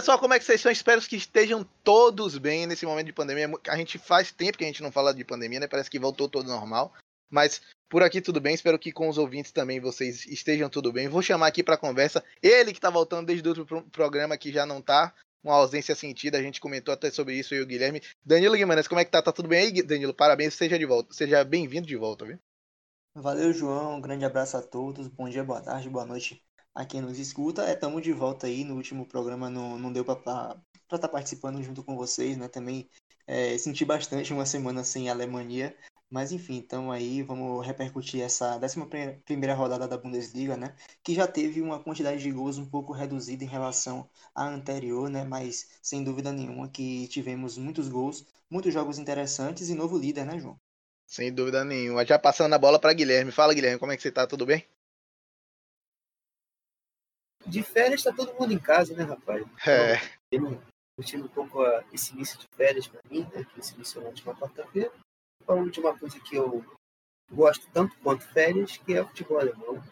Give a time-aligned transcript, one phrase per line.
[0.00, 0.72] pessoal, como é que vocês estão?
[0.72, 3.50] Espero que estejam todos bem nesse momento de pandemia.
[3.68, 5.68] A gente faz tempo que a gente não fala de pandemia, né?
[5.68, 6.94] Parece que voltou todo normal.
[7.30, 11.06] Mas por aqui tudo bem, espero que com os ouvintes também vocês estejam tudo bem.
[11.06, 14.64] Vou chamar aqui para conversa ele que tá voltando desde o outro programa que já
[14.64, 15.12] não tá,
[15.44, 18.02] uma ausência sentida, a gente comentou até sobre isso eu e o Guilherme.
[18.24, 19.20] Danilo Guimarães, como é que tá?
[19.20, 20.14] Tá tudo bem aí, Danilo?
[20.14, 22.38] Parabéns, seja de volta, seja bem-vindo de volta, viu?
[23.14, 23.96] Valeu, João.
[23.96, 25.08] Um grande abraço a todos.
[25.08, 26.42] Bom dia, boa tarde, boa noite
[26.74, 27.70] a quem nos escuta.
[27.70, 28.64] Estamos é, de volta aí.
[28.64, 32.48] No último programa não, não deu para estar tá participando junto com vocês, né?
[32.48, 32.88] Também
[33.26, 35.74] é, senti bastante uma semana sem Alemanha.
[36.10, 40.74] Mas enfim, então aí vamos repercutir essa 11 primeira rodada da Bundesliga, né?
[41.04, 45.24] Que já teve uma quantidade de gols um pouco reduzida em relação à anterior, né?
[45.24, 50.40] Mas sem dúvida nenhuma que tivemos muitos gols, muitos jogos interessantes e novo líder, né,
[50.40, 50.58] João?
[51.06, 52.04] Sem dúvida nenhuma.
[52.04, 53.30] Já passando a bola para Guilherme.
[53.30, 54.26] Fala, Guilherme, como é que você tá?
[54.26, 54.66] Tudo bem?
[57.46, 59.44] De férias tá todo mundo em casa, né, rapaz?
[59.66, 59.96] É.
[60.30, 60.60] Então,
[60.96, 63.44] curtindo um pouco a, esse início de férias para mim, né?
[63.44, 64.92] Que esse início na última quarta-feira
[65.50, 66.64] falando de uma coisa que eu
[67.32, 69.82] gosto tanto quanto férias, que é o futebol alemão.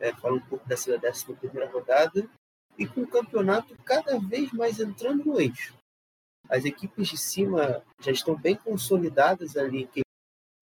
[0.00, 2.28] É, falo um pouco dessa décima primeira rodada
[2.76, 5.74] e com o campeonato cada vez mais entrando no eixo.
[6.48, 10.02] As equipes de cima já estão bem consolidadas ali, que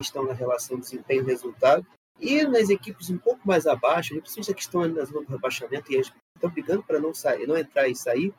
[0.01, 1.87] estão na relação desempenho-resultado.
[2.21, 5.93] E nas equipes um pouco mais abaixo, principalmente que estão ali na zona do rebaixamento
[5.93, 8.33] e estão brigando para não sair, não entrar e sair,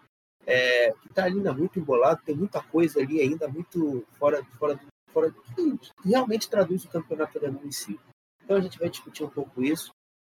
[0.48, 4.80] é, está ainda muito embolado, tem muita coisa ali ainda muito fora, fora
[5.16, 7.98] fora que realmente traduz o campeonato em si.
[8.44, 9.92] Então a gente vai discutir um pouco isso,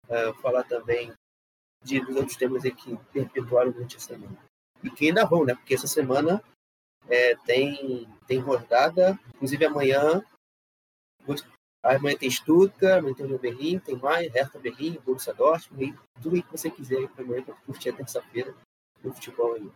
[0.09, 1.13] uh, falar também
[1.81, 4.37] de, dos outros temas que perpetuaram durante a semana.
[4.83, 5.55] E que ainda vão, né?
[5.55, 6.43] Porque essa semana
[7.07, 10.21] é, tem, tem rodada, inclusive amanhã.
[11.83, 16.41] Amanhã tem Stuttgart, amanhã tem o Berlim, tem mais, Hertha Berlim, Borussia Dortmund, tudo aí
[16.41, 18.55] que você quiser para amanhã para curtir a terça-feira
[19.03, 19.69] no futebol aí.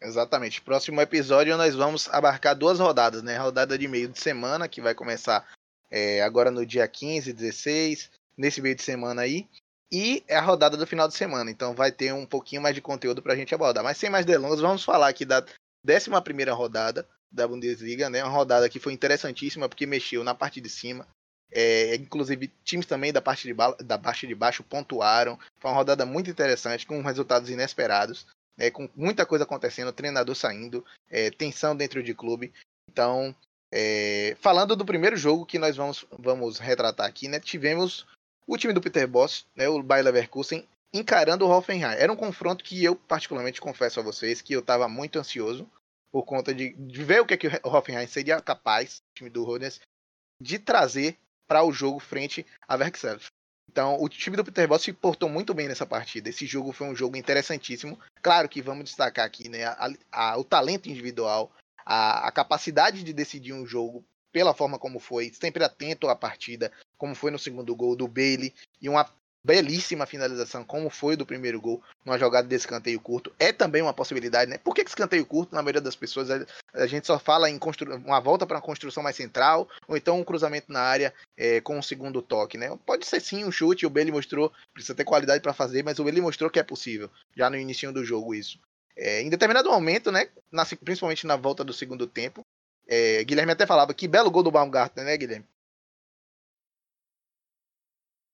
[0.00, 0.62] Exatamente.
[0.62, 3.36] Próximo episódio nós vamos abarcar duas rodadas, né?
[3.36, 5.46] rodada de meio de semana, que vai começar
[5.90, 9.46] é, agora no dia 15, 16, nesse meio de semana aí.
[9.92, 11.50] E é a rodada do final de semana.
[11.50, 13.84] Então vai ter um pouquinho mais de conteúdo pra gente abordar.
[13.84, 15.44] Mas sem mais delongas, vamos falar aqui da
[15.86, 18.24] 11 rodada da Bundesliga, né?
[18.24, 21.06] Uma rodada que foi interessantíssima porque mexeu na parte de cima.
[21.52, 23.54] É, inclusive, times também da parte de,
[23.84, 25.38] da parte de baixo pontuaram.
[25.60, 28.26] Foi uma rodada muito interessante, com resultados inesperados
[28.58, 32.52] é, com muita coisa acontecendo, treinador saindo, é, tensão dentro de clube.
[32.90, 33.34] Então,
[33.72, 37.40] é, falando do primeiro jogo que nós vamos, vamos retratar aqui, né?
[37.40, 38.06] Tivemos
[38.46, 41.94] o time do Peter Boss, né, o Bayer Leverkusen, encarando o Hoffenheim.
[41.94, 45.68] Era um confronto que eu, particularmente, confesso a vocês que eu estava muito ansioso
[46.12, 49.30] por conta de, de, ver o que, é que o Hoffenheim seria capaz, o time
[49.30, 49.80] do Rodens,
[50.40, 51.16] de trazer
[51.46, 53.26] para o jogo frente a Verkself.
[53.70, 56.28] Então, o time do Peter Boss se portou muito bem nessa partida.
[56.28, 57.98] Esse jogo foi um jogo interessantíssimo.
[58.20, 61.50] Claro que vamos destacar aqui né, a, a, o talento individual,
[61.84, 66.70] a, a, capacidade de decidir um jogo pela forma como foi, sempre atento à partida,
[66.98, 69.08] como foi no segundo gol do Bailey, e uma
[69.44, 73.92] belíssima finalização, como foi do primeiro gol, numa jogada de escanteio curto, é também uma
[73.92, 74.58] possibilidade, né?
[74.58, 76.28] Por que escanteio curto, na maioria das pessoas,
[76.72, 77.58] a gente só fala em
[78.04, 81.78] uma volta para uma construção mais central, ou então um cruzamento na área é, com
[81.78, 82.76] um segundo toque, né?
[82.86, 86.04] Pode ser sim um chute, o Bailey mostrou, precisa ter qualidade para fazer, mas o
[86.04, 88.58] Bailey mostrou que é possível, já no início do jogo isso.
[88.96, 92.42] É, em determinado momento, né, na, principalmente na volta do segundo tempo,
[92.86, 95.46] é, Guilherme até falava que belo gol do Baumgartner, né, Guilherme?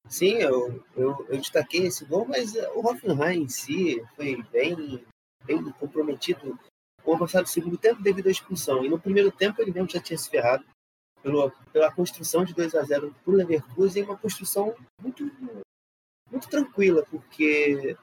[0.08, 5.04] Sim, eu, eu, eu, destaquei esse gol, mas eh, o Hoffenheim em si foi bem,
[5.44, 6.58] bem comprometido
[7.02, 8.82] com o avançado do segundo tempo devido à expulsão.
[8.82, 10.64] E no primeiro tempo ele mesmo já tinha se ferrado
[11.22, 15.30] pelo, pela construção de 2 a 0 para o Leverkusen, uma construção muito,
[16.30, 17.94] muito tranquila, porque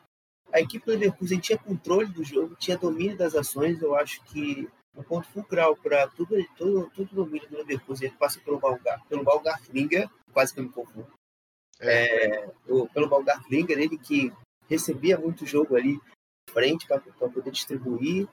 [0.54, 3.82] a equipe do Leverkusen tinha controle do jogo, tinha domínio das ações.
[3.82, 8.40] Eu acho que o ponto fulcral para tudo, todo, todo o domínio do Leverkusen passa
[8.42, 11.08] pelo Balgar, pelo Balgartlinger, quase que eu me confundo
[11.80, 14.32] é, o, pelo Baumgartlinger, ele que
[14.70, 16.00] recebia muito jogo ali
[16.50, 18.28] frente para poder distribuir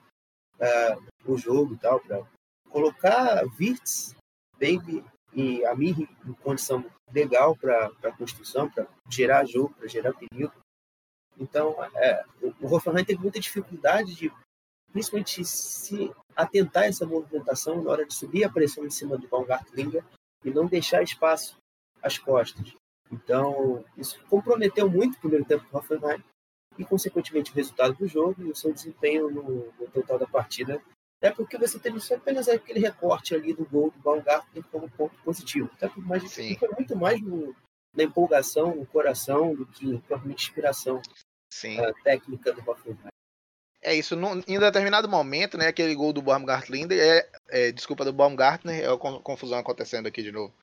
[0.59, 2.25] uh, o jogo e tal, para
[2.69, 4.15] colocar Wirtz,
[4.53, 5.03] Baby
[5.33, 10.53] e a Mir em condição legal para a construção, para gerar jogo, para gerar perigo.
[11.37, 14.31] Então, é, o, o Hoffenheim teve muita dificuldade de,
[14.91, 19.27] principalmente, se atentar a essa movimentação na hora de subir a pressão em cima do
[19.27, 20.03] Baumgartlinger
[20.43, 21.57] e não deixar espaço
[22.01, 22.75] às costas.
[23.11, 26.23] Então, isso comprometeu muito o primeiro tempo do Hoffenheim
[26.77, 30.81] e, consequentemente, o resultado do jogo e o seu desempenho no, no total da partida.
[31.21, 35.15] É porque você teve só apenas aquele recorte ali do gol do Baumgartner como ponto
[35.23, 35.69] positivo.
[35.75, 37.55] Até por mais, foi muito mais no,
[37.95, 41.01] na empolgação, no coração, do que propriamente inspiração
[41.49, 41.79] Sim.
[41.79, 43.13] Uh, técnica do Hoffenheim.
[43.81, 48.13] É isso, num, em determinado momento, né, aquele gol do Baumgartner, é, é, desculpa, do
[48.13, 50.53] Baumgartner, é a confusão acontecendo aqui de novo.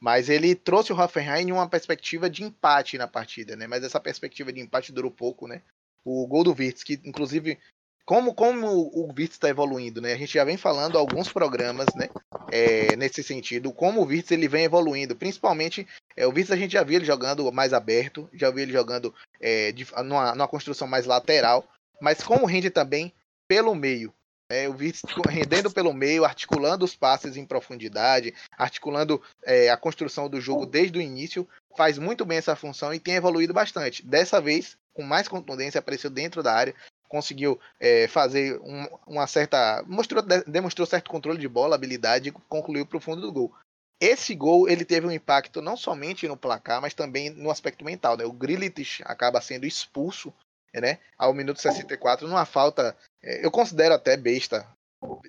[0.00, 3.66] Mas ele trouxe o Hoffenheim em uma perspectiva de empate na partida, né?
[3.66, 5.62] Mas essa perspectiva de empate durou pouco, né?
[6.04, 7.58] O gol do Virtus, que inclusive
[8.06, 10.14] como, como o Virtus está evoluindo, né?
[10.14, 12.08] A gente já vem falando alguns programas, né?
[12.50, 15.86] É, nesse sentido, como o Virtus ele vem evoluindo, principalmente
[16.16, 19.14] é, o Virtus a gente já viu ele jogando mais aberto, já viu ele jogando
[19.40, 21.64] é, de, numa, numa construção mais lateral,
[22.00, 23.12] mas como rende também
[23.46, 24.12] pelo meio.
[24.50, 30.28] É, o Virtus rendendo pelo meio, articulando os passes em profundidade, articulando é, a construção
[30.28, 34.04] do jogo desde o início, faz muito bem essa função e tem evoluído bastante.
[34.04, 36.74] Dessa vez, com mais contundência, apareceu dentro da área,
[37.08, 39.84] conseguiu é, fazer um, uma certa.
[39.86, 43.54] Mostrou, demonstrou certo controle de bola, habilidade e concluiu para o fundo do gol.
[44.00, 48.16] Esse gol ele teve um impacto não somente no placar, mas também no aspecto mental.
[48.16, 48.24] Né?
[48.24, 50.34] O Grilich acaba sendo expulso
[50.78, 54.66] né, ao minuto 64 numa falta, eu considero até besta,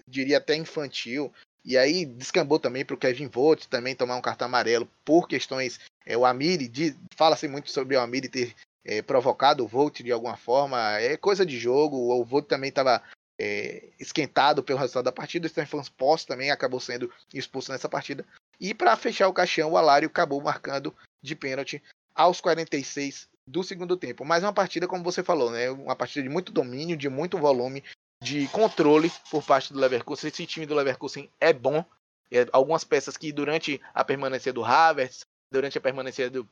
[0.08, 1.32] diria até infantil.
[1.64, 5.80] E aí descambou também para o Kevin Vogt também tomar um cartão amarelo por questões.
[6.06, 10.36] É, o Amiri fala-se muito sobre o Amiri ter é, provocado o Volt de alguma
[10.36, 10.98] forma.
[11.00, 11.98] É coisa de jogo.
[11.98, 13.04] O Volt também estava
[13.40, 15.46] é, esquentado pelo resultado da partida.
[15.46, 18.26] O Stefan Post também acabou sendo expulso nessa partida.
[18.60, 21.82] E para fechar o caixão, o Alário acabou marcando de pênalti
[22.16, 24.24] aos 46 do segundo tempo.
[24.26, 25.70] Mas uma partida, como você falou, né?
[25.70, 27.84] Uma partida de muito domínio, de muito volume,
[28.24, 30.30] de controle por parte do Leverkusen.
[30.30, 31.84] Esse time do Leverkusen é bom.
[32.32, 36.48] É, algumas peças que durante a permanência do Havertz, durante a permanência do,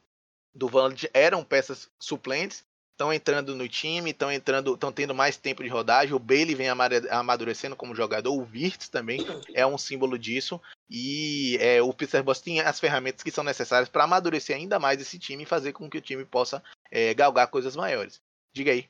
[0.53, 2.65] do Van eram peças suplentes,
[2.99, 6.13] estão entrando no time, estão entrando, estão tendo mais tempo de rodagem.
[6.13, 9.21] O Bailey vem amadurecendo como jogador, o Wirtz também
[9.53, 10.61] é um símbolo disso.
[10.89, 14.99] E é, o Peter Boss tem as ferramentas que são necessárias para amadurecer ainda mais
[14.99, 16.61] esse time e fazer com que o time possa
[16.91, 18.19] é, galgar coisas maiores.
[18.53, 18.85] Diga aí.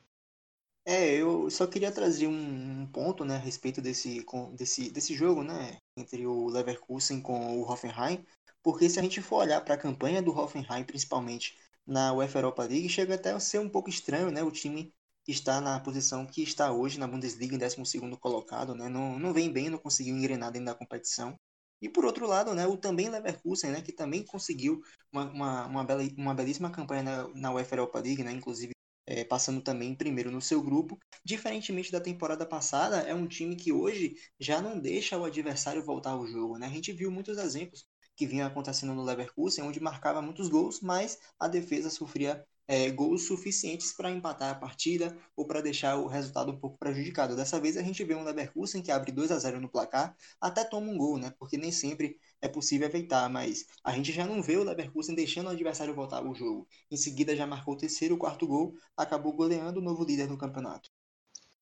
[0.84, 5.76] É, eu só queria trazer um, ponto, né, a respeito desse, desse, desse jogo, né,
[5.96, 8.24] entre o Leverkusen com o Hoffenheim,
[8.62, 11.56] porque se a gente for olhar para a campanha do Hoffenheim, principalmente
[11.90, 14.42] na UEFA Europa League, chega até a ser um pouco estranho, né?
[14.42, 14.94] O time
[15.26, 17.76] está na posição que está hoje na Bundesliga, em 12
[18.20, 18.88] colocado, né?
[18.88, 21.36] Não, não vem bem, não conseguiu engrenar dentro da competição.
[21.82, 25.84] E por outro lado, né, o também Leverkusen, né, que também conseguiu uma, uma, uma,
[25.84, 28.72] bela, uma belíssima campanha na, na UEFA Europa League, né, inclusive
[29.06, 30.98] é, passando também primeiro no seu grupo.
[31.24, 36.10] Diferentemente da temporada passada, é um time que hoje já não deixa o adversário voltar
[36.10, 36.58] ao jogo.
[36.58, 36.66] Né?
[36.66, 37.84] A gente viu muitos exemplos
[38.20, 43.26] que vinha acontecendo no Leverkusen, onde marcava muitos gols, mas a defesa sofria é, gols
[43.26, 47.34] suficientes para empatar a partida ou para deixar o resultado um pouco prejudicado.
[47.34, 50.62] Dessa vez a gente vê um Leverkusen que abre 2 a 0 no placar, até
[50.62, 51.32] toma um gol, né?
[51.38, 55.46] Porque nem sempre é possível evitar, mas a gente já não vê o Leverkusen deixando
[55.46, 56.68] o adversário voltar ao jogo.
[56.90, 60.28] Em seguida já marcou o terceiro e o quarto gol, acabou goleando o novo líder
[60.28, 60.90] no campeonato.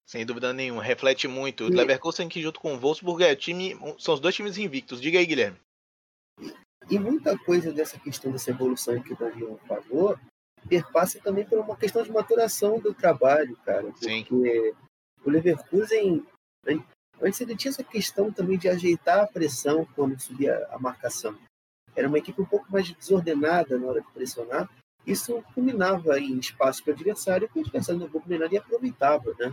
[0.05, 1.67] Sem dúvida nenhuma, reflete muito.
[1.67, 5.01] O Leverkusen que junto com o Wolfsburg é time, são os dois times invictos.
[5.01, 5.68] Diga aí, Guilherme.
[6.91, 10.19] E muita coisa dessa questão dessa evolução que o Daniel falou
[10.69, 13.85] perpassa também por uma questão de maturação do trabalho, cara.
[13.85, 14.27] Porque Sim.
[15.25, 16.25] o Leverkusen,
[17.21, 21.37] antes ele tinha essa questão também de ajeitar a pressão quando subia a marcação.
[21.95, 24.69] Era uma equipe um pouco mais desordenada na hora de pressionar.
[25.07, 29.53] Isso culminava em espaço para o adversário, que o adversário não culminar e aproveitava, né?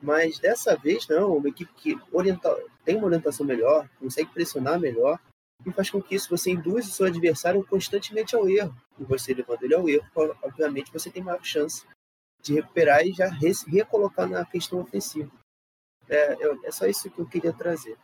[0.00, 5.18] Mas dessa vez, não, uma equipe que orienta, tem uma orientação melhor, consegue pressionar melhor,
[5.64, 8.74] e faz com que isso você induz o seu adversário constantemente ao erro.
[8.98, 10.06] E você levando ele ao erro,
[10.42, 11.86] obviamente você tem maior chance
[12.42, 13.28] de recuperar e já
[13.66, 15.30] recolocar na questão ofensiva.
[16.08, 17.96] É, é, só isso que eu queria trazer.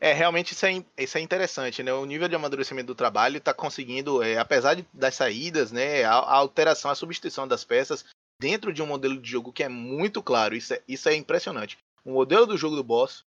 [0.00, 1.92] É, realmente isso é, isso é interessante, né?
[1.92, 6.04] O nível de amadurecimento do trabalho está conseguindo, é, apesar de, das saídas, né?
[6.04, 8.04] A, a, alteração, a substituição das peças
[8.40, 10.54] dentro de um modelo de jogo que é muito claro.
[10.54, 11.78] Isso é, isso é impressionante.
[12.04, 13.24] O modelo do jogo do boss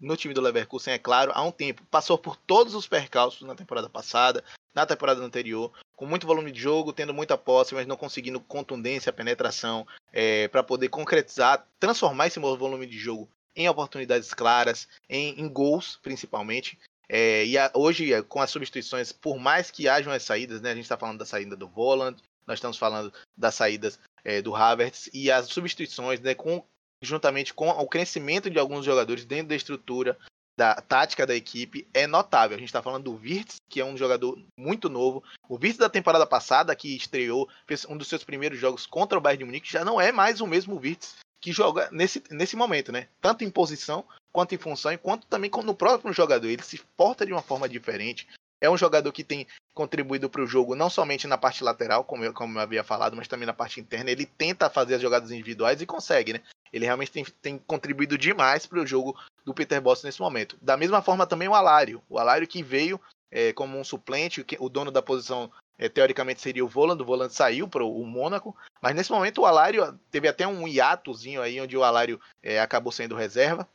[0.00, 1.82] no time do Leverkusen, é claro, há um tempo.
[1.90, 4.42] Passou por todos os percalços na temporada passada,
[4.74, 9.12] na temporada anterior, com muito volume de jogo, tendo muita posse, mas não conseguindo contundência,
[9.12, 15.48] penetração, é, para poder concretizar, transformar esse volume de jogo em oportunidades claras, em, em
[15.48, 16.78] gols, principalmente.
[17.08, 20.70] É, e a, hoje, é, com as substituições, por mais que hajam as saídas, né,
[20.70, 24.54] a gente está falando da saída do Voland, nós estamos falando das saídas é, do
[24.54, 26.64] Havertz, e as substituições né, com
[27.02, 30.18] juntamente com o crescimento de alguns jogadores dentro da estrutura
[30.56, 32.54] da tática da equipe, é notável.
[32.54, 35.24] A gente está falando do Virtus, que é um jogador muito novo.
[35.48, 39.20] O Virtus da temporada passada, que estreou, fez um dos seus primeiros jogos contra o
[39.22, 42.92] Bayern de Munique, já não é mais o mesmo Virtus que joga nesse, nesse momento,
[42.92, 43.08] né?
[43.22, 46.46] Tanto em posição, quanto em função, quanto também no próprio jogador.
[46.46, 48.28] Ele se porta de uma forma diferente,
[48.60, 52.24] É um jogador que tem contribuído para o jogo não somente na parte lateral, como
[52.24, 54.10] eu, como eu havia falado, mas também na parte interna.
[54.10, 56.40] Ele tenta fazer as jogadas individuais e consegue, né?
[56.72, 60.56] Ele realmente tem, tem contribuído demais para o jogo do Peter Boss nesse momento.
[60.60, 62.02] Da mesma forma também o Alário.
[62.08, 63.00] O Alário que veio
[63.30, 67.32] é, como um suplente, o dono da posição é, teoricamente seria o Voland, o Voland
[67.32, 71.76] saiu para o Mônaco, mas nesse momento o Alário teve até um hiatozinho aí, onde
[71.76, 73.66] o Alário é, acabou sendo reserva,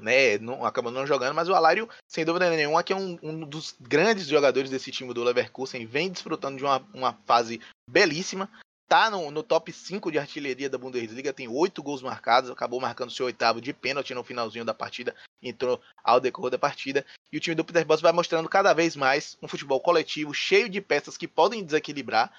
[0.00, 3.40] né, não, acabou não jogando, mas o Alário, sem dúvida nenhuma, que é um, um,
[3.40, 8.48] dos grandes jogadores desse time do Leverkusen, vem desfrutando de uma, uma fase belíssima,
[8.92, 13.10] tá no, no, top 5 de artilharia da Bundesliga, tem oito gols marcados, acabou marcando
[13.10, 17.02] seu oitavo de pênalti no finalzinho da partida, entrou ao decorrer da partida.
[17.32, 20.68] E o time do Peter Bosz vai mostrando cada vez mais um futebol coletivo, cheio
[20.68, 22.30] de peças que podem desequilibrar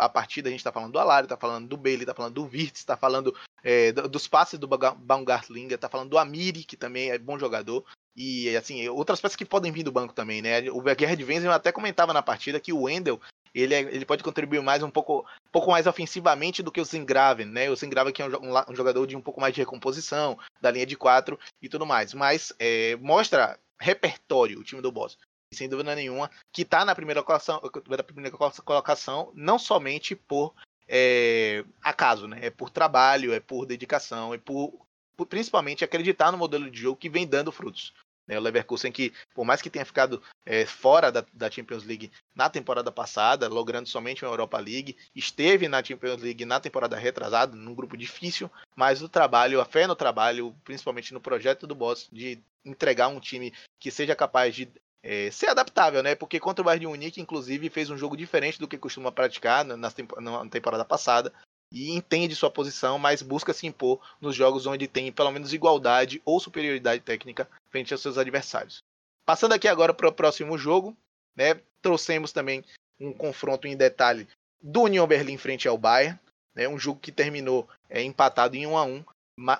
[0.00, 0.48] a partida.
[0.48, 2.96] A gente está falando do Alari, está falando do Bailey, está falando do Wirtz, está
[2.96, 7.84] falando é, dos passes do Baumgartlinger, está falando do Amiri, que também é bom jogador.
[8.16, 10.68] E assim, outras peças que podem vir do banco também, né?
[10.72, 13.20] O Guerra de Wenzel até comentava na partida que o Wendel
[13.54, 16.84] ele, é, ele pode contribuir mais um pouco, um pouco mais ofensivamente do que o
[16.84, 17.70] Zingraven, né?
[17.70, 20.86] O Zingraven que é um, um, jogador de um pouco mais de recomposição, da linha
[20.86, 22.14] de quatro e tudo mais.
[22.14, 25.18] Mas é, mostra repertório o time do Boss.
[25.52, 30.54] Sem dúvida nenhuma, que está na primeira colocação, na primeira colocação, não somente por
[30.86, 32.38] é, acaso, né?
[32.42, 36.98] É por trabalho, é por dedicação, é por, por principalmente acreditar no modelo de jogo
[36.98, 37.92] que vem dando frutos.
[38.30, 38.38] Né?
[38.38, 42.48] O Leverkusen que, por mais que tenha ficado é, fora da, da, Champions League na
[42.48, 47.74] temporada passada, logrando somente uma Europa League, esteve na Champions League na temporada retrasada, num
[47.74, 52.38] grupo difícil, mas o trabalho, a fé no trabalho, principalmente no projeto do Boss, de
[52.64, 54.68] entregar um time que seja capaz de
[55.02, 56.14] é, ser adaptável, né?
[56.14, 59.76] Porque contra o Bayern Munique, inclusive, fez um jogo diferente do que costuma praticar na,
[59.76, 61.32] na temporada passada
[61.72, 66.20] e entende sua posição, mas busca se impor nos jogos onde tem pelo menos igualdade
[66.24, 68.82] ou superioridade técnica frente aos seus adversários.
[69.24, 70.96] Passando aqui agora para o próximo jogo,
[71.36, 72.64] né, trouxemos também
[72.98, 74.28] um confronto em detalhe
[74.60, 76.18] do Union Berlim frente ao Bayern,
[76.54, 79.04] né, um jogo que terminou é, empatado em 1 a 1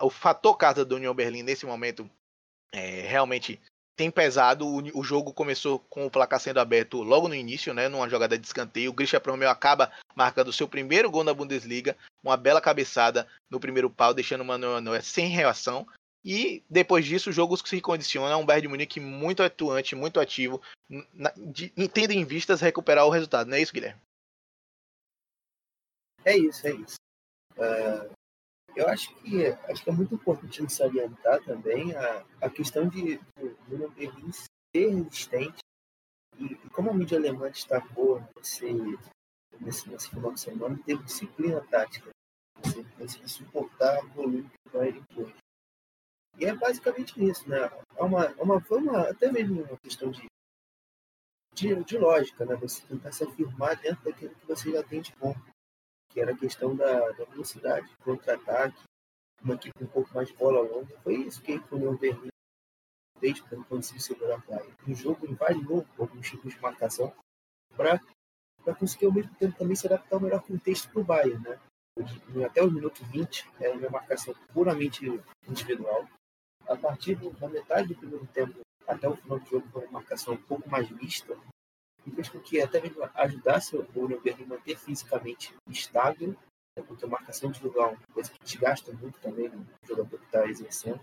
[0.03, 2.09] O fator casa do Union Berlim nesse momento
[2.73, 3.61] é, realmente
[4.01, 4.67] tem pesado.
[4.67, 7.87] O, o, jogo começou com o placar sendo aberto logo no início, né?
[7.87, 8.91] Numa jogada de escanteio.
[8.91, 11.95] O Grisha Promeu acaba marcando seu primeiro gol na Bundesliga.
[12.23, 15.87] Uma bela cabeçada no primeiro pau, deixando o Manuel Neuer sem reação.
[16.25, 20.21] E depois disso, o jogo se condiciona a um Bayern de Munique muito atuante, muito
[20.21, 20.61] ativo,
[21.15, 23.49] na, de, tendo em vistas recuperar o resultado.
[23.49, 24.01] Não é isso, Guilherme?
[26.25, 26.97] É isso, é isso.
[27.57, 28.15] Uh,
[28.77, 33.89] eu acho que, acho que é muito importante salientar também a, a questão de o
[33.91, 35.59] Berlim ser resistente
[36.39, 38.99] e, e, como a mídia alemã destacou nesse,
[39.61, 42.11] nesse, nesse final de semana, teve disciplina tática.
[42.63, 45.33] Você conseguir suportar o volume que vai impor.
[46.41, 47.71] E é basicamente isso, né?
[47.97, 50.25] É uma, é uma, foi uma, até mesmo uma questão de,
[51.55, 52.57] de, de lógica, né?
[52.57, 55.35] Você tentar se afirmar dentro daquilo que você já tem de bom
[56.11, 58.83] que era a questão da, da velocidade, contra-ataque,
[59.43, 60.99] uma equipe um pouco mais bola longa.
[61.03, 62.29] Foi isso que o União Berlim
[63.19, 64.71] fez para conseguir segurar a praia.
[64.87, 67.15] No jogo, variou alguns tipos de marcação
[67.77, 68.01] para
[68.79, 71.43] conseguir ao mesmo tempo também se adaptar ao melhor contexto para o Bayern.
[71.43, 71.59] Né?
[72.45, 75.07] Até o minuto 20 era uma marcação puramente
[75.49, 76.09] individual.
[76.71, 80.35] A partir da metade do primeiro tempo até o final do jogo foi uma marcação
[80.35, 81.37] um pouco mais mista,
[82.07, 83.83] e fez com que até mesmo ajudasse o
[84.21, 86.29] Berlim a manter fisicamente estável,
[86.77, 90.25] né, porque a marcação de lugar é coisa que desgasta muito também no jogador que
[90.25, 91.01] está exercendo.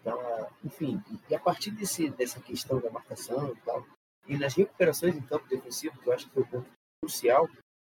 [0.00, 3.84] Então, enfim, e a partir desse, dessa questão da marcação e tal,
[4.28, 6.70] e nas recuperações em campo defensivo, que eu acho que foi o ponto
[7.02, 7.48] crucial,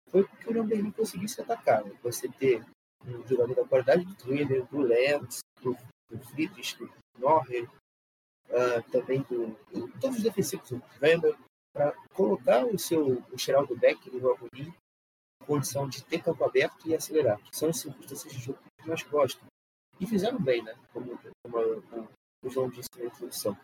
[0.09, 1.85] foi porque o Berlim conseguisse atacar.
[1.85, 1.93] Né?
[2.03, 2.65] Você ter
[3.05, 5.77] um jogador da qualidade do Twitter, do Lenz, do,
[6.11, 11.37] do Friedrich, do Norre, uh, também do, do, todos os defensivos, o Weber,
[11.73, 14.73] para colocar o seu o Geraldo Beck no Algorim
[15.43, 18.89] em condição de ter campo aberto e acelerar, que são as circunstâncias de jogo que
[18.89, 19.47] nós gostamos.
[20.01, 20.75] E fizeram bem, né?
[20.93, 22.09] Como, como
[22.43, 23.59] o João disse na introdução.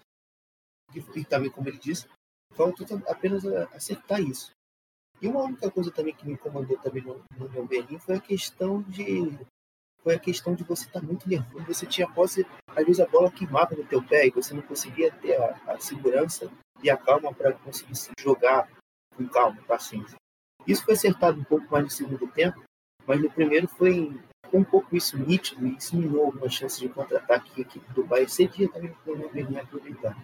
[0.95, 2.07] E, e, também, como ele disse,
[2.55, 3.45] faltou apenas
[3.75, 4.53] acertar isso.
[5.21, 8.21] E uma única coisa também que me incomodou também no, no meu Berlim foi a
[8.21, 9.39] questão de
[10.03, 11.65] foi a questão de você estar tá muito nervoso.
[11.67, 15.11] Você tinha posse, às vezes a bola queimava no teu pé e você não conseguia
[15.13, 16.51] ter a, a segurança
[16.83, 18.69] e a calma para conseguir se jogar
[19.17, 20.17] com calma, paciência.
[20.67, 22.63] Isso foi acertado um pouco mais no segundo tempo,
[23.07, 24.13] mas no primeiro foi
[24.53, 28.05] um pouco isso nítido e isso minou algumas chances de contra-ataque que a equipe do
[28.05, 30.17] Bayern cedia também para o União Berlim aproveitar.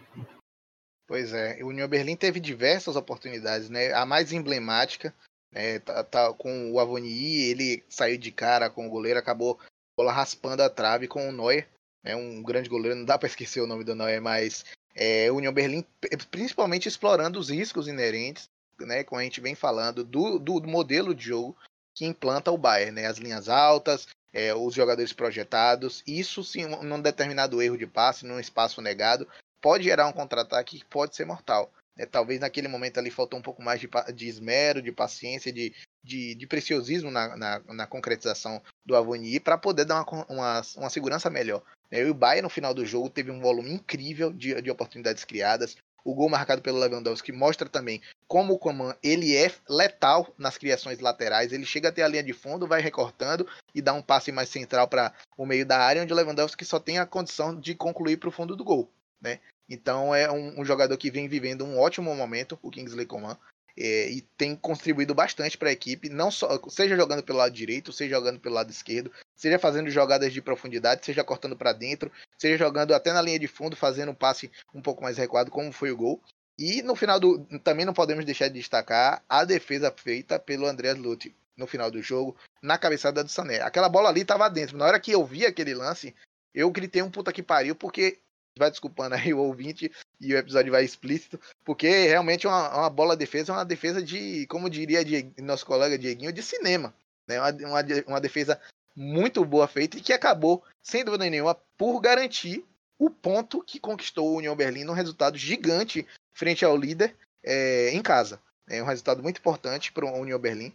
[1.06, 3.92] Pois é, o União Berlim teve diversas oportunidades, né?
[3.94, 5.14] A mais emblemática,
[5.50, 9.58] né, tá, tá, com o Avoni, ele saiu de cara com o goleiro, acabou
[9.98, 11.66] bola raspando a trave com o Neuer.
[12.04, 14.64] é um grande goleiro, não dá para esquecer o nome do Neuer, mas
[14.94, 15.84] é, União Berlim,
[16.30, 21.24] principalmente explorando os riscos inerentes, né, como a gente vem falando, do, do modelo de
[21.24, 21.56] jogo
[21.96, 27.00] que implanta o Bayern, né, as linhas altas, é, os jogadores projetados, isso sim, num
[27.00, 29.26] determinado erro de passe, num espaço negado,
[29.60, 31.72] pode gerar um contra-ataque que pode ser mortal.
[31.96, 35.74] É, talvez naquele momento ali faltou um pouco mais de, de esmero, de paciência, de,
[36.08, 40.90] de, de preciosismo na, na, na, concretização do Avoni para poder dar uma, uma, uma,
[40.90, 41.62] segurança melhor.
[41.90, 45.76] É, o Bayern no final do jogo teve um volume incrível de, de oportunidades criadas.
[46.04, 51.00] O gol marcado pelo Lewandowski mostra também como o Coman ele é letal nas criações
[51.00, 51.52] laterais.
[51.52, 54.88] Ele chega até a linha de fundo, vai recortando e dá um passe mais central
[54.88, 58.30] para o meio da área, onde o Lewandowski só tem a condição de concluir para
[58.30, 58.90] o fundo do gol.
[59.20, 59.40] Né?
[59.68, 63.36] Então é um, um, jogador que vem vivendo um ótimo momento, o Kingsley Coman,
[63.80, 67.92] é, e tem contribuído bastante para a equipe, não só seja jogando pelo lado direito,
[67.92, 72.58] seja jogando pelo lado esquerdo, seja fazendo jogadas de profundidade, seja cortando para dentro, seja
[72.58, 75.92] jogando até na linha de fundo, fazendo um passe um pouco mais recuado, como foi
[75.92, 76.20] o gol.
[76.58, 77.46] E no final do.
[77.62, 82.02] Também não podemos deixar de destacar a defesa feita pelo Andreas Lute no final do
[82.02, 83.60] jogo, na cabeçada do Sané.
[83.60, 84.76] Aquela bola ali estava dentro.
[84.76, 86.14] Na hora que eu vi aquele lance,
[86.52, 88.18] eu gritei um puta que pariu, porque
[88.58, 93.16] vai desculpando aí o ouvinte e o episódio vai explícito, porque realmente uma, uma bola
[93.16, 95.00] defesa é uma defesa de, como diria
[95.38, 96.94] nosso colega Dieguinho, de cinema.
[97.26, 97.38] Né?
[97.40, 98.60] Uma, uma, uma defesa
[98.96, 102.64] muito boa feita e que acabou, sem dúvida nenhuma, por garantir
[102.98, 108.02] o ponto que conquistou o União Berlim num resultado gigante frente ao líder é, em
[108.02, 108.40] casa.
[108.68, 110.74] É um resultado muito importante para o União Berlim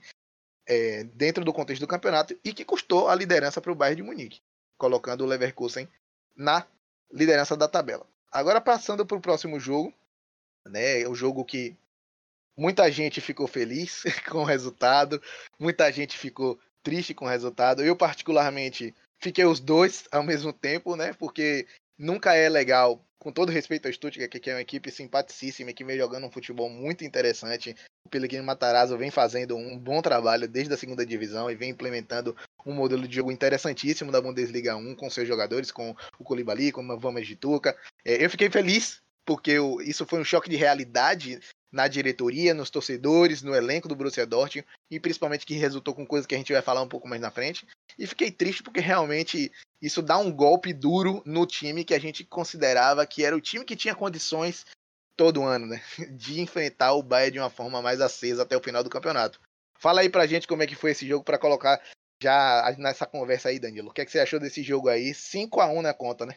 [0.65, 4.03] é, dentro do contexto do campeonato e que custou a liderança para o Bayern de
[4.03, 4.41] Munique,
[4.77, 5.87] colocando o Leverkusen
[6.35, 6.65] na
[7.11, 8.07] liderança da tabela.
[8.33, 9.93] Agora passando para o próximo jogo,
[10.65, 11.07] né?
[11.07, 11.77] O jogo que
[12.57, 15.21] muita gente ficou feliz com o resultado,
[15.59, 17.83] muita gente ficou triste com o resultado.
[17.83, 21.13] Eu particularmente fiquei os dois ao mesmo tempo, né?
[21.13, 25.85] Porque nunca é legal, com todo respeito ao Stuttgart, que é uma equipe simpaticíssima que
[25.85, 27.73] vem jogando um futebol muito interessante.
[28.05, 32.35] O Pellegrino Matarazzo vem fazendo um bom trabalho desde a segunda divisão e vem implementando
[32.65, 36.85] um modelo de jogo interessantíssimo da Bundesliga 1 com seus jogadores, com o Colibali, com
[36.85, 37.77] o Vamas de Tuca.
[38.03, 41.39] É, eu fiquei feliz porque eu, isso foi um choque de realidade
[41.73, 46.27] na diretoria, nos torcedores, no elenco do Borussia Dortmund e principalmente que resultou com coisas
[46.27, 47.65] que a gente vai falar um pouco mais na frente.
[47.97, 52.23] E fiquei triste porque realmente isso dá um golpe duro no time que a gente
[52.23, 54.65] considerava que era o time que tinha condições
[55.17, 55.81] todo ano, né,
[56.15, 59.39] de enfrentar o Bayern de uma forma mais acesa até o final do campeonato.
[59.79, 61.81] Fala aí pra gente como é que foi esse jogo para colocar
[62.21, 63.89] já nessa conversa aí, Danilo.
[63.89, 65.13] O que, é que você achou desse jogo aí?
[65.13, 66.35] 5 a 1 na conta, né?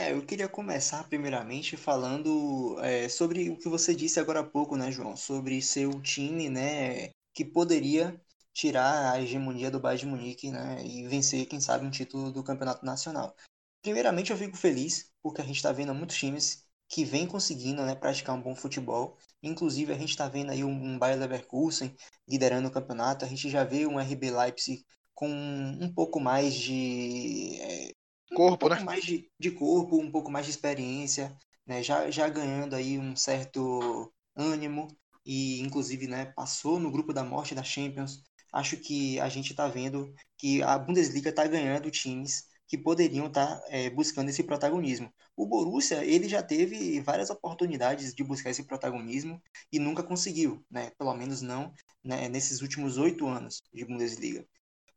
[0.00, 4.74] É, eu queria começar primeiramente falando é, sobre o que você disse agora há pouco,
[4.74, 5.14] né, João?
[5.14, 8.18] Sobre ser o time, né, que poderia
[8.50, 12.42] tirar a hegemonia do Bayern de Munique, né, e vencer, quem sabe, um título do
[12.42, 13.36] Campeonato Nacional.
[13.82, 17.94] Primeiramente, eu fico feliz porque a gente está vendo muitos times que vêm conseguindo, né,
[17.94, 21.94] praticar um bom futebol Inclusive, a gente está vendo aí um, Bayer Leverkusen
[22.28, 23.24] liderando o campeonato.
[23.24, 24.84] A gente já vê um RB Leipzig
[25.14, 27.58] com um pouco mais de.
[27.60, 27.99] É,
[28.34, 28.84] corpo, um pouco né?
[28.84, 31.82] mais de, de, corpo, um pouco mais de experiência, né?
[31.82, 34.88] já, já ganhando aí um certo ânimo
[35.24, 38.22] e, inclusive, né, passou no grupo da morte da Champions.
[38.52, 43.56] Acho que a gente está vendo que a Bundesliga está ganhando times que poderiam estar
[43.58, 45.12] tá, é, buscando esse protagonismo.
[45.36, 50.90] O Borussia ele já teve várias oportunidades de buscar esse protagonismo e nunca conseguiu, né?
[50.96, 51.72] Pelo menos não
[52.04, 54.46] né, nesses últimos oito anos de Bundesliga.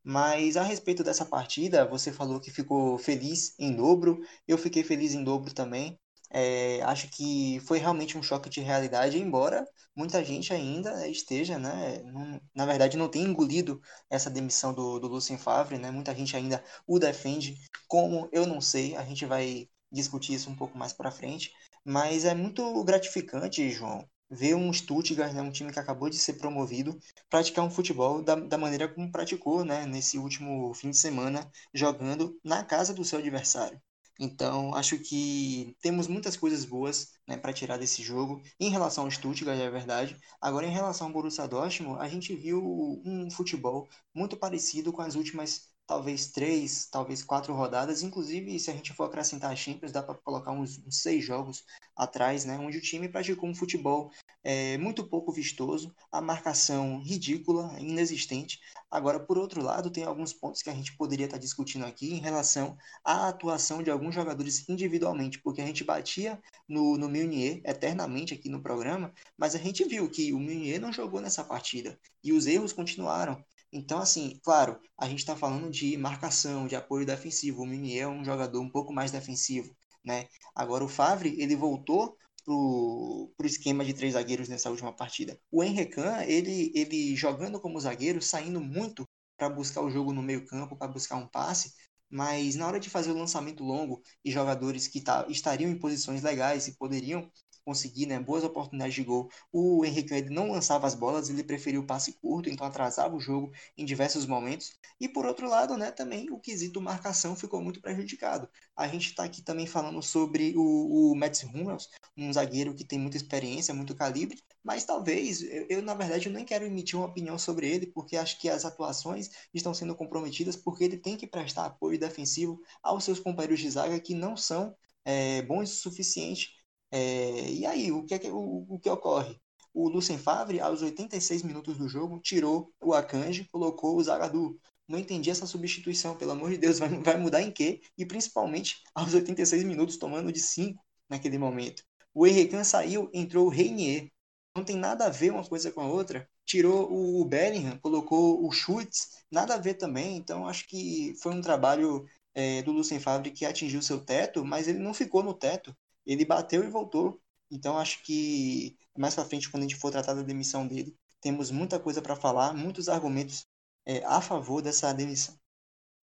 [0.04, 5.14] Mas a respeito dessa partida, você falou que ficou feliz em dobro, eu fiquei feliz
[5.14, 6.00] em dobro também.
[6.30, 12.02] É, acho que foi realmente um choque de realidade, embora muita gente ainda esteja, né,
[12.04, 16.36] não, na verdade não tenha engolido essa demissão do, do Lucien Favre, né, muita gente
[16.36, 17.56] ainda o defende,
[17.88, 21.52] como eu não sei, a gente vai discutir isso um pouco mais para frente,
[21.86, 26.34] mas é muito gratificante, João, ver um Stuttgart, né, um time que acabou de ser
[26.34, 26.98] promovido,
[27.30, 32.40] praticar um futebol da, da maneira como praticou, né, nesse último fim de semana, jogando
[32.44, 33.82] na casa do seu adversário.
[34.20, 38.42] Então, acho que temos muitas coisas boas né, para tirar desse jogo.
[38.60, 40.16] Em relação ao Stuttgart, é verdade.
[40.40, 42.62] Agora, em relação ao Borussia Dortmund, a gente viu
[43.06, 48.04] um futebol muito parecido com as últimas talvez três, talvez quatro rodadas.
[48.04, 51.64] Inclusive, se a gente for acrescentar a Champions, dá para colocar uns, uns, seis jogos
[51.96, 54.12] atrás, né, onde o time praticou um futebol
[54.44, 58.60] é, muito pouco vistoso, a marcação ridícula, inexistente.
[58.90, 62.20] Agora, por outro lado, tem alguns pontos que a gente poderia estar discutindo aqui em
[62.20, 68.34] relação à atuação de alguns jogadores individualmente, porque a gente batia no, no Meunier eternamente
[68.34, 72.34] aqui no programa, mas a gente viu que o Meunier não jogou nessa partida e
[72.34, 73.44] os erros continuaram.
[73.74, 77.64] Então, assim, claro, a gente está falando de marcação, de apoio defensivo.
[77.64, 80.28] O Meunier é um jogador um pouco mais defensivo, né?
[80.56, 85.40] Agora o Favre, ele voltou pro, pro esquema de três zagueiros nessa última partida.
[85.52, 89.08] O Henrican, ele, ele jogando como zagueiro, saindo muito
[89.38, 91.74] para buscar o jogo no meio campo, para buscar um passe,
[92.10, 96.22] mas na hora de fazer o lançamento longo e jogadores que tá, estariam em posições
[96.22, 97.28] legais e poderiam
[97.64, 99.30] conseguir né, boas oportunidades de gol.
[99.52, 103.52] O Henrique não lançava as bolas, ele preferiu o passe curto, então atrasava o jogo
[103.78, 104.78] em diversos momentos.
[105.00, 108.50] E por outro lado, né, também o quesito marcação ficou muito prejudicado.
[108.76, 113.00] A gente está aqui também falando sobre o, o Mats Hummels, um zagueiro que tem
[113.00, 117.08] muita experiência, muito calibre, mas talvez, eu, eu, na verdade eu nem quero emitir uma
[117.08, 121.28] opinião sobre ele, porque acho que as atuações estão sendo comprometidas porque ele tem que
[121.28, 126.52] prestar apoio defensivo aos seus companheiros de zaga que não são é, bons o suficiente
[126.96, 129.42] é, e aí, o que, é que, o, o que ocorre?
[129.74, 134.56] O Lucien Favre, aos 86 minutos do jogo, tirou o Akanji, colocou o Zagadou.
[134.88, 137.82] Não entendi essa substituição, pelo amor de Deus, vai, vai mudar em quê?
[137.98, 140.80] E principalmente aos 86 minutos, tomando de 5
[141.10, 141.84] naquele momento.
[142.14, 144.12] O Henrique saiu, entrou o Reinier.
[144.56, 146.30] Não tem nada a ver uma coisa com a outra.
[146.46, 150.16] Tirou o Bellingham, colocou o Schutz, nada a ver também.
[150.16, 154.68] Então, acho que foi um trabalho é, do Lucien Favre que atingiu seu teto, mas
[154.68, 157.20] ele não ficou no teto ele bateu e voltou.
[157.52, 161.50] Então acho que mais para frente, quando a gente for tratar da demissão dele, temos
[161.50, 163.46] muita coisa para falar, muitos argumentos
[163.86, 165.36] é, a favor dessa demissão.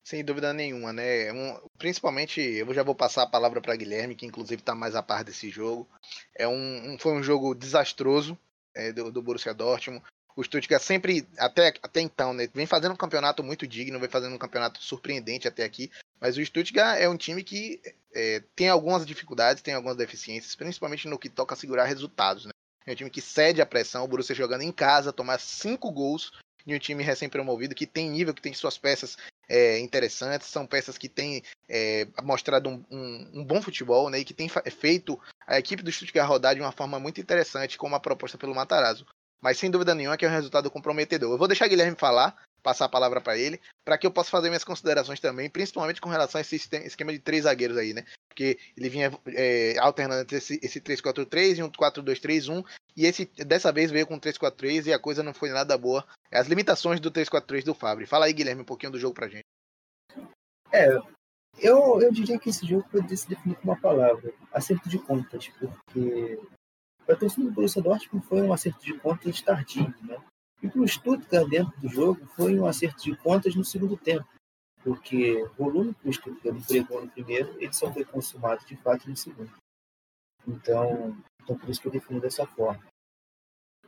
[0.04, 1.32] Sem dúvida nenhuma, né?
[1.32, 5.04] Um, principalmente, eu já vou passar a palavra para Guilherme, que inclusive está mais a
[5.04, 5.88] par desse jogo.
[6.36, 8.38] É um, um foi um jogo desastroso
[8.74, 10.04] é, do, do Borussia Dortmund.
[10.40, 14.34] O Stuttgart sempre, até, até então, né, vem fazendo um campeonato muito digno, vem fazendo
[14.34, 15.92] um campeonato surpreendente até aqui.
[16.18, 17.82] Mas o Stuttgart é um time que
[18.16, 22.46] é, tem algumas dificuldades, tem algumas deficiências, principalmente no que toca a segurar resultados.
[22.46, 22.52] Né?
[22.86, 26.32] É um time que cede a pressão, o Borussia jogando em casa, tomar cinco gols
[26.66, 29.18] de um time recém-promovido, que tem nível, que tem suas peças
[29.50, 34.24] é, interessantes, são peças que têm é, mostrado um, um, um, bom futebol, né, e
[34.24, 38.00] que tem feito a equipe do Stuttgart rodar de uma forma muito interessante, como a
[38.00, 39.06] proposta pelo Matarazzo.
[39.42, 41.32] Mas sem dúvida nenhuma que é um resultado comprometedor.
[41.32, 44.30] Eu vou deixar o Guilherme falar, passar a palavra para ele, para que eu possa
[44.30, 48.06] fazer minhas considerações também, principalmente com relação a esse esquema de três zagueiros aí, né?
[48.28, 53.72] Porque ele vinha é, alternando entre esse, esse 3-4-3 e um 4-2-3-1, e esse dessa
[53.72, 56.06] vez veio com 3-4-3 e a coisa não foi nada boa.
[56.32, 58.08] As limitações do 3-4-3 do Fábio.
[58.08, 59.46] Fala aí, Guilherme, um pouquinho do jogo pra gente.
[60.72, 60.88] É,
[61.58, 65.48] eu, eu diria que esse jogo pode se definir com uma palavra, acerto de contas,
[65.48, 66.40] porque
[67.10, 70.24] para a torcida do Borussia Dortmund foi um acerto de contas tardio, né?
[70.62, 74.28] E para o Stuttgart, dentro do jogo, foi um acerto de contas no segundo tempo,
[74.84, 79.10] porque o volume que o Stuttgart entregou no primeiro, ele só foi consumado de fato
[79.10, 79.52] no segundo.
[80.48, 82.86] Então, então por isso que eu defino dessa forma.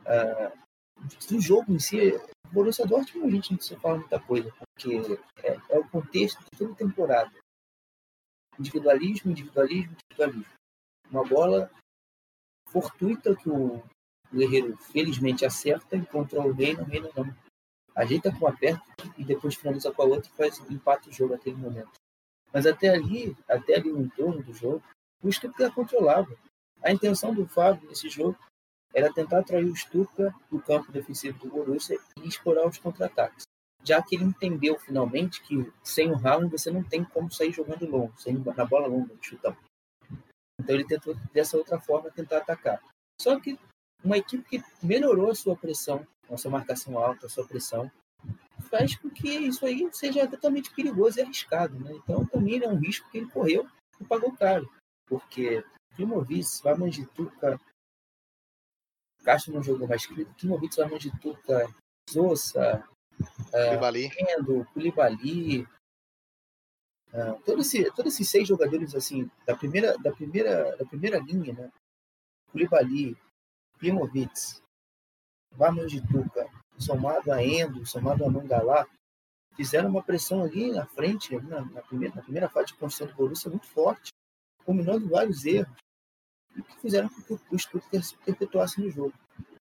[0.04, 0.52] Ah,
[1.28, 5.00] do jogo em si, o Borussia Dortmund a gente não precisa falar muita coisa, porque
[5.44, 7.30] é, é o contexto de toda temporada.
[8.58, 10.52] Individualismo, individualismo, individualismo.
[11.08, 11.70] Uma bola
[12.72, 13.82] fortuita que o
[14.32, 17.34] Guerreiro felizmente acerta, encontra o Reino, o Reino não.
[17.94, 18.82] Ajeita com a perna
[19.18, 21.92] e depois finaliza com a outra e faz empate o jogo naquele momento.
[22.52, 24.82] Mas até ali, até ali no entorno do jogo,
[25.22, 26.34] o Stuttgart controlava.
[26.82, 28.36] A intenção do Fábio nesse jogo
[28.94, 33.44] era tentar atrair o Stuttgart do campo defensivo do Borussia e explorar os contra-ataques.
[33.84, 37.86] Já que ele entendeu finalmente que sem o Haaland você não tem como sair jogando
[37.86, 39.56] longo, sem na bola longa, chutão.
[40.60, 42.80] Então ele tentou dessa outra forma tentar atacar.
[43.20, 43.58] Só que
[44.04, 47.90] uma equipe que melhorou a sua pressão, a sua marcação alta, a sua pressão,
[48.70, 51.78] faz com que isso aí seja totalmente perigoso e arriscado.
[51.78, 51.92] Né?
[51.94, 53.68] Então, também é um risco que ele correu
[54.00, 54.68] e pagou caro.
[55.06, 57.60] Porque Klimovic, Vamanjituka,
[59.22, 61.72] Castro não jogou mais Klimovic, Vamanjituka,
[62.08, 62.84] Sousa,
[63.50, 64.06] Koulibaly,
[64.38, 65.68] uh, Koulibaly
[67.44, 71.70] todos, esse, todos esses seis jogadores assim da primeira da primeira da primeira linha né
[72.50, 73.16] Koulibaly
[73.78, 74.60] Klimovic,
[75.56, 76.48] Varmandituca,
[76.78, 78.86] somado a Endo, somado a Mangalá,
[79.56, 83.08] fizeram uma pressão ali na frente, ali na, na, primeira, na primeira fase de construção
[83.08, 84.12] do Borussia muito forte,
[84.64, 85.76] combinando vários erros,
[86.56, 89.14] e que fizeram com que o Stuttgart se perpetuasse no jogo.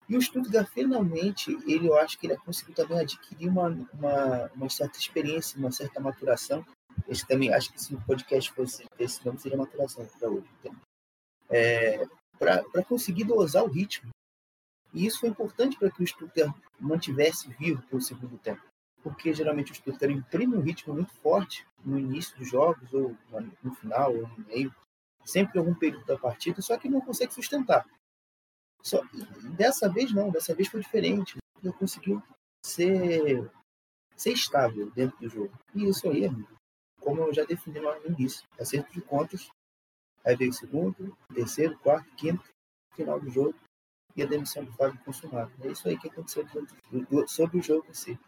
[0.08, 4.70] E o Stuttgart, finalmente, ele, eu acho que ele conseguiu também adquirir uma, uma, uma
[4.70, 6.64] certa experiência, uma certa maturação.
[7.06, 10.48] Esse também, acho que se o podcast fosse esse nome, seria maturação para hoje.
[10.60, 10.76] Então,
[11.50, 12.06] é,
[12.38, 14.10] para conseguir dosar o ritmo.
[14.92, 18.62] E isso foi importante para que o Stuttgart mantivesse vivo pelo segundo tempo,
[19.02, 23.16] porque geralmente o Stuttgart imprime um ritmo muito forte no início dos jogos, ou
[23.62, 24.74] no final, ou no meio,
[25.24, 27.86] sempre em algum período da partida, só que não consegue sustentar.
[28.82, 29.02] Só,
[29.56, 31.36] dessa vez não, dessa vez foi diferente.
[31.62, 32.22] Ele conseguiu
[32.64, 33.50] ser
[34.16, 35.52] ser estável dentro do jogo.
[35.74, 36.28] E isso aí,
[37.08, 39.48] como eu já defini lá no início, acerto de contas,
[40.22, 42.44] aí veio o segundo, terceiro, quarto, quinto,
[42.94, 43.54] final do jogo,
[44.14, 45.50] e a demissão do Fábio consumada.
[45.62, 46.46] É isso aí que aconteceu
[47.26, 48.18] sobre o jogo em si.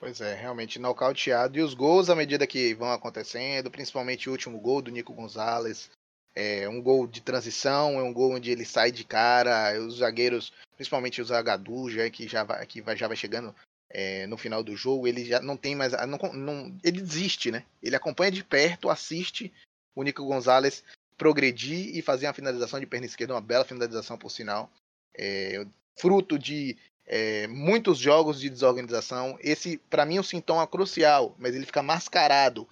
[0.00, 1.56] Pois é, realmente nocauteado.
[1.56, 5.88] E os gols, à medida que vão acontecendo, principalmente o último gol do Nico Gonzalez,
[6.34, 10.52] é um gol de transição, é um gol onde ele sai de cara, os zagueiros,
[10.74, 13.54] principalmente o Zagadou, já que já vai, que já vai chegando
[13.90, 15.92] é, no final do jogo, ele já não tem mais.
[15.92, 17.64] Não, não, ele desiste, né?
[17.82, 19.52] Ele acompanha de perto, assiste
[19.94, 20.82] o Nico Gonzalez
[21.16, 24.70] progredir e fazer uma finalização de perna esquerda, uma bela finalização por sinal.
[25.16, 25.66] É,
[25.98, 29.38] fruto de é, muitos jogos de desorganização.
[29.40, 32.68] Esse, para mim, é um sintoma crucial, mas ele fica mascarado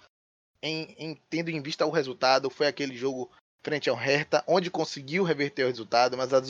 [0.61, 2.49] em, em, tendo em vista o resultado.
[2.49, 3.31] Foi aquele jogo
[3.63, 6.47] frente ao Hertha, onde conseguiu reverter o resultado, mas as,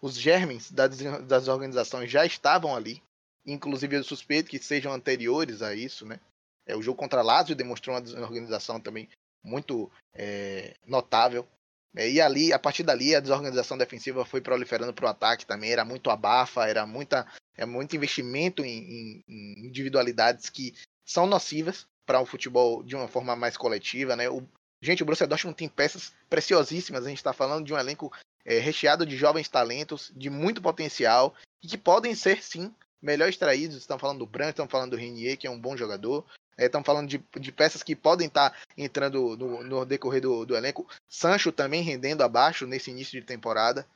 [0.00, 0.96] os germes das,
[1.26, 3.02] das organizações já estavam ali.
[3.46, 6.18] Inclusive, eu suspeito que sejam anteriores a isso, né?
[6.66, 9.08] É, o jogo contra Lazio demonstrou uma desorganização também
[9.42, 11.46] muito é, notável.
[11.94, 15.70] É, e ali, a partir dali, a desorganização defensiva foi proliferando para o ataque também.
[15.70, 17.26] Era muito abafa, era muita,
[17.56, 23.36] é muito investimento em, em individualidades que são nocivas para o futebol de uma forma
[23.36, 24.16] mais coletiva.
[24.16, 24.28] Né?
[24.28, 24.42] O,
[24.82, 27.04] gente, o Borussia Dortmund tem peças preciosíssimas.
[27.04, 28.10] A gente está falando de um elenco
[28.44, 33.76] é, recheado de jovens talentos, de muito potencial e que podem ser, sim, melhor extraídos.
[33.76, 36.24] Estão falando do Branco, estão falando do Renier, que é um bom jogador.
[36.58, 40.46] Estamos é, falando de, de, peças que podem estar tá entrando no, no decorrer do,
[40.46, 40.88] do, elenco.
[41.08, 43.86] Sancho também rendendo abaixo nesse início de temporada.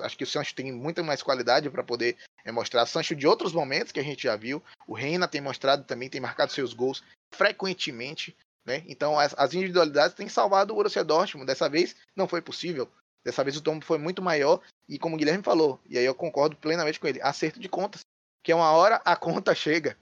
[0.00, 2.86] Acho que o Sancho tem muita mais qualidade para poder é, mostrar.
[2.86, 4.62] Sancho de outros momentos que a gente já viu.
[4.86, 7.02] O Reina tem mostrado também, tem marcado seus gols
[7.34, 8.36] frequentemente.
[8.64, 8.84] Né?
[8.86, 11.46] Então as, as individualidades têm salvado o Borussia Dortmund.
[11.46, 12.88] Dessa vez não foi possível.
[13.24, 14.60] Dessa vez o tombo foi muito maior.
[14.88, 18.00] E como o Guilherme falou, e aí eu concordo plenamente com ele, acerto de contas.
[18.48, 19.94] Que uma hora a conta chega.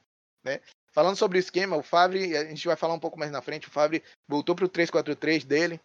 [0.45, 0.61] Né?
[0.93, 3.67] Falando sobre o esquema, o Favre, a gente vai falar um pouco mais na frente,
[3.67, 5.81] o Favre voltou para o 3-4-3 dele,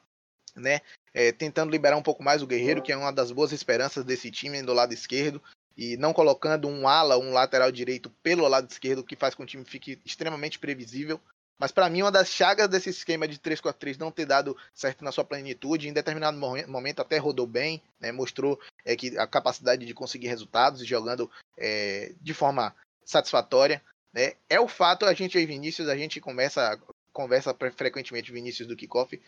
[0.56, 0.82] né?
[1.12, 4.30] É, tentando liberar um pouco mais o Guerreiro, que é uma das boas esperanças desse
[4.30, 5.42] time do lado esquerdo,
[5.76, 9.46] e não colocando um ala, um lateral direito pelo lado esquerdo, que faz com que
[9.46, 11.20] o time fique extremamente previsível.
[11.62, 15.12] Mas para mim, uma das chagas desse esquema de 3-4-3 não ter dado certo na
[15.12, 19.94] sua plenitude, em determinado momento até rodou bem, né, mostrou é, que a capacidade de
[19.94, 23.80] conseguir resultados jogando é, de forma satisfatória.
[24.12, 24.34] Né?
[24.50, 26.82] É o fato, a gente aí, Vinícius, a gente começa,
[27.14, 29.22] conversa frequentemente Vinícius do kickoff,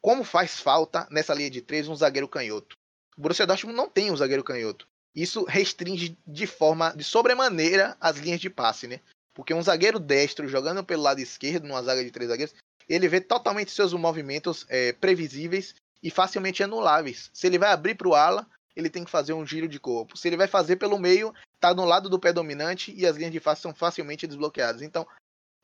[0.00, 2.76] como faz falta nessa linha de três um zagueiro canhoto.
[3.14, 4.88] O Borussia Dortmund não tem um zagueiro canhoto.
[5.14, 9.00] Isso restringe de forma, de sobremaneira, as linhas de passe, né?
[9.34, 12.54] Porque um zagueiro destro jogando pelo lado esquerdo, numa zaga de três zagueiros,
[12.88, 17.30] ele vê totalmente seus movimentos é, previsíveis e facilmente anuláveis.
[17.32, 20.16] Se ele vai abrir para o ala, ele tem que fazer um giro de corpo.
[20.16, 23.32] Se ele vai fazer pelo meio, tá no lado do pé dominante e as linhas
[23.32, 24.82] de face são facilmente desbloqueadas.
[24.82, 25.06] Então,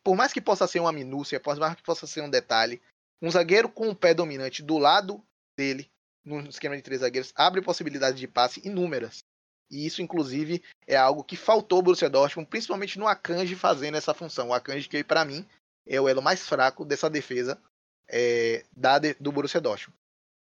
[0.02, 2.80] por mais que possa ser uma minúcia, por mais que possa ser um detalhe,
[3.20, 5.22] um zagueiro com o pé dominante do lado
[5.56, 5.90] dele,
[6.24, 9.24] no esquema de três zagueiros, abre possibilidades de passe inúmeras.
[9.70, 14.12] E isso, inclusive, é algo que faltou ao Borussia Dortmund, principalmente no Akanji fazendo essa
[14.12, 14.48] função.
[14.48, 15.46] O Akanji que, para mim,
[15.86, 17.60] é o elo mais fraco dessa defesa
[18.08, 19.96] é, da, do Borussia Dortmund.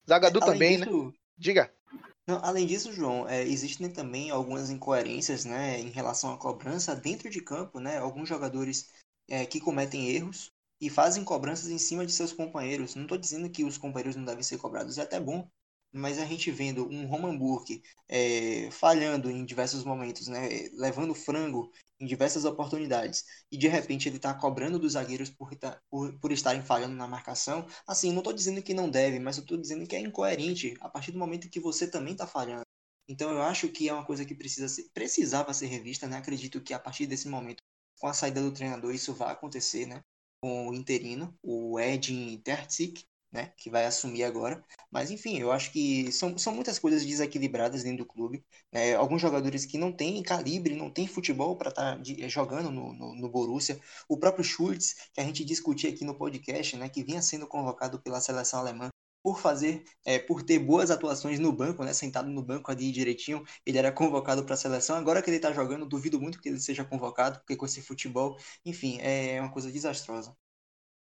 [0.08, 0.86] Zagadou também, né?
[0.86, 1.14] disso, né?
[1.38, 1.74] Diga.
[2.28, 7.30] Não, além disso, João, é, existem também algumas incoerências né, em relação à cobrança dentro
[7.30, 7.98] de campo, né?
[7.98, 8.90] Alguns jogadores
[9.28, 12.96] é, que cometem erros e fazem cobranças em cima de seus companheiros.
[12.96, 15.48] Não estou dizendo que os companheiros não devem ser cobrados, é até bom
[15.92, 21.72] mas a gente vendo um Roman Burke é, falhando em diversos momentos, né, levando frango
[22.00, 25.50] em diversas oportunidades, e de repente ele está cobrando dos zagueiros por,
[25.90, 29.42] por, por estarem falhando na marcação, assim, não estou dizendo que não deve, mas eu
[29.44, 32.64] estou dizendo que é incoerente a partir do momento que você também está falhando.
[33.08, 36.18] Então eu acho que é uma coisa que precisa ser, precisava ser revista, né?
[36.18, 37.64] Acredito que a partir desse momento,
[38.00, 40.02] com a saída do treinador, isso vai acontecer, né?
[40.42, 44.64] Com o interino, o Edin Terzic, né, que vai assumir agora.
[44.92, 48.44] Mas enfim, eu acho que são, são muitas coisas desequilibradas dentro do clube.
[48.72, 48.96] Né?
[48.96, 53.16] Alguns jogadores que não têm calibre, não têm futebol para estar tá jogando no, no,
[53.16, 53.80] no, Borussia.
[54.08, 58.00] O próprio Schultz, que a gente discutia aqui no podcast, né, que vinha sendo convocado
[58.02, 58.90] pela seleção alemã
[59.22, 63.44] por fazer, é, por ter boas atuações no banco, né, sentado no banco ali direitinho,
[63.66, 64.96] ele era convocado para a seleção.
[64.96, 68.38] Agora que ele está jogando, duvido muito que ele seja convocado, porque com esse futebol,
[68.66, 70.36] enfim, é uma coisa desastrosa.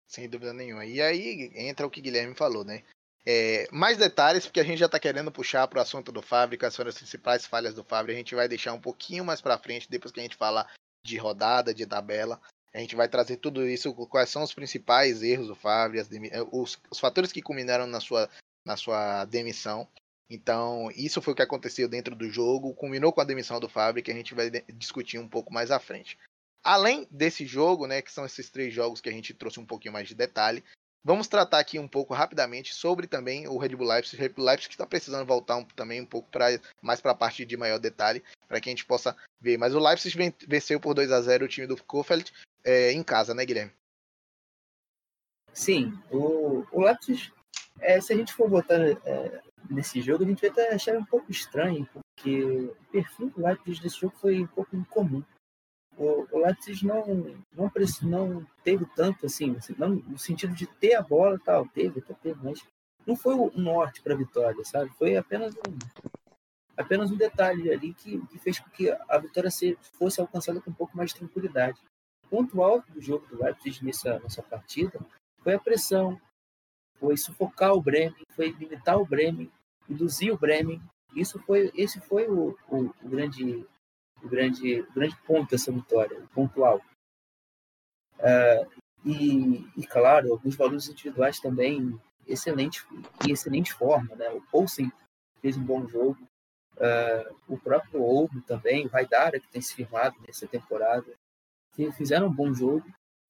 [0.06, 0.84] Sem dúvida nenhuma.
[0.84, 2.82] E aí entra o que Guilherme falou, né?
[3.28, 6.58] É, mais detalhes, porque a gente já está querendo puxar para o assunto do Fábio,
[6.58, 8.14] quais foram as principais falhas do Fábio.
[8.14, 10.72] A gente vai deixar um pouquinho mais para frente, depois que a gente falar
[11.04, 12.40] de rodada, de tabela.
[12.72, 16.06] A gente vai trazer tudo isso, quais são os principais erros do Fábio,
[16.52, 18.30] os, os fatores que culminaram na sua,
[18.64, 19.88] na sua demissão.
[20.28, 24.02] Então, isso foi o que aconteceu dentro do jogo, culminou com a demissão do Fábio,
[24.02, 26.18] que a gente vai discutir um pouco mais à frente.
[26.66, 29.92] Além desse jogo, né, que são esses três jogos que a gente trouxe um pouquinho
[29.92, 30.64] mais de detalhe,
[31.04, 34.70] vamos tratar aqui um pouco rapidamente sobre também o Red Bull Leipzig, Red Bull Leipzig
[34.70, 36.28] que está precisando voltar um, também um pouco
[36.82, 39.56] mais para a parte de maior detalhe, para que a gente possa ver.
[39.56, 42.32] Mas o Leipzig venceu por 2 a 0 o time do Kofeld
[42.64, 43.70] é, em casa, né, Guilherme?
[45.52, 47.32] Sim, o, o Leipzig,
[47.78, 51.04] é, se a gente for botar é, nesse jogo, a gente vai até achar um
[51.04, 55.22] pouco estranho, porque o perfil do Leipzig desse jogo foi um pouco incomum.
[55.96, 57.06] O, o Leipzig não,
[57.52, 57.70] não,
[58.02, 62.38] não teve tanto, assim, não, no sentido de ter a bola tal, teve, até teve,
[62.42, 62.62] mas
[63.06, 64.90] não foi o norte para a vitória, sabe?
[64.98, 65.78] Foi apenas um,
[66.76, 70.70] apenas um detalhe ali que, que fez com que a vitória se, fosse alcançada com
[70.70, 71.80] um pouco mais de tranquilidade.
[72.24, 74.98] O ponto alto do jogo do Leipzig nessa, nessa partida
[75.38, 76.20] foi a pressão,
[76.98, 79.50] foi sufocar o Bremen, foi limitar o Bremen,
[79.88, 80.82] induzir o Bremen.
[81.14, 83.64] Isso foi, esse foi o, o, o grande,
[84.26, 86.84] o grande, o grande ponto dessa vitória, o ponto alto.
[88.18, 92.84] Uh, e, e, claro, alguns valores individuais também excelente,
[93.26, 94.14] em excelente forma.
[94.16, 94.28] Né?
[94.30, 94.90] O Poulsen
[95.40, 96.18] fez um bom jogo,
[96.76, 101.06] uh, o próprio Olmo também, o Raidara, que tem se firmado nessa temporada,
[101.96, 102.84] fizeram um bom jogo.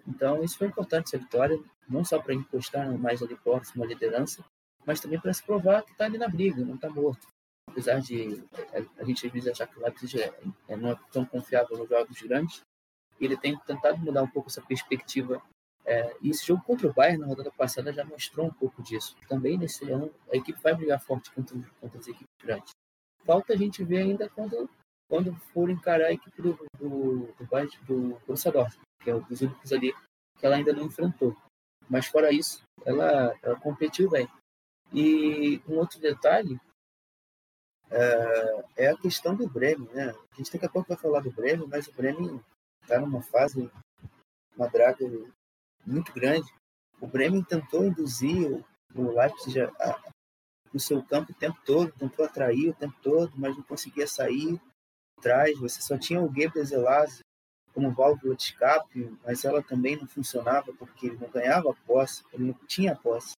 [0.07, 4.45] Então, isso foi importante, essa vitória, não só para encostar mais ali próximo à liderança,
[4.87, 7.27] mas também para se provar que está ali na briga, não está morto.
[7.77, 10.35] Apesar de a, a, gente às vezes achar que o Leipzig é,
[10.67, 12.63] é, não é tão confiável nos jogos grandes,
[13.21, 15.43] ele tem tentado mudar um pouco essa perspectiva.
[15.85, 19.15] É, e esse jogo contra o Bayern na rodada passada já mostrou um pouco disso.
[19.29, 22.71] Também nesse ano a equipe vai brigar forte contra, contra as equipes grandes.
[23.27, 24.71] Falta a gente ver ainda quando
[25.09, 28.51] quando for encarar a equipe do, do, do, Bayern, do Borussia
[29.01, 29.95] que é um dos únicos ali
[30.39, 31.37] que ela ainda não enfrentou.
[31.89, 34.27] Mas fora isso, ela, ela competiu bem.
[34.93, 36.59] E um outro detalhe
[37.91, 39.89] é, é a questão do Bremen.
[39.93, 40.11] Né?
[40.11, 42.41] A gente daqui a pouco vai falar do Bremen, mas o Bremen
[42.83, 43.71] está numa fase,
[44.57, 45.05] uma draga
[45.87, 46.47] muito grande.
[47.01, 50.13] O Bremen tentou induzir o, Leipzig a, a,
[50.73, 54.61] o seu campo o tempo todo, tentou atrair o tempo todo, mas não conseguia sair
[55.19, 55.59] atrás.
[55.59, 57.21] Você só tinha o Gabriel Zelazzi
[57.75, 62.45] como válvula de escape, mas ela também não funcionava porque ele não ganhava posse, ele
[62.45, 63.35] não tinha posse.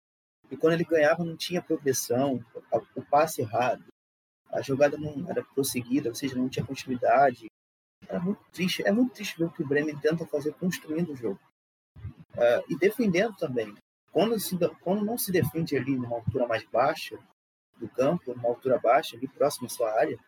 [0.48, 2.44] E quando ele ganhava, não tinha progressão,
[2.94, 3.84] o passe errado,
[4.50, 7.46] a jogada não era prosseguida, ou seja, não tinha continuidade.
[8.08, 8.82] Era muito triste.
[8.86, 11.40] É muito triste ver o que o Bremen tenta fazer construindo o jogo.
[12.34, 13.74] Uh, e defendendo também.
[14.12, 17.18] Quando, se, quando não se defende ali numa altura mais baixa
[17.76, 20.18] do campo, numa altura baixa, ali próximo à sua área,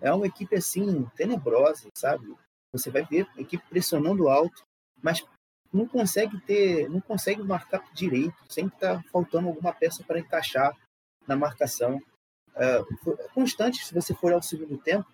[0.00, 2.34] é uma equipe assim, tenebrosa, sabe?
[2.72, 4.62] Você vai ver a equipe pressionando alto,
[5.02, 5.24] mas
[5.72, 10.76] não consegue ter, não consegue marcar direito, sempre está faltando alguma peça para encaixar
[11.26, 12.00] na marcação.
[12.56, 12.80] É,
[13.34, 15.06] constante, se você for ao segundo tempo,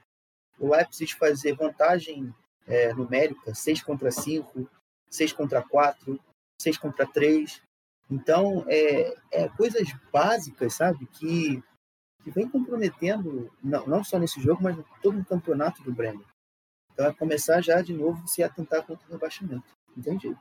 [0.59, 2.35] o Leipzig fazer vantagem
[2.67, 4.69] é, numérica, 6 contra 5,
[5.09, 6.21] 6 contra 4,
[6.61, 7.63] 6 contra 3.
[8.11, 11.63] Então, é, é coisas básicas, sabe, que
[12.23, 16.25] que vem comprometendo, não, não só nesse jogo, mas todo o campeonato do Bremen.
[16.93, 19.65] Então é começar já de novo se atentar contra o rebaixamento.
[19.97, 20.37] Entendi.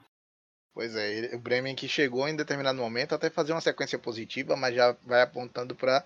[0.73, 4.75] Pois é, o Bremen que chegou em determinado momento até fazer uma sequência positiva, mas
[4.75, 6.05] já vai apontando para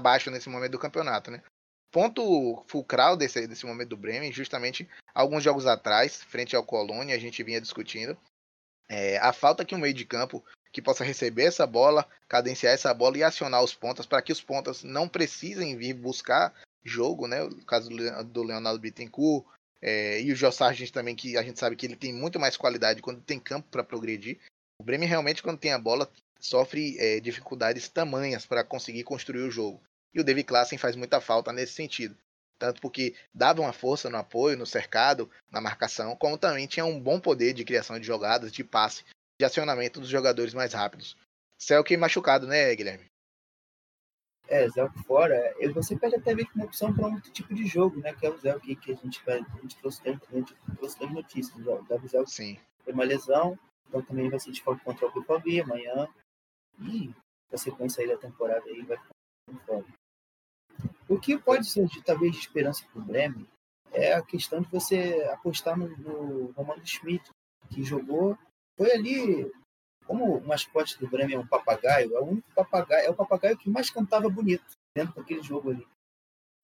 [0.00, 1.42] baixo nesse momento do campeonato, né?
[1.90, 7.18] Ponto fulcral desse, desse momento do Bremen, justamente alguns jogos atrás, frente ao Colônia, a
[7.18, 8.16] gente vinha discutindo,
[8.88, 12.92] é, a falta que o meio de campo que possa receber essa bola, cadenciar essa
[12.94, 17.42] bola e acionar os pontas para que os pontas não precisem vir buscar jogo, né?
[17.42, 19.46] O caso do Leonardo Bittencourt
[19.82, 22.56] é, e o Joe Sargent também, que a gente sabe que ele tem muito mais
[22.56, 24.38] qualidade quando tem campo para progredir.
[24.78, 26.10] O Bremen realmente, quando tem a bola,
[26.42, 29.80] sofre é, dificuldades tamanhas para conseguir construir o jogo.
[30.12, 32.16] E o David Klassen faz muita falta nesse sentido.
[32.58, 37.00] Tanto porque dava uma força no apoio, no cercado, na marcação, como também tinha um
[37.00, 39.04] bom poder de criação de jogadas, de passe
[39.38, 41.16] de acionamento dos jogadores mais rápidos.
[41.56, 43.06] Selke machucado, né, Guilherme?
[44.48, 48.00] É, Zelk fora, você perde até mesmo uma opção para um outro tipo de jogo,
[48.00, 48.12] né?
[48.12, 51.56] Que é o Zelk que a gente, a gente trouxe, a gente trouxe das notícias.
[51.56, 52.58] Né, o Zelk Sim.
[52.84, 56.08] foi uma lesão, então também vai ser de contra o Bufavi amanhã.
[57.52, 59.84] A sequência aí da temporada aí vai ficar fora.
[61.08, 63.46] O que pode ser de, talvez esperança para o Bremen
[63.92, 67.30] é a questão de você apostar no, no Romano Schmidt,
[67.70, 68.38] que jogou
[68.76, 69.52] foi ali,
[70.06, 73.58] como o mascote do Bremen é um papagaio, é o único papagaio, é o papagaio
[73.58, 74.64] que mais cantava bonito
[74.96, 75.86] dentro daquele jogo ali.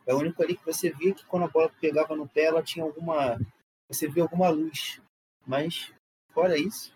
[0.06, 2.62] É o único ali que você via que quando a bola pegava no pé, ela
[2.62, 3.38] tinha alguma.
[3.88, 5.00] Você via alguma luz.
[5.46, 5.92] Mas,
[6.32, 6.94] fora isso,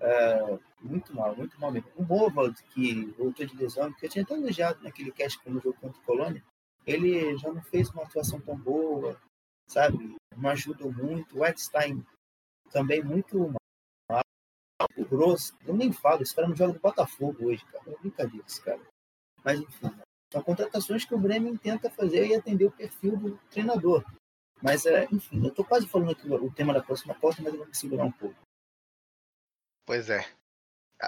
[0.00, 1.90] é, muito mal, muito mal mesmo.
[1.96, 5.78] O Bovald, que voltou de lesão, que eu tinha até elogiado naquele cast quando jogo
[5.80, 6.42] contra o Colônia,
[6.86, 9.20] ele já não fez uma atuação tão boa,
[9.68, 10.16] sabe?
[10.36, 11.36] Não ajudou muito.
[11.36, 12.04] O Whitestein
[12.70, 13.52] também muito
[14.96, 15.54] o grosso.
[15.66, 17.84] Eu nem falo, esse cara não joga no Botafogo hoje, cara.
[17.86, 18.80] É brincadeira esse cara.
[19.44, 19.90] Mas, enfim,
[20.32, 24.04] são contratações que o Bremen tenta fazer e atender o perfil do treinador.
[24.62, 27.58] Mas, é, enfim, eu estou quase falando aqui o tema da próxima porta, mas eu
[27.58, 28.36] vou me segurar um pouco.
[29.88, 30.22] Pois é.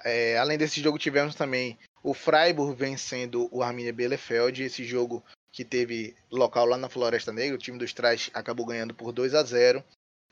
[0.06, 0.38] é.
[0.38, 4.62] Além desse jogo, tivemos também o Freiburg vencendo o Arminia Bielefeld.
[4.62, 5.22] Esse jogo
[5.52, 9.34] que teve local lá na Floresta Negra, o time dos Trás acabou ganhando por 2
[9.34, 9.84] a 0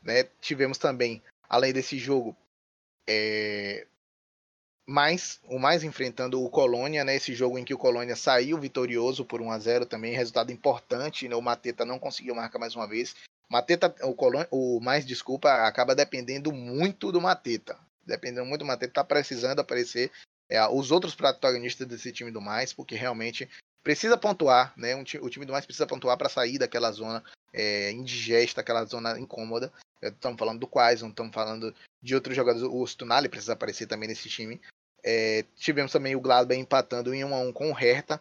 [0.02, 0.24] né?
[0.40, 2.34] Tivemos também, além desse jogo,
[3.06, 3.86] é,
[4.86, 7.16] mais o mais enfrentando o Colônia, né?
[7.16, 11.28] Esse jogo em que o Colônia saiu vitorioso por 1 a 0 também, resultado importante,
[11.28, 11.36] né?
[11.36, 13.14] O Mateta não conseguiu marcar mais uma vez.
[13.50, 17.78] Mateta, o Colônia, o mais desculpa, acaba dependendo muito do Mateta.
[18.08, 20.10] Dependendo muito do Mateta, tá precisando aparecer
[20.48, 23.48] é, os outros protagonistas desse time do mais, porque realmente
[23.82, 24.96] precisa pontuar, né?
[24.96, 29.18] Um, o time do mais precisa pontuar para sair daquela zona é, indigesta, aquela zona
[29.18, 29.72] incômoda.
[30.00, 32.66] Estamos falando do Quaison, estamos falando de outros jogadores.
[32.66, 34.60] O Stunali precisa aparecer também nesse time.
[35.04, 38.20] É, tivemos também o Gladbach empatando em 1 a 1 com o Hertha.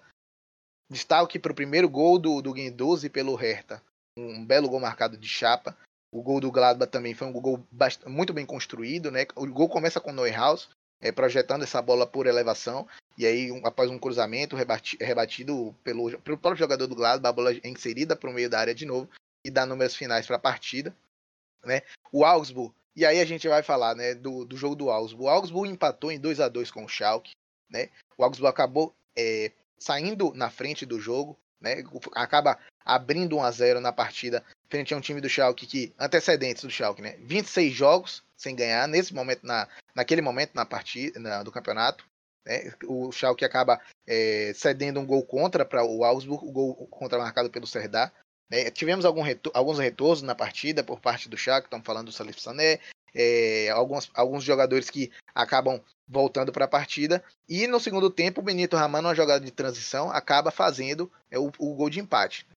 [0.89, 3.81] Destaque para o primeiro gol do, do Guendouzi pelo Hertha.
[4.17, 5.77] Um belo gol marcado de chapa.
[6.11, 9.11] O gol do Gladbach também foi um gol bastante, muito bem construído.
[9.11, 9.25] Né?
[9.35, 10.69] O gol começa com Neuhaus,
[11.01, 12.87] é, projetando essa bola por elevação.
[13.17, 17.33] E aí, um, após um cruzamento rebati, rebatido pelo, pelo próprio jogador do Gladbach, a
[17.33, 19.09] bola é inserida para o meio da área de novo
[19.45, 20.95] e dá números finais para a partida.
[21.63, 21.81] Né?
[22.11, 25.25] O Augsburg e aí a gente vai falar né, do, do jogo do Augsburg.
[25.25, 27.29] O Augsburg empatou em 2 a 2 com o Schalke.
[27.69, 27.91] Né?
[28.17, 31.37] O Augsburg acabou é, saindo na frente do jogo.
[31.61, 31.83] Né?
[32.15, 36.63] Acaba abrindo 1 a 0 na partida frente a um time do Schalke que antecedentes
[36.63, 37.15] do Schalke, né?
[37.22, 42.05] 26 jogos sem ganhar nesse momento na naquele momento na partida na, do campeonato.
[42.45, 42.72] Né?
[42.86, 47.49] O Schalke acaba é, cedendo um gol contra para o Augsburg, o gol contra marcado
[47.49, 48.13] pelo Serdar.
[48.49, 52.39] É, tivemos retor alguns retornos na partida por parte do Chaco, estamos falando do Salif
[52.39, 52.80] Sané,
[53.13, 57.22] é, alguns, alguns jogadores que acabam voltando para a partida.
[57.49, 61.51] E no segundo tempo, o Benito Raman, numa jogada de transição, acaba fazendo é, o,
[61.57, 62.47] o, gol de empate.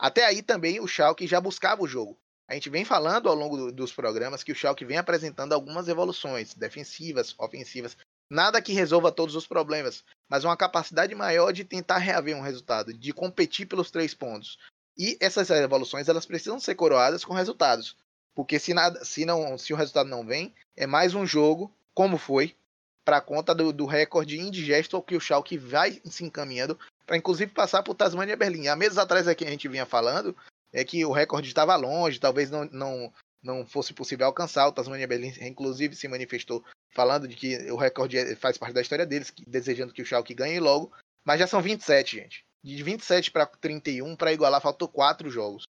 [0.00, 2.18] Até aí também o Schalke já buscava o jogo.
[2.48, 5.88] A gente vem falando ao longo do, dos programas que o Schalke vem apresentando algumas
[5.88, 7.98] evoluções defensivas, ofensivas.
[8.30, 12.94] Nada que resolva todos os problemas, mas uma capacidade maior de tentar reaver um resultado,
[12.94, 14.58] de competir pelos três pontos.
[14.96, 17.94] E essas evoluções elas precisam ser coroadas com resultados.
[18.34, 22.16] Porque se, nada, se, não, se o resultado não vem, é mais um jogo, como
[22.16, 22.56] foi,
[23.04, 26.78] para conta do, do, recorde indigesto que o Schalke vai se encaminhando
[27.10, 28.68] para inclusive passar por Tasmania Berlim.
[28.68, 30.36] Há meses atrás aqui a gente vinha falando
[30.72, 34.68] é que o recorde estava longe, talvez não, não, não fosse possível alcançar.
[34.68, 38.80] O Tasmania Berlim inclusive se manifestou falando de que o recorde é, faz parte da
[38.80, 40.92] história deles, desejando que o Schalke ganhe logo.
[41.24, 45.64] Mas já são 27, gente de 27 para 31 para igualar, faltou quatro jogos.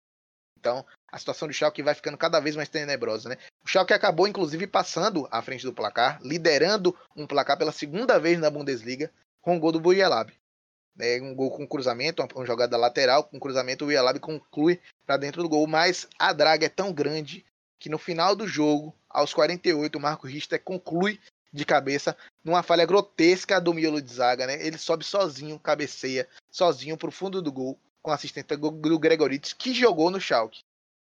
[0.58, 3.38] Então, a situação do Schalke vai ficando cada vez mais tenebrosa, né?
[3.64, 8.38] O Schalke acabou, inclusive, passando à frente do placar, liderando um placar pela segunda vez
[8.38, 9.10] na Bundesliga,
[9.40, 10.32] com o gol do Burialab.
[11.02, 15.42] É um gol com cruzamento, uma jogada lateral, com cruzamento, o Burialab conclui para dentro
[15.42, 17.44] do gol, mas a draga é tão grande
[17.78, 21.18] que no final do jogo, aos 48, o Marco Richter conclui
[21.52, 24.64] de cabeça numa falha grotesca do miolo de zaga, né?
[24.64, 30.10] Ele sobe sozinho, cabeceia sozinho pro fundo do gol com assistente do Gregoritis, que jogou
[30.10, 30.60] no Schalke,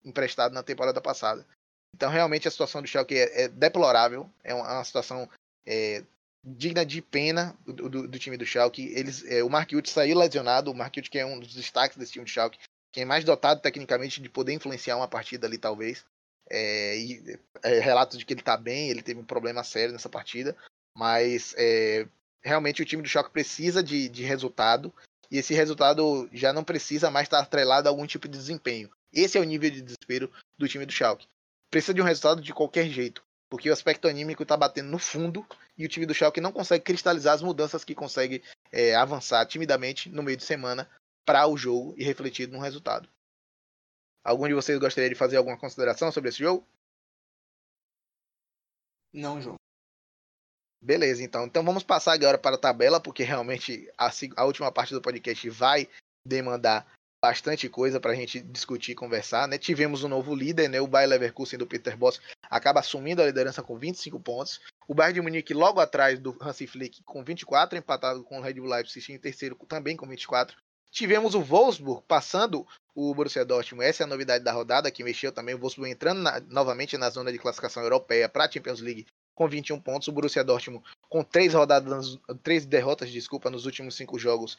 [0.06, 1.46] emprestado na temporada passada.
[1.94, 5.28] Então, realmente, a situação do Schalke é, é deplorável, é uma, uma situação
[5.66, 6.04] é,
[6.44, 8.94] digna de pena do, do, do, time do Schalke.
[8.94, 11.98] Eles, é, o Mark Uth saiu lesionado, o Mark Uth, que é um dos destaques
[11.98, 12.60] desse time do Schalke,
[12.92, 16.06] quem é mais dotado tecnicamente de poder influenciar uma partida ali, talvez.
[16.50, 20.10] É, e, é, relatos de que ele tá bem, ele teve um problema sério nessa
[20.10, 20.56] partida,
[20.96, 22.08] mas é,
[22.42, 24.94] realmente o time do Choque precisa de, de resultado,
[25.30, 28.90] e esse resultado já não precisa mais estar atrelado a algum tipo de desempenho.
[29.12, 31.28] Esse é o nível de desespero do time do Schalke.
[31.70, 35.45] Precisa de um resultado de qualquer jeito, porque o aspecto anímico está batendo no fundo
[35.78, 40.10] e o time do Schalke não consegue cristalizar as mudanças que consegue é, avançar timidamente
[40.10, 40.89] no meio de semana
[41.26, 43.10] para o jogo e refletir no resultado.
[44.24, 46.68] Algum de vocês gostaria de fazer alguma consideração sobre esse jogo?
[49.14, 49.56] Não, João.
[50.82, 51.45] Beleza, então.
[51.45, 55.50] Então vamos passar agora para a tabela, porque realmente a, a última parte do podcast
[55.50, 55.89] vai
[56.26, 56.86] demandar
[57.24, 59.57] bastante coisa para a gente discutir e conversar, né?
[59.57, 60.80] Tivemos um novo líder, né?
[60.80, 64.61] O Bayer Leverkusen do Peter Boss acaba assumindo a liderança com 25 pontos.
[64.88, 68.53] O Bayern de Munique logo atrás do Hansi Flick com 24, empatado com o Red
[68.53, 70.55] Bull Leipzig em terceiro também com 24.
[70.91, 72.65] Tivemos o Wolfsburg passando
[72.95, 73.88] o Borussia Dortmund.
[73.88, 75.53] Essa é a novidade da rodada que mexeu também.
[75.53, 79.05] O Wolfsburg entrando na, novamente na zona de classificação europeia para a Champions League
[79.36, 80.07] com 21 pontos.
[80.07, 84.57] O Borussia Dortmund com três rodadas, três derrotas, desculpa, nos últimos cinco jogos,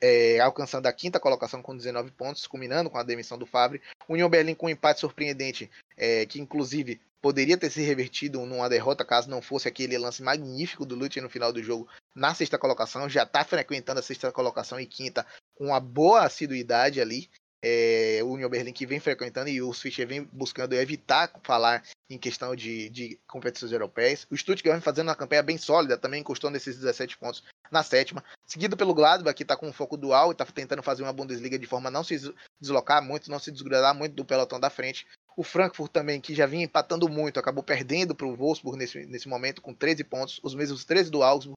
[0.00, 3.80] é, alcançando a quinta colocação com 19 pontos, culminando com a demissão do Fabre.
[4.08, 9.04] União Berlim com um empate surpreendente, é, que inclusive poderia ter se revertido numa derrota
[9.04, 13.08] caso não fosse aquele lance magnífico do Lute no final do jogo na sexta colocação.
[13.08, 17.28] Já está frequentando a sexta colocação e quinta com uma boa assiduidade ali.
[17.62, 22.18] É, o Union Berlin que vem frequentando e o Fischer vem buscando evitar falar em
[22.18, 24.26] questão de, de competições europeias.
[24.30, 28.22] O Stuttgart vem fazendo uma campanha bem sólida, também encostou nesses 17 pontos na sétima,
[28.46, 31.58] seguido pelo Gladbach, que está com um foco dual e está tentando fazer uma Bundesliga
[31.58, 35.06] de forma a não se deslocar muito, não se desgrudar muito do pelotão da frente.
[35.36, 39.28] O Frankfurt também, que já vinha empatando muito, acabou perdendo para o Wolfsburg nesse, nesse
[39.28, 41.56] momento com 13 pontos, os mesmos 13 do Augsburg,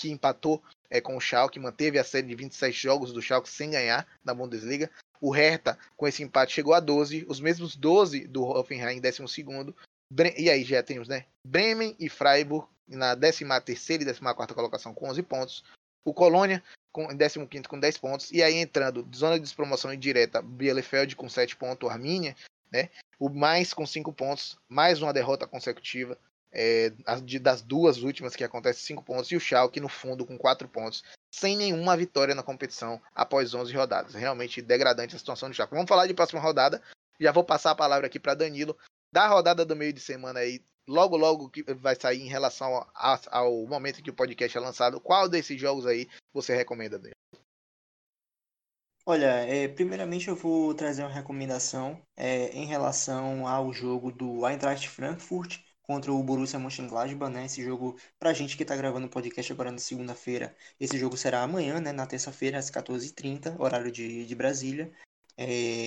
[0.00, 3.70] que empatou é, com o Schalke, manteve a série de 27 jogos do Schalke sem
[3.70, 4.90] ganhar na Bundesliga.
[5.20, 9.44] O Hertha, com esse empate, chegou a 12, os mesmos 12 do Hoffenheim em 12
[10.38, 11.26] e aí já temos, né?
[11.44, 15.64] Bremen e Freiburg na 13 e 14 colocação com 11 pontos.
[16.04, 18.30] O Colônia com, em 15 com 10 pontos.
[18.32, 22.34] E aí entrando, zona de despromoção indireta, Bielefeld com 7 pontos, Arminia,
[22.72, 22.88] né?
[23.18, 26.18] O mais com 5 pontos, mais uma derrota consecutiva.
[26.50, 26.90] É,
[27.40, 29.30] das duas últimas que acontece 5 pontos.
[29.30, 31.02] E o Schalke no fundo com 4 pontos.
[31.30, 34.14] Sem nenhuma vitória na competição após 11 rodadas.
[34.14, 35.74] Realmente degradante a situação do Schalke.
[35.74, 36.82] Vamos falar de próxima rodada.
[37.20, 38.76] Já vou passar a palavra aqui para Danilo
[39.12, 43.20] da rodada do meio de semana aí, logo logo que vai sair em relação ao,
[43.30, 47.14] ao momento que o podcast é lançado, qual desses jogos aí você recomenda dele?
[49.06, 54.86] Olha, é, primeiramente eu vou trazer uma recomendação é, em relação ao jogo do Eintracht
[54.86, 57.46] Frankfurt contra o Borussia Mönchengladbach, né?
[57.46, 61.42] Esse jogo, pra gente que tá gravando o podcast agora na segunda-feira, esse jogo será
[61.42, 61.92] amanhã, né?
[61.92, 64.92] Na terça-feira, às 14h30, horário de, de Brasília.
[65.34, 65.46] É,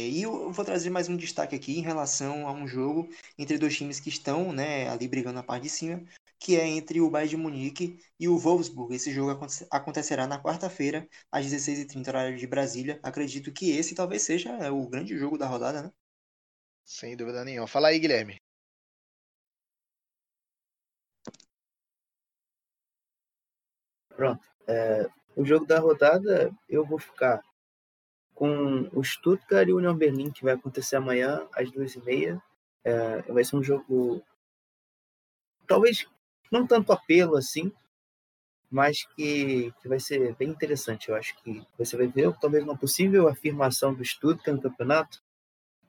[0.09, 3.77] e eu vou trazer mais um destaque aqui em relação a um jogo entre dois
[3.77, 6.03] times que estão né, ali brigando na parte de cima,
[6.39, 8.95] que é entre o Bayern de Munique e o Wolfsburg.
[8.95, 9.37] Esse jogo
[9.69, 12.99] acontecerá na quarta-feira, às 16h30, horário de Brasília.
[13.03, 15.91] Acredito que esse talvez seja é, o grande jogo da rodada, né?
[16.83, 17.67] Sem dúvida nenhuma.
[17.67, 18.41] Fala aí, Guilherme.
[24.21, 24.45] Pronto.
[24.67, 27.41] É, o jogo da rodada, eu vou ficar
[28.35, 32.39] com o Stuttgart e o Union Berlin, que vai acontecer amanhã às duas e meia.
[32.83, 34.21] É, vai ser um jogo
[35.65, 36.05] talvez
[36.51, 37.71] não tanto apelo assim,
[38.69, 41.09] mas que, que vai ser bem interessante.
[41.09, 45.19] Eu acho que você vai ver talvez uma possível afirmação do Stuttgart no campeonato,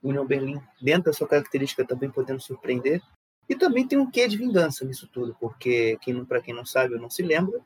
[0.01, 2.99] o Union Berlin dentro da sua característica também podendo surpreender.
[3.47, 6.95] E também tem um quê de vingança nisso tudo, porque quem para quem não sabe
[6.95, 7.61] ou não se lembra,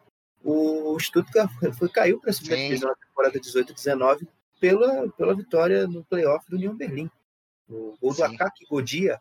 [0.50, 4.26] o Stuttgart foi, caiu para a segunda divisão na temporada 18-19
[4.62, 7.12] pela, pela vitória no playoff do União Berlim.
[7.68, 9.20] O gol do Akaki Godia,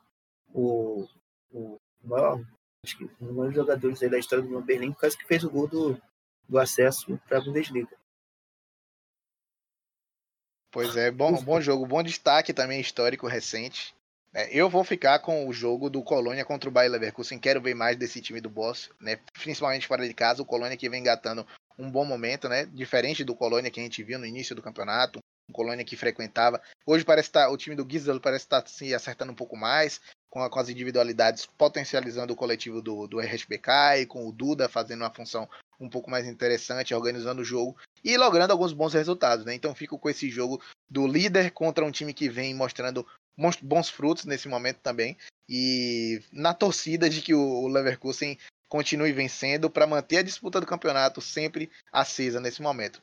[0.54, 1.04] o,
[1.50, 2.40] o maior,
[2.84, 5.50] acho que um dos maiores jogadores da história do União Berlim, quase que fez o
[5.50, 6.00] gol do,
[6.48, 7.96] do acesso para a Bundesliga.
[10.70, 13.95] Pois é, bom, bom jogo, bom destaque também histórico recente.
[14.38, 17.38] É, eu vou ficar com o jogo do Colônia contra o Bayer Leverkusen.
[17.38, 19.18] Quero ver mais desse time do Boss, né?
[19.32, 21.46] Principalmente fora de casa, o Colônia que vem engatando
[21.78, 22.66] um bom momento, né?
[22.66, 26.60] Diferente do Colônia que a gente viu no início do campeonato, um Colônia que frequentava.
[26.84, 29.56] Hoje parece estar tá, o time do Gisdol parece estar tá se acertando um pouco
[29.56, 34.68] mais com, com, as individualidades, potencializando o coletivo do, do RSBK e com o Duda
[34.68, 35.48] fazendo uma função
[35.80, 37.74] um pouco mais interessante, organizando o jogo
[38.04, 39.54] e logrando alguns bons resultados, né?
[39.54, 40.60] Então fico com esse jogo
[40.90, 43.06] do líder contra um time que vem mostrando
[43.62, 45.16] bons frutos nesse momento também
[45.48, 51.20] e na torcida de que o Leverkusen continue vencendo para manter a disputa do campeonato
[51.20, 53.00] sempre acesa nesse momento.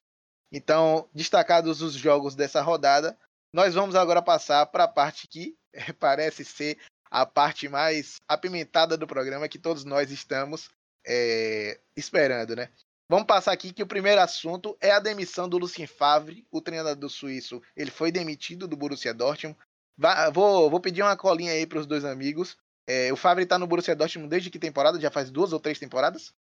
[0.52, 3.18] Então, destacados os jogos dessa rodada,
[3.54, 5.56] nós vamos agora passar para a parte que
[6.00, 6.78] parece ser
[7.10, 10.70] a parte mais apimentada do programa que todos nós estamos
[11.06, 12.70] é, esperando, né?
[13.10, 17.10] Vamos passar aqui que o primeiro assunto é a demissão do Lucien Favre, o treinador
[17.10, 17.62] suíço.
[17.76, 19.58] Ele foi demitido do Borussia Dortmund.
[19.98, 22.58] Vai, vou, vou pedir uma colinha aí para os dois amigos.
[22.88, 25.00] É, o Favre tá no Borussia Dortmund desde que temporada?
[25.00, 26.34] Já faz duas ou três temporadas?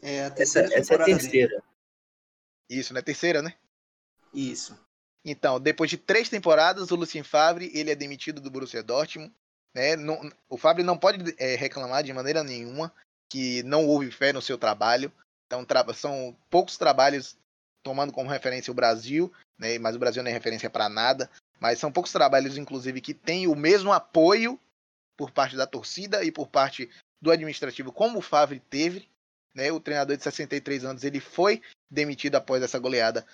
[0.00, 1.48] É a terceira essa, essa é a terceira.
[1.48, 1.62] Dele.
[2.68, 3.02] Isso, né?
[3.02, 3.54] Terceira, né?
[4.32, 4.78] Isso.
[5.24, 9.32] Então, depois de três temporadas, o Lucien Favre ele é demitido do Borussia Dortmund.
[9.74, 9.96] Né?
[9.96, 12.92] Não, o Favre não pode é, reclamar de maneira nenhuma
[13.30, 15.12] que não houve fé no seu trabalho.
[15.46, 17.36] Então, tra são poucos trabalhos
[17.82, 19.78] tomando como referência o Brasil, né?
[19.78, 21.30] mas o Brasil não é referência para nada.
[21.62, 24.58] Mas são poucos trabalhos, inclusive, que têm o mesmo apoio
[25.16, 26.90] por parte da torcida e por parte
[27.20, 29.08] do administrativo, como o Favre teve.
[29.54, 29.70] Né?
[29.70, 33.24] O treinador de 63 anos ele foi demitido após essa goleada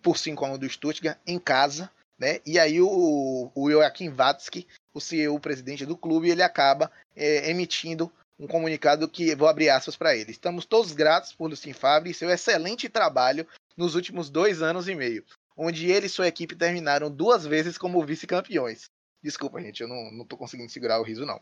[0.00, 1.90] por 5 a 1 do Stuttgart em casa.
[2.18, 2.40] Né?
[2.46, 7.50] E aí o, o Joachim Watzke, o CEO, o presidente do clube, ele acaba é,
[7.50, 10.30] emitindo um comunicado que vou abrir aspas para ele.
[10.30, 13.46] Estamos todos gratos por Lucien Favre e seu excelente trabalho
[13.76, 15.22] nos últimos dois anos e meio,
[15.56, 18.90] onde ele e sua equipe terminaram duas vezes como vice-campeões.
[19.22, 21.40] Desculpa, gente, eu não, não tô conseguindo segurar o riso, não.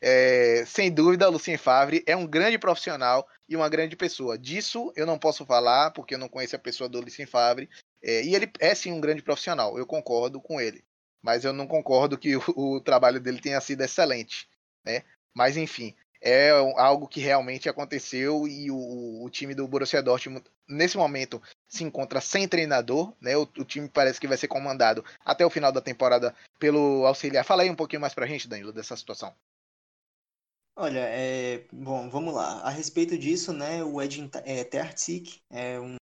[0.00, 4.38] É, sem dúvida, Lucien Favre é um grande profissional e uma grande pessoa.
[4.38, 7.68] Disso eu não posso falar, porque eu não conheço a pessoa do Lucien Favre.
[8.02, 10.84] É, e ele é sim um grande profissional, eu concordo com ele.
[11.22, 14.48] Mas eu não concordo que o, o trabalho dele tenha sido excelente.
[14.84, 15.02] Né?
[15.34, 15.94] Mas enfim,
[16.26, 21.84] é algo que realmente aconteceu e o, o, time do Borussia Dortmund nesse momento se
[21.84, 23.36] encontra sem treinador, né?
[23.36, 27.44] O, o, time parece que vai ser comandado até o final da temporada pelo auxiliar.
[27.44, 29.32] Fala aí um pouquinho mais pra gente, Danilo, dessa situação.
[30.74, 32.60] Olha, é, bom, vamos lá.
[32.62, 34.68] A respeito disso, né, o Edin é,
[35.50, 35.94] é um,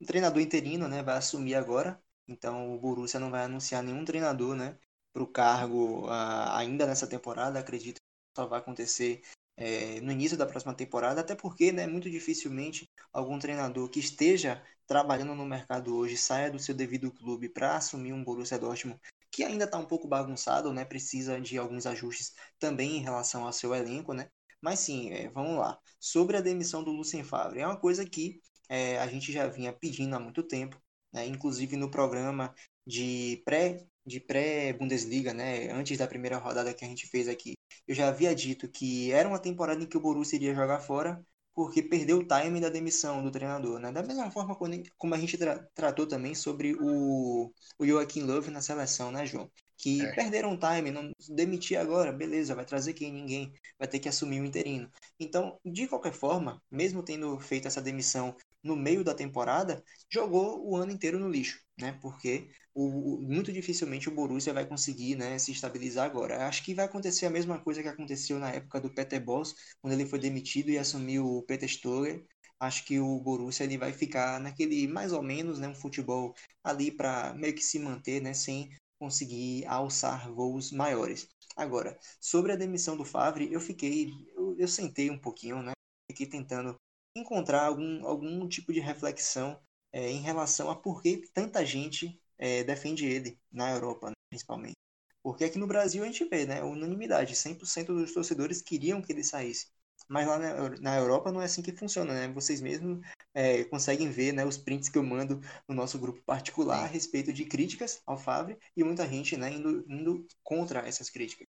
[0.00, 2.00] um treinador interino, né, vai assumir agora.
[2.28, 4.78] Então o Borussia não vai anunciar nenhum treinador, né,
[5.12, 7.58] para o cargo uh, ainda nessa temporada.
[7.58, 8.00] Acredito
[8.38, 9.22] só vai acontecer
[9.56, 14.62] é, no início da próxima temporada, até porque, né, muito dificilmente algum treinador que esteja
[14.86, 19.42] trabalhando no mercado hoje saia do seu devido clube para assumir um Borussia Dortmund que
[19.42, 23.74] ainda está um pouco bagunçado, né, precisa de alguns ajustes também em relação ao seu
[23.74, 24.28] elenco, né.
[24.60, 25.78] Mas sim, é, vamos lá.
[26.00, 29.72] Sobre a demissão do Lucien Favre, é uma coisa que é, a gente já vinha
[29.72, 30.80] pedindo há muito tempo,
[31.12, 32.54] né, inclusive no programa
[32.86, 37.57] de pré de pré-Bundesliga, né, antes da primeira rodada que a gente fez aqui,
[37.88, 41.24] eu já havia dito que era uma temporada em que o Borussia iria jogar fora,
[41.54, 43.90] porque perdeu o time da demissão do treinador, né?
[43.90, 44.54] Da mesma forma
[44.96, 49.50] como a gente tra tratou também sobre o, o Joaquim Love na seleção, né, João?
[49.76, 50.12] Que é.
[50.12, 53.12] perderam o time, não demitir agora, beleza, vai trazer quem?
[53.12, 54.90] Ninguém, vai ter que assumir o interino.
[55.18, 60.76] Então, de qualquer forma, mesmo tendo feito essa demissão no meio da temporada, jogou o
[60.76, 61.98] ano inteiro no lixo, né?
[62.02, 66.46] Porque o, muito dificilmente o Borussia vai conseguir né, se estabilizar agora.
[66.46, 69.92] Acho que vai acontecer a mesma coisa que aconteceu na época do Peter Boss, quando
[69.94, 72.24] ele foi demitido e assumiu o Peter Stoger.
[72.60, 76.34] Acho que o Borussia ele vai ficar naquele mais ou menos né, um futebol
[76.64, 81.28] ali para meio que se manter, né, sem conseguir alçar voos maiores.
[81.56, 85.72] Agora, sobre a demissão do Favre, eu fiquei, eu, eu sentei um pouquinho, né,
[86.10, 86.76] fiquei tentando
[87.18, 89.60] encontrar algum, algum tipo de reflexão
[89.92, 94.76] é, em relação a por que tanta gente é, defende ele na Europa, né, principalmente.
[95.22, 99.24] Porque aqui no Brasil a gente vê, né, unanimidade, 100% dos torcedores queriam que ele
[99.24, 99.66] saísse.
[100.08, 102.28] Mas lá na, na Europa não é assim que funciona, né?
[102.32, 103.00] Vocês mesmos
[103.34, 107.32] é, conseguem ver né, os prints que eu mando no nosso grupo particular a respeito
[107.32, 111.46] de críticas ao Favre e muita gente né, indo, indo contra essas críticas.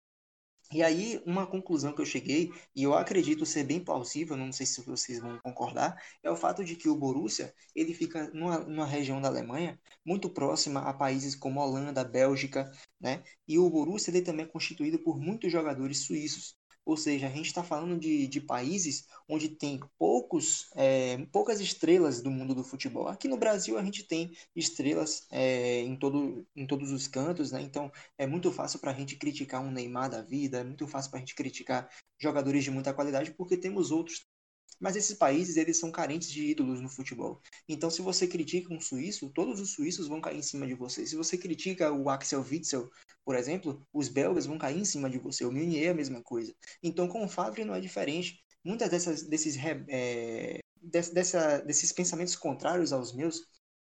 [0.72, 4.66] E aí, uma conclusão que eu cheguei, e eu acredito ser bem plausível, não sei
[4.66, 8.86] se vocês vão concordar, é o fato de que o Borussia, ele fica numa, numa
[8.86, 13.22] região da Alemanha muito próxima a países como Holanda, Bélgica, né?
[13.46, 16.57] E o Borussia ele também é constituído por muitos jogadores suíços.
[16.88, 22.22] Ou seja, a gente está falando de, de países onde tem poucos, é, poucas estrelas
[22.22, 23.08] do mundo do futebol.
[23.08, 27.60] Aqui no Brasil a gente tem estrelas é, em, todo, em todos os cantos, né?
[27.60, 31.10] Então é muito fácil para a gente criticar um Neymar da vida, é muito fácil
[31.10, 34.26] para a gente criticar jogadores de muita qualidade, porque temos outros
[34.80, 37.40] mas esses países, eles são carentes de ídolos no futebol.
[37.68, 41.04] Então, se você critica um suíço, todos os suíços vão cair em cima de você.
[41.04, 42.88] Se você critica o Axel Witzel,
[43.28, 45.44] por exemplo, os belgas vão cair em cima de você.
[45.44, 46.54] O Meunier é a mesma coisa.
[46.82, 48.42] Então, com o Favre não é diferente.
[48.64, 53.42] Muitas dessas, desses, é, dessa, desses pensamentos contrários aos meus,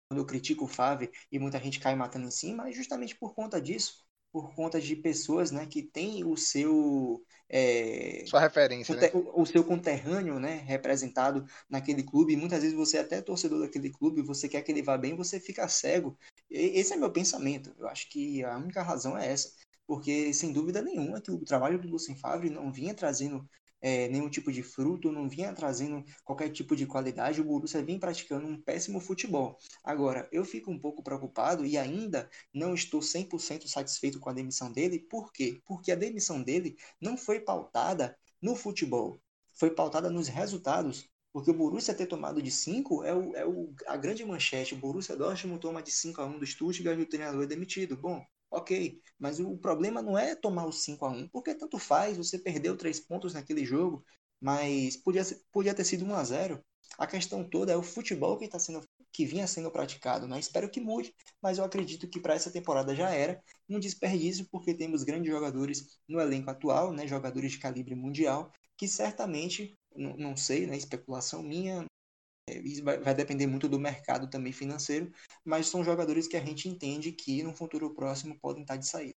[0.09, 3.35] quando eu critico o Favre e muita gente cai matando em cima, é justamente por
[3.35, 7.23] conta disso por conta de pessoas né, que têm o seu.
[7.49, 8.97] É, Sua referência.
[8.97, 9.11] Né?
[9.13, 12.35] O, o, seu conterrâneo né, representado naquele clube.
[12.35, 15.39] Muitas vezes você é até torcedor daquele clube, você quer que ele vá bem, você
[15.39, 16.17] fica cego.
[16.51, 17.75] E, esse é meu pensamento.
[17.79, 19.53] Eu acho que a única razão é essa.
[19.87, 23.47] Porque, sem dúvida nenhuma, que o trabalho do Lucien Favre não vinha trazendo
[23.83, 27.99] é, nenhum tipo de fruto, não vinha trazendo qualquer tipo de qualidade, o Borussia vinha
[27.99, 29.59] praticando um péssimo futebol.
[29.85, 34.73] Agora, eu fico um pouco preocupado e ainda não estou 100% satisfeito com a demissão
[34.73, 35.61] dele, por quê?
[35.67, 39.21] Porque a demissão dele não foi pautada no futebol,
[39.53, 43.75] foi pautada nos resultados, porque o Borussia ter tomado de 5 é, o, é o,
[43.87, 44.75] a grande manchete.
[44.75, 47.97] O Borussia Dortmund toma de 5 a 1 do Stuttgart e o treinador é demitido.
[47.97, 48.23] Bom,
[48.53, 52.39] Ok, mas o problema não é tomar o 5 a 1 porque tanto faz, você
[52.39, 54.05] perdeu três pontos naquele jogo,
[54.39, 56.63] mas podia, podia ter sido 1 a 0
[56.99, 60.29] A questão toda é o futebol que, tá sendo, que vinha sendo praticado.
[60.29, 60.39] Né?
[60.39, 64.75] Espero que mude, mas eu acredito que para essa temporada já era um desperdício, porque
[64.75, 67.07] temos grandes jogadores no elenco atual, né?
[67.07, 70.77] jogadores de calibre mundial, que certamente, não sei, né?
[70.77, 71.87] especulação minha,
[72.59, 75.13] isso vai, vai, depender muito do mercado também financeiro,
[75.45, 79.15] mas são jogadores que a gente entende que no futuro próximo podem estar de saída.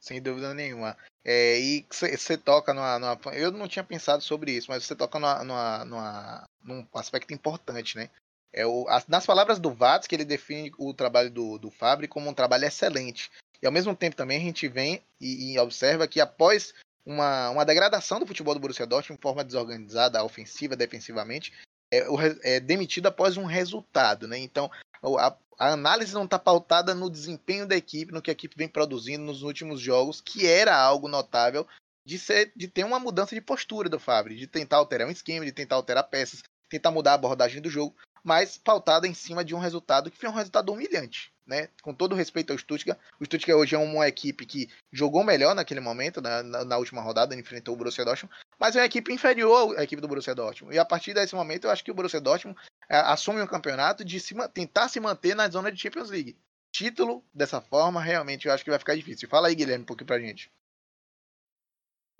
[0.00, 0.96] Sem dúvida nenhuma.
[1.24, 5.18] É, e você toca numa, numa, Eu não tinha pensado sobre isso, mas você toca
[5.18, 8.10] numa, numa, numa, num aspecto importante, né?
[8.52, 12.06] É o, as, nas palavras do Vats, que ele define o trabalho do, do Fabri
[12.06, 13.30] como um trabalho excelente.
[13.60, 16.72] E ao mesmo tempo também a gente vem e, e observa que após
[17.04, 21.52] uma, uma degradação do futebol do Borussia Dortmund de forma desorganizada, ofensiva, defensivamente,
[21.92, 24.38] é, é demitido após um resultado, né?
[24.38, 24.70] Então
[25.18, 28.68] a, a análise não está pautada no desempenho da equipe, no que a equipe vem
[28.68, 31.66] produzindo nos últimos jogos, que era algo notável
[32.04, 35.44] de, ser, de ter uma mudança de postura do Fabri, de tentar alterar um esquema,
[35.44, 39.54] de tentar alterar peças, tentar mudar a abordagem do jogo, mas pautada em cima de
[39.54, 41.32] um resultado que foi um resultado humilhante.
[41.46, 41.68] Né?
[41.80, 45.78] Com todo respeito ao Stuttgart, o Stuttgart hoje é uma equipe que jogou melhor naquele
[45.78, 46.42] momento, né?
[46.42, 50.02] na, na, última rodada, enfrentou o Borussia Dortmund, mas é uma equipe inferior à equipe
[50.02, 50.74] do Borussia Dortmund.
[50.74, 54.04] E a partir desse momento, eu acho que o Borussia Dortmund é, assume um campeonato
[54.04, 56.36] de se, tentar se manter na zona de Champions League.
[56.72, 59.28] Título, dessa forma, realmente eu acho que vai ficar difícil.
[59.28, 60.50] Fala aí, Guilherme, um pouquinho pra gente.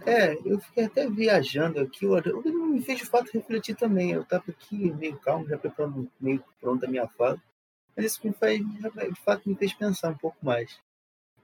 [0.04, 2.16] É, eu fiquei até viajando aqui, o
[2.68, 4.12] me fez de fato refletir também.
[4.12, 7.40] Eu estava aqui meio calmo, já preparando meio pronta a minha fala,
[7.97, 10.78] mas isso me faz, de fato me fez pensar um pouco mais.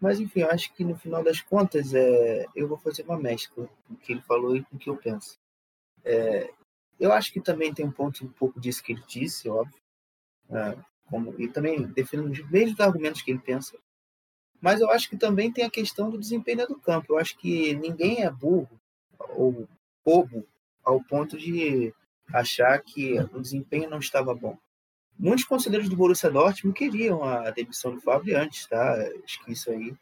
[0.01, 3.69] Mas enfim, eu acho que no final das contas é, eu vou fazer uma mescla
[3.87, 5.39] com o que ele falou e com o que eu penso.
[6.05, 6.53] É,
[6.99, 9.81] eu acho que também tem um ponto um pouco disso que ele disse, óbvio,
[10.51, 10.77] é,
[11.09, 13.79] como, e também defendendo os mesmos argumentos que ele pensa.
[14.61, 17.13] Mas eu acho que também tem a questão do desempenho do campo.
[17.13, 18.81] Eu acho que ninguém é burro
[19.31, 19.69] ou
[20.05, 20.47] bobo
[20.85, 21.93] ao ponto de
[22.33, 24.57] achar que o desempenho não estava bom.
[25.19, 28.95] Muitos conselheiros do Borussia Dortmund queriam a demissão do Fábio antes, tá?
[29.25, 29.95] Acho que isso aí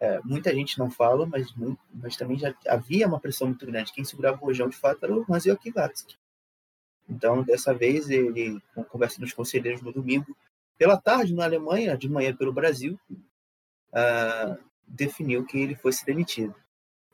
[0.00, 1.52] é, muita gente não fala, mas,
[1.92, 3.92] mas também já havia uma pressão muito grande.
[3.92, 5.72] Quem segurava o rojão de fato era o Hans Joachim
[7.08, 10.36] Então, dessa vez, ele, com conversa dos conselheiros no domingo,
[10.76, 16.54] pela tarde na Alemanha, de manhã pelo Brasil, uh, definiu que ele fosse demitido.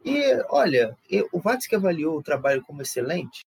[0.05, 0.20] E,
[0.51, 0.95] olha,
[1.33, 3.47] o Vatsky avaliou o trabalho como excelente?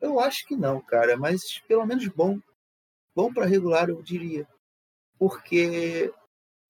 [0.00, 2.40] Eu acho que não, cara, mas pelo menos bom.
[3.14, 4.46] Bom para regular, eu diria.
[5.18, 6.12] Porque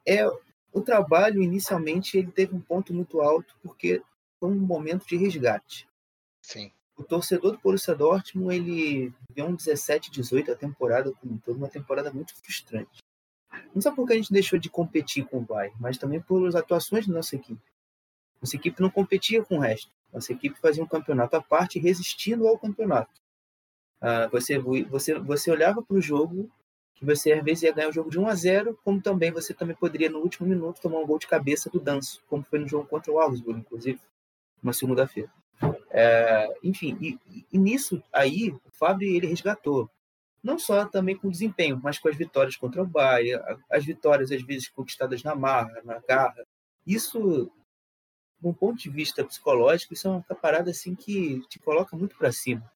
[0.07, 0.27] é
[0.73, 4.03] o trabalho, inicialmente, ele teve um ponto muito alto, porque
[4.39, 5.89] foi um momento de resgate.
[6.43, 6.73] Sim.
[6.97, 11.69] O torcedor do Borussia Dortmund, ele viveu um 17, 18 a temporada como toda, uma
[11.69, 12.99] temporada muito frustrante.
[13.75, 17.07] Não só porque a gente deixou de competir com o Bayern, mas também pelas atuações
[17.07, 17.63] da nossa equipe.
[18.41, 19.91] Nossa equipe não competia com o resto.
[20.13, 23.11] Nossa equipe fazia um campeonato à parte, resistindo ao campeonato.
[24.01, 26.51] Ah, você, você, você olhava para o jogo
[26.99, 29.55] que você às vezes ia ganhar o jogo de 1 a 0, como também você
[29.55, 32.67] também poderia no último minuto tomar um gol de cabeça do Danço, como foi no
[32.67, 34.01] jogo contra o Augsburg, inclusive,
[34.61, 35.31] uma segunda-feira.
[35.91, 37.19] É, enfim, e,
[37.53, 39.91] e, nisso aí o Fábio ele resgatou
[40.43, 44.43] não só também com desempenho, mas com as vitórias contra o Bayern, as vitórias às
[44.43, 46.45] vezes conquistadas na marra, na garra.
[46.87, 47.51] Isso,
[48.41, 52.17] de um ponto de vista psicológico, isso é uma parada assim que te coloca muito
[52.17, 52.71] para cima.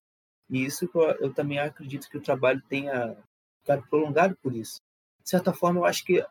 [0.50, 0.88] E isso
[1.20, 3.16] eu também acredito que o trabalho tenha
[3.60, 4.80] ficado prolongado por isso.
[5.22, 6.26] De certa forma, eu acho que uh,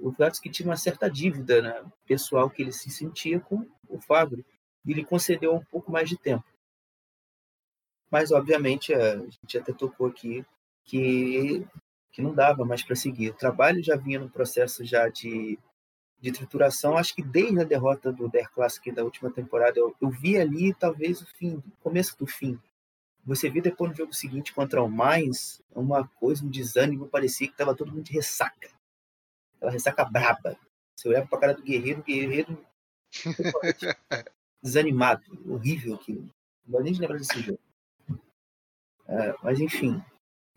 [0.00, 4.44] o Vlatsky tinha uma certa dívida né, pessoal que ele se sentia com o Fábio
[4.84, 6.44] e ele concedeu um pouco mais de tempo.
[8.10, 10.44] Mas, obviamente, a gente até tocou aqui
[10.84, 11.64] que,
[12.10, 13.30] que não dava mais para seguir.
[13.30, 15.58] O trabalho já vinha no processo já de,
[16.20, 16.96] de trituração.
[16.96, 20.74] Acho que desde a derrota do Der Classic da última temporada, eu, eu vi ali
[20.74, 22.60] talvez o fim, o começo do fim.
[23.24, 27.54] Você viu depois no jogo seguinte contra o Mainz, uma coisa, um desânimo, parecia que
[27.54, 28.68] estava todo mundo de ressaca.
[29.56, 30.58] Aquela ressaca braba.
[30.96, 32.66] Você olhava para a cara do guerreiro, o guerreiro
[34.62, 36.22] desanimado, horrível aquilo.
[36.64, 37.60] Não vou nem lembrar desse jogo.
[39.08, 40.02] É, mas enfim,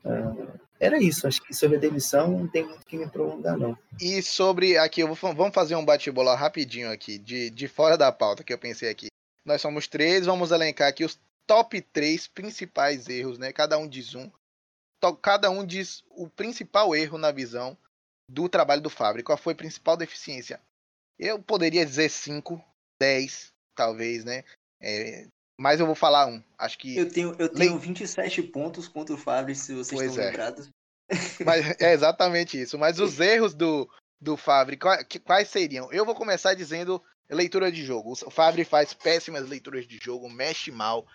[0.06, 3.76] Uh, era isso, acho que sobre a demissão não tem muito que me prolongar, não.
[4.00, 8.44] E sobre aqui, vou, vamos fazer um bate-bola rapidinho aqui, de, de fora da pauta
[8.44, 9.08] que eu pensei aqui.
[9.44, 13.52] Nós somos três, vamos elencar aqui os top três principais erros, né?
[13.54, 14.32] Cada um diz um.
[15.22, 17.78] Cada um diz o principal erro na visão
[18.30, 19.24] do trabalho do Fábio.
[19.24, 20.60] Qual foi a principal deficiência?
[21.20, 22.64] Eu poderia dizer 5,
[23.00, 24.44] 10, talvez, né?
[24.82, 25.28] É,
[25.60, 26.44] mas eu vou falar um.
[26.58, 26.98] Acho que.
[26.98, 30.28] Eu tenho, eu tenho 27 pontos contra o Fábio, se vocês pois estão é.
[30.28, 30.70] lembrados.
[31.46, 32.80] Mas é exatamente isso.
[32.80, 33.88] Mas os erros do,
[34.20, 34.78] do Fábio,
[35.24, 35.92] quais seriam?
[35.94, 38.14] Eu vou começar dizendo leitura de jogo.
[38.26, 41.08] O Fábio faz péssimas leituras de jogo, mexe mal.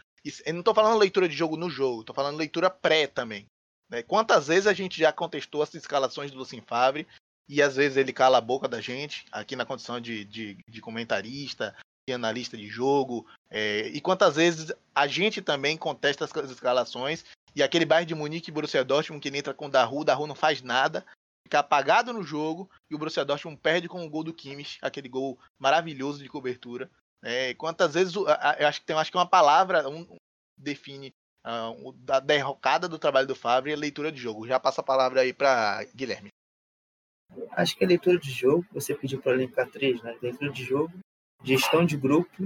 [0.44, 3.46] Eu não estou falando leitura de jogo no jogo, estou falando leitura pré também.
[3.88, 4.02] Né?
[4.02, 7.06] Quantas vezes a gente já contestou as escalações do Lucien Favre
[7.48, 10.80] e às vezes ele cala a boca da gente, aqui na condição de, de, de
[10.80, 11.74] comentarista,
[12.12, 13.26] analista de jogo.
[13.50, 18.50] É, e quantas vezes a gente também contesta as escalações e aquele bairro de Munique
[18.50, 21.04] e Borussia Dortmund que entra com o Daru, o Daru não faz nada,
[21.44, 25.08] fica apagado no jogo e o Borussia Dortmund perde com o gol do Kimmich, aquele
[25.08, 26.90] gol maravilhoso de cobertura.
[27.22, 30.06] É, quantas vezes eu acho que tem acho que uma palavra um,
[30.56, 31.12] define
[31.46, 34.46] uh, da derrocada do trabalho do Favre e a leitura de jogo.
[34.46, 36.30] Já passa a palavra aí para Guilherme.
[37.52, 40.16] Acho que a leitura de jogo, você pediu para elencar três, né?
[40.20, 40.92] Leitura de jogo,
[41.44, 42.44] gestão de grupo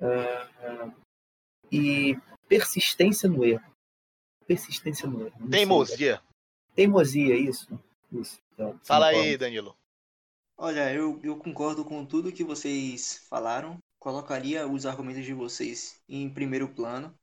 [0.00, 0.94] uh, uh,
[1.70, 2.16] e
[2.48, 3.70] persistência no erro.
[4.46, 5.48] Persistência no erro.
[5.50, 6.22] Teimosia.
[6.74, 7.68] Teimosia, isso.
[8.12, 8.40] isso.
[8.52, 9.76] Então, Fala aí, Danilo.
[10.62, 13.78] Olha, eu, eu concordo com tudo que vocês falaram.
[13.98, 17.14] Colocaria os argumentos de vocês em primeiro plano.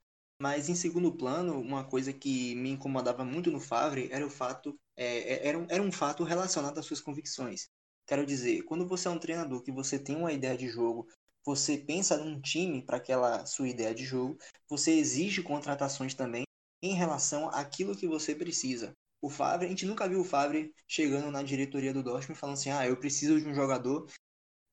[0.42, 4.76] Mas em segundo plano, uma coisa que me incomodava muito no Favre era o fato,
[4.96, 7.68] é, é, era, era um fato relacionado às suas convicções.
[8.08, 11.06] Quero dizer, quando você é um treinador que você tem uma ideia de jogo,
[11.44, 14.36] você pensa num time para aquela sua ideia de jogo,
[14.68, 16.42] você exige contratações também
[16.82, 21.30] em relação àquilo que você precisa o Favre, a gente nunca viu o Favre chegando
[21.30, 24.06] na diretoria do Dortmund falando assim: ah, eu preciso de um jogador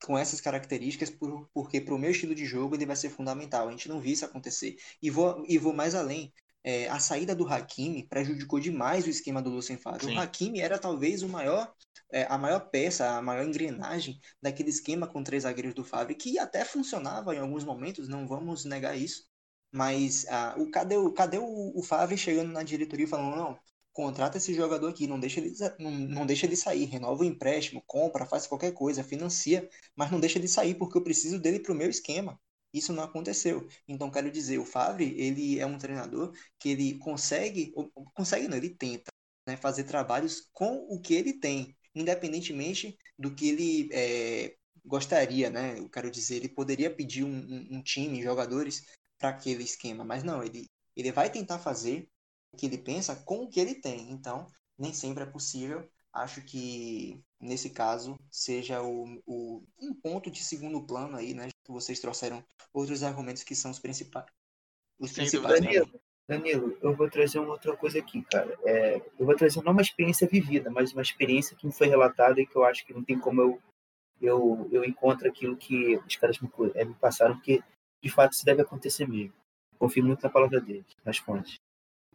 [0.04, 3.68] com essas características por, porque para o meu estilo de jogo ele vai ser fundamental.
[3.68, 4.76] A gente não viu isso acontecer.
[5.02, 6.32] E vou, e vou mais além.
[6.64, 10.06] É, a saída do Hakimi prejudicou demais o esquema do Lucien Favre.
[10.06, 10.16] Sim.
[10.16, 11.72] O Hakimi era talvez o maior,
[12.12, 16.40] é, a maior peça, a maior engrenagem daquele esquema com três zagueiros do Favre, que
[16.40, 19.26] até funcionava em alguns momentos, não vamos negar isso.
[19.72, 23.60] Mas ah, o, cadê, o, cadê o, o Favre chegando na diretoria falando, não,
[23.96, 27.82] contrata esse jogador aqui, não deixa ele, não, não deixa ele sair, renova o empréstimo,
[27.88, 31.72] compra, faz qualquer coisa, financia, mas não deixa ele sair porque eu preciso dele para
[31.72, 32.38] o meu esquema.
[32.74, 33.66] Isso não aconteceu.
[33.88, 37.74] Então, quero dizer, o Favre, ele é um treinador que ele consegue,
[38.14, 39.10] consegue não, ele tenta
[39.48, 45.80] né, fazer trabalhos com o que ele tem, independentemente do que ele é, gostaria, né?
[45.80, 48.84] Eu quero dizer, ele poderia pedir um, um, um time, jogadores
[49.18, 50.68] para aquele esquema, mas não, ele,
[50.98, 52.10] ele vai tentar fazer
[52.56, 54.12] que ele pensa com o que ele tem.
[54.12, 54.48] Então,
[54.78, 55.88] nem sempre é possível.
[56.14, 61.50] Acho que nesse caso seja o, o um ponto de segundo plano aí, né?
[61.64, 62.44] Que vocês trouxeram
[62.74, 64.26] outros argumentos que são os principais.
[64.98, 65.60] Os principais.
[65.60, 68.58] Danilo, Danilo, eu vou trazer uma outra coisa aqui, cara.
[68.64, 72.40] É, eu vou trazer não uma experiência vivida, mas uma experiência que me foi relatada
[72.40, 73.62] e que eu acho que não tem como eu
[74.22, 77.62] eu, eu encontro aquilo que os caras me, é, me passaram, porque
[78.02, 79.34] de fato isso deve acontecer mesmo.
[79.78, 81.60] Confio muito na palavra deles, nas fontes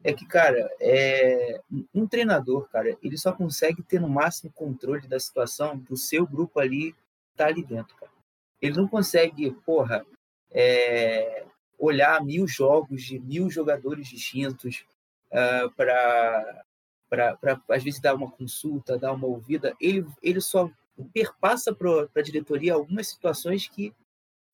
[0.03, 1.61] é que, cara, é...
[1.95, 6.59] um treinador, cara, ele só consegue ter no máximo controle da situação do seu grupo
[6.59, 6.95] ali
[7.37, 8.13] tá ali dentro, cara.
[8.61, 10.05] Ele não consegue, porra,
[10.51, 11.45] é...
[11.79, 14.85] olhar mil jogos de mil jogadores distintos
[15.31, 16.65] uh, ah, para
[17.11, 17.37] para
[17.69, 19.75] às vezes dar uma consulta, dar uma ouvida.
[19.81, 20.71] Ele, ele só
[21.13, 23.93] perpassa para a diretoria algumas situações que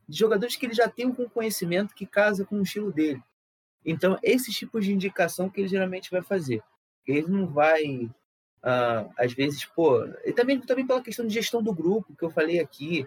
[0.08, 3.22] de jogadores que ele já tem um conhecimento que casa com o estilo dele.
[3.86, 6.62] Então, esses tipos de indicação que ele geralmente vai fazer.
[7.06, 8.10] Ele não vai,
[8.62, 12.30] ah, às vezes, pô, e também, também pela questão de gestão do grupo, que eu
[12.30, 13.06] falei aqui.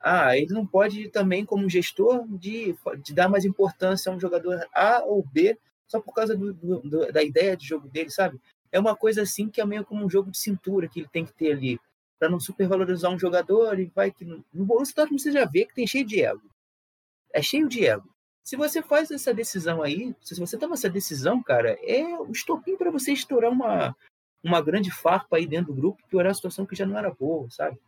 [0.00, 4.66] Ah, ele não pode também, como gestor, de, de dar mais importância a um jogador
[4.74, 8.40] A ou B só por causa do, do, da ideia de jogo dele, sabe?
[8.72, 11.24] É uma coisa assim que é meio como um jogo de cintura que ele tem
[11.24, 11.78] que ter ali,
[12.18, 14.24] para não supervalorizar um jogador e vai que.
[14.24, 16.50] No Borussia Dortmund você já vê que tem cheio de ego.
[17.32, 18.13] É cheio de ego.
[18.44, 22.76] Se você faz essa decisão aí, se você toma essa decisão, cara, é o estopim
[22.76, 23.96] para você estourar uma,
[24.42, 27.50] uma grande farpa aí dentro do grupo, piorar a situação que já não era boa,
[27.50, 27.78] sabe?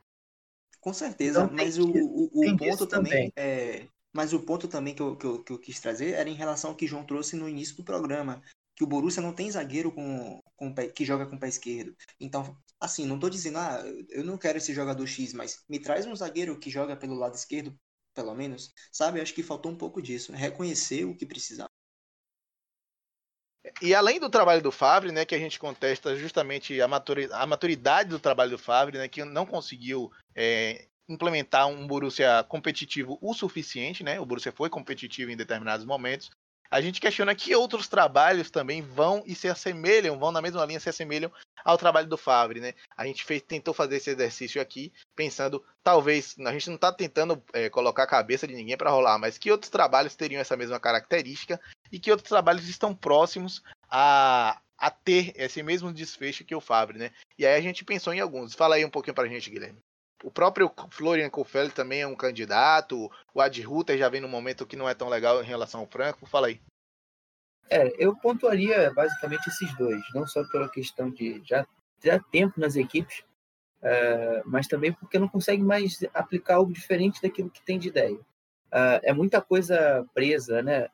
[0.81, 3.87] Com certeza, então, mas o, o, o ponto também, também, é.
[4.15, 6.71] Mas o ponto também que eu, que, eu, que eu quis trazer era em relação
[6.71, 8.43] ao que João trouxe no início do programa,
[8.75, 11.95] que o Borussia não tem zagueiro com, com pé, que joga com o pé esquerdo.
[12.19, 16.07] Então, assim, não tô dizendo, ah, eu não quero esse jogador X, mas me traz
[16.07, 17.77] um zagueiro que joga pelo lado esquerdo
[18.17, 19.21] pelo menos, sabe?
[19.21, 20.39] Acho que faltou um pouco disso, né?
[20.39, 21.69] reconhecer o que precisava.
[23.83, 28.19] E além do trabalho do Favre, né, que a gente contesta justamente a maturidade do
[28.19, 34.19] trabalho do Favre, né, que não conseguiu é, implementar um Borussia competitivo o suficiente, né?
[34.19, 36.31] O Borussia foi competitivo em determinados momentos,
[36.71, 40.81] a gente questiona que outros trabalhos também vão e se assemelham, vão na mesma linha,
[40.81, 41.31] se assemelham
[41.65, 42.75] ao trabalho do Favre, né?
[42.97, 47.43] A gente fez, tentou fazer esse exercício aqui, pensando, talvez, a gente não está tentando
[47.53, 50.79] é, colocar a cabeça de ninguém para rolar, mas que outros trabalhos teriam essa mesma
[50.79, 51.61] característica
[51.91, 56.99] e que outros trabalhos estão próximos a, a ter esse mesmo desfecho que o Favre,
[56.99, 57.11] né?
[57.39, 58.55] E aí a gente pensou em alguns.
[58.55, 59.79] Fala aí um pouquinho para a gente, Guilherme.
[60.23, 63.11] O próprio Florian Kohfeldt também é um candidato.
[63.35, 65.87] O Ad Ruther já vem num momento que não é tão legal em relação ao
[65.87, 66.27] Franco.
[66.27, 66.61] Fala aí.
[67.69, 71.67] É, eu pontuaria basicamente esses dois, não só pela questão de já
[72.01, 73.25] ter tempo nas equipes,
[73.83, 78.19] uh, mas também porque não consegue mais aplicar algo diferente daquilo que tem de ideia.
[78.67, 80.89] Uh, é muita coisa presa, né?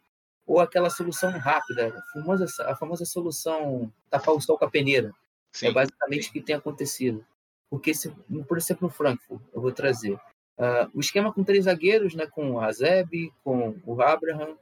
[0.47, 5.13] Ou aquela solução rápida, a famosa, a famosa solução tapar o sol com a peneira.
[5.53, 7.25] Sim, é basicamente o que tem acontecido.
[7.73, 8.11] Porque, se,
[8.47, 10.13] por exemplo, no Frankfurt, eu vou trazer.
[10.59, 14.59] Uh, o esquema com três zagueiros, né, com o Hazeb, com o Abraham,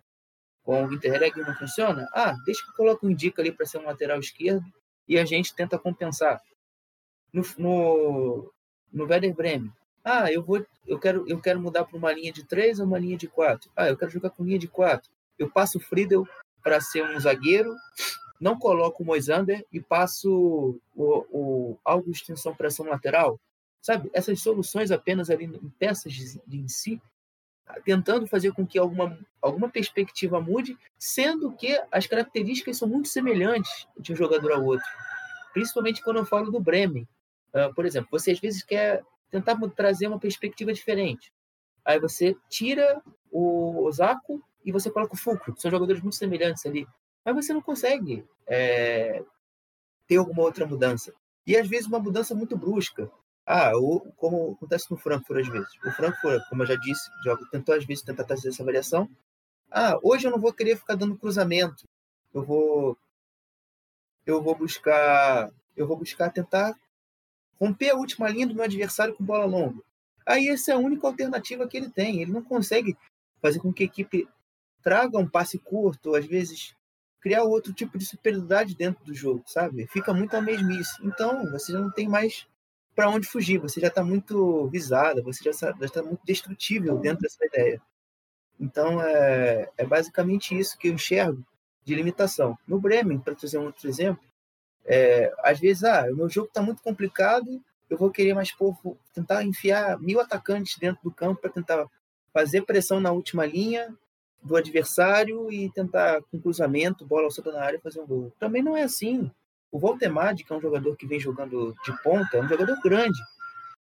[0.62, 2.08] com o Interreg não funciona?
[2.12, 4.64] Ah, deixa que eu coloque um indica ali para ser um lateral esquerdo
[5.08, 6.40] e a gente tenta compensar.
[7.32, 8.52] No, no,
[8.92, 9.72] no Werder Bremen,
[10.04, 13.00] ah, eu vou, eu quero, eu quero mudar para uma linha de três ou uma
[13.00, 13.72] linha de quatro.
[13.74, 15.10] Ah, eu quero jogar com linha de quatro.
[15.36, 16.24] Eu passo o Friedel
[16.62, 17.74] para ser um zagueiro,
[18.40, 23.38] não coloco o Moisander e passo o, o Augusto extensão pressão lateral.
[23.82, 24.10] Sabe?
[24.12, 27.00] Essas soluções apenas ali em peças de em si,
[27.84, 33.86] tentando fazer com que alguma, alguma perspectiva mude, sendo que as características são muito semelhantes
[33.98, 34.86] de um jogador ao outro.
[35.52, 37.06] Principalmente quando eu falo do Bremen.
[37.52, 41.32] Uh, por exemplo, você às vezes quer tentar trazer uma perspectiva diferente.
[41.84, 45.54] Aí você tira o Osako e você coloca o Fulcro.
[45.58, 46.86] São jogadores muito semelhantes ali.
[47.32, 49.22] Mas você não consegue é,
[50.06, 51.12] ter alguma outra mudança.
[51.46, 53.10] E às vezes uma mudança muito brusca.
[53.46, 55.68] Ah, o, como acontece no Frankfurt às vezes.
[55.84, 59.08] O Frankfurt, como eu já disse, joga, tentou às vezes tentar trazer essa variação.
[59.70, 61.88] Ah, hoje eu não vou querer ficar dando cruzamento.
[62.34, 62.98] Eu vou
[64.26, 66.74] eu vou buscar eu vou buscar tentar
[67.60, 69.82] romper a última linha do meu adversário com bola longa.
[70.26, 72.22] Aí essa é a única alternativa que ele tem.
[72.22, 72.96] Ele não consegue
[73.40, 74.28] fazer com que a equipe
[74.82, 76.74] traga um passe curto, às vezes
[77.20, 79.86] criar outro tipo de superioridade dentro do jogo, sabe?
[79.86, 80.94] Fica muito a mesmice.
[81.02, 82.46] Então, você já não tem mais
[82.94, 87.44] para onde fugir, você já está muito visada, você já está muito destrutível dentro dessa
[87.44, 87.80] ideia.
[88.58, 91.44] Então, é, é basicamente isso que eu enxergo
[91.84, 92.58] de limitação.
[92.66, 94.22] No Bremen, para trazer um outro exemplo,
[94.84, 98.98] é, às vezes, ah, o meu jogo está muito complicado, eu vou querer mais pouco,
[99.14, 101.86] tentar enfiar mil atacantes dentro do campo para tentar
[102.32, 103.94] fazer pressão na última linha
[104.42, 108.32] do adversário e tentar com cruzamento, bola alçada na área fazer um gol.
[108.38, 109.30] Também não é assim.
[109.70, 113.18] O Voltemade, que é um jogador que vem jogando de ponta, é um jogador grande,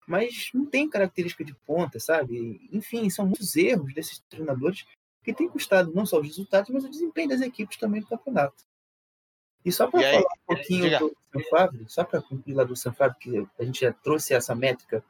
[0.07, 2.61] mas não tem característica de ponta, sabe?
[2.73, 4.85] Enfim, são muitos erros desses treinadores
[5.23, 8.65] que têm custado não só os resultados, mas o desempenho das equipes também no campeonato.
[9.65, 10.99] E só para falar um pouquinho diga.
[10.99, 15.05] do Sanfábio, só para concluir lá do Sanfábio, que a gente já trouxe essa métrica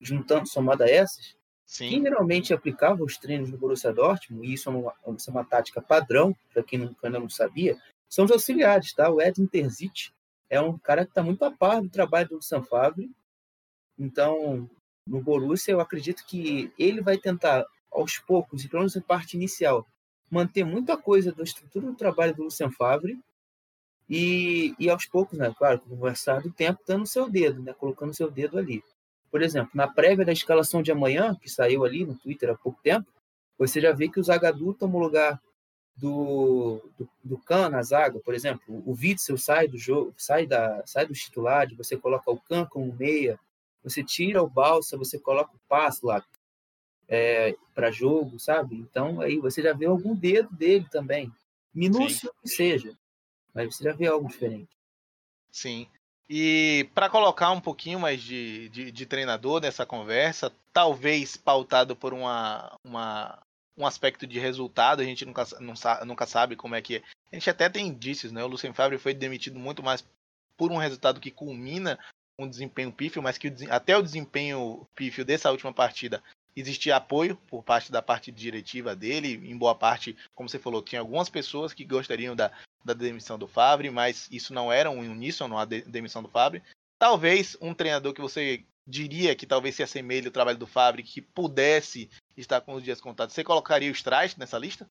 [0.00, 1.36] juntando, somada a essas,
[1.72, 1.88] Sim.
[1.88, 5.80] quem geralmente aplicava os treinos no Borussia Dortmund, e isso é uma, é uma tática
[5.80, 7.78] padrão, para quem ainda não sabia,
[8.10, 9.08] são os auxiliares, tá?
[9.08, 10.10] O Ed Terzic
[10.50, 13.10] é um cara que está muito a par do trabalho do Sanfábio,
[13.98, 14.68] então,
[15.08, 19.34] no Borussia, eu acredito que ele vai tentar, aos poucos, e pelo menos em parte
[19.38, 19.86] inicial,
[20.30, 23.18] manter muita coisa da estrutura do trabalho do Lucian Favre
[24.10, 28.10] e, e aos poucos, né, claro, conversar do tempo, dando o seu dedo, né, colocando
[28.10, 28.84] o seu dedo ali.
[29.32, 32.78] Por exemplo, na prévia da escalação de amanhã, que saiu ali no Twitter há pouco
[32.82, 33.08] tempo,
[33.58, 35.40] você já vê que o Zagadou toma o lugar
[35.96, 38.62] do, do, do Khan na zaga, por exemplo.
[38.86, 42.94] O Witzel sai do jogo, sai, da, sai do titular, você coloca o Khan como
[42.94, 43.38] meia,
[43.82, 46.22] você tira o Balsa, você coloca o passe lá
[47.08, 48.76] é, para jogo, sabe?
[48.76, 51.32] Então aí você já vê algum dedo dele também,
[51.74, 52.96] minúsculo que seja.
[53.54, 54.76] Mas você já vê algo diferente.
[55.50, 55.86] Sim.
[56.34, 62.14] E para colocar um pouquinho mais de, de, de, treinador nessa conversa, talvez pautado por
[62.14, 63.38] uma, uma,
[63.76, 65.44] um aspecto de resultado, a gente nunca,
[66.06, 67.02] nunca sabe como é que é.
[67.30, 68.42] A gente até tem indícios, né?
[68.42, 70.02] O Lucien Favre foi demitido muito mais
[70.56, 71.98] por um resultado que culmina
[72.38, 76.22] um desempenho pífio, mas que até o desempenho pífio dessa última partida
[76.56, 81.02] existia apoio por parte da parte diretiva dele, em boa parte, como você falou, tinha
[81.02, 82.50] algumas pessoas que gostariam da,
[82.84, 86.62] da demissão do Fabre, mas isso não era um uníssono a de, demissão do Fabre.
[86.98, 91.20] Talvez um treinador que você diria que talvez se assemelhe ao trabalho do Fabre, que
[91.20, 94.86] pudesse estar com os dias contados, você colocaria o Streich nessa lista?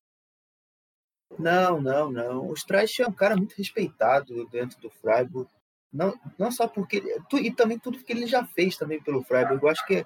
[1.38, 2.48] Não, não, não.
[2.48, 5.48] O Streich é um cara muito respeitado dentro do Freiburg.
[5.92, 7.02] Não, não só porque.
[7.32, 9.62] E também tudo que ele já fez também pelo Freiburg.
[9.62, 10.04] Eu acho que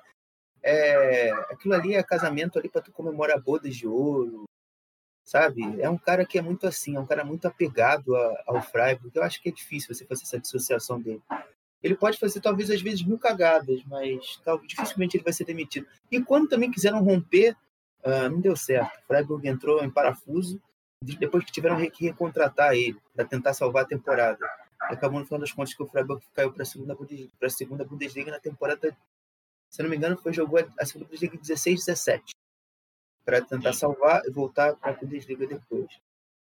[0.62, 4.44] é, aquilo ali é casamento ali para tu comemorar bodas de ouro,
[5.26, 5.62] sabe?
[5.80, 9.10] É um cara que é muito assim, é um cara muito apegado a, ao Freiburg.
[9.14, 11.20] Eu acho que é difícil você fazer essa dissociação dele.
[11.82, 15.86] Ele pode fazer, talvez, às vezes, mil cagadas, mas dificilmente ele vai ser demitido.
[16.10, 17.56] E quando também quiseram romper,
[18.04, 18.98] uh, não deu certo.
[19.00, 20.62] O Freiburg entrou em parafuso
[21.02, 24.38] depois que tiveram que recontratar ele para tentar salvar a temporada.
[24.80, 28.30] Acabou, no final das contas, que o Freiburg caiu para a segunda, Bundesliga, segunda Bundesliga
[28.30, 28.96] na temporada,
[29.68, 32.36] se não me engano, foi jogou a segunda Bundesliga 16, 17
[33.26, 35.88] para tentar salvar e voltar para a Bundesliga depois.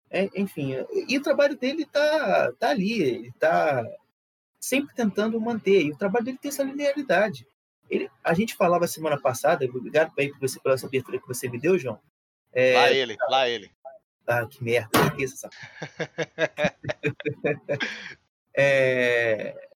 [0.09, 0.73] É, enfim,
[1.07, 3.85] e o trabalho dele tá, tá ali, ele tá
[4.59, 7.47] sempre tentando manter, e o trabalho dele tem essa linearidade.
[7.89, 11.47] Ele, a gente falava semana passada, obrigado aí por você pela essa abertura que você
[11.47, 11.99] me deu, João.
[12.51, 13.71] É, lá ele, lá ele.
[14.27, 15.47] Ah, que merda, que isso,
[18.55, 19.69] é,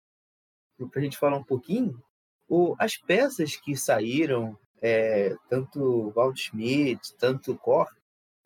[0.91, 2.01] para a gente falar um pouquinho,
[2.47, 7.87] o, as peças que saíram, é, tanto Walt Schmidt, tanto Cor,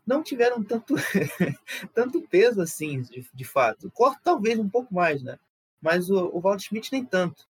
[0.06, 0.94] não tiveram tanto,
[1.94, 3.90] tanto peso assim, de, de fato.
[3.90, 5.38] Cor talvez um pouco mais, né?
[5.80, 7.46] Mas o, o Walt Schmidt nem tanto,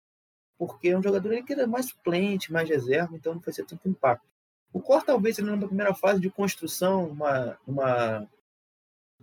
[0.59, 4.27] porque é um jogador que era mais suplente, mais reserva, então não fazia tanto impacto.
[4.73, 8.29] O Cor talvez ele na primeira fase de construção, uma, uma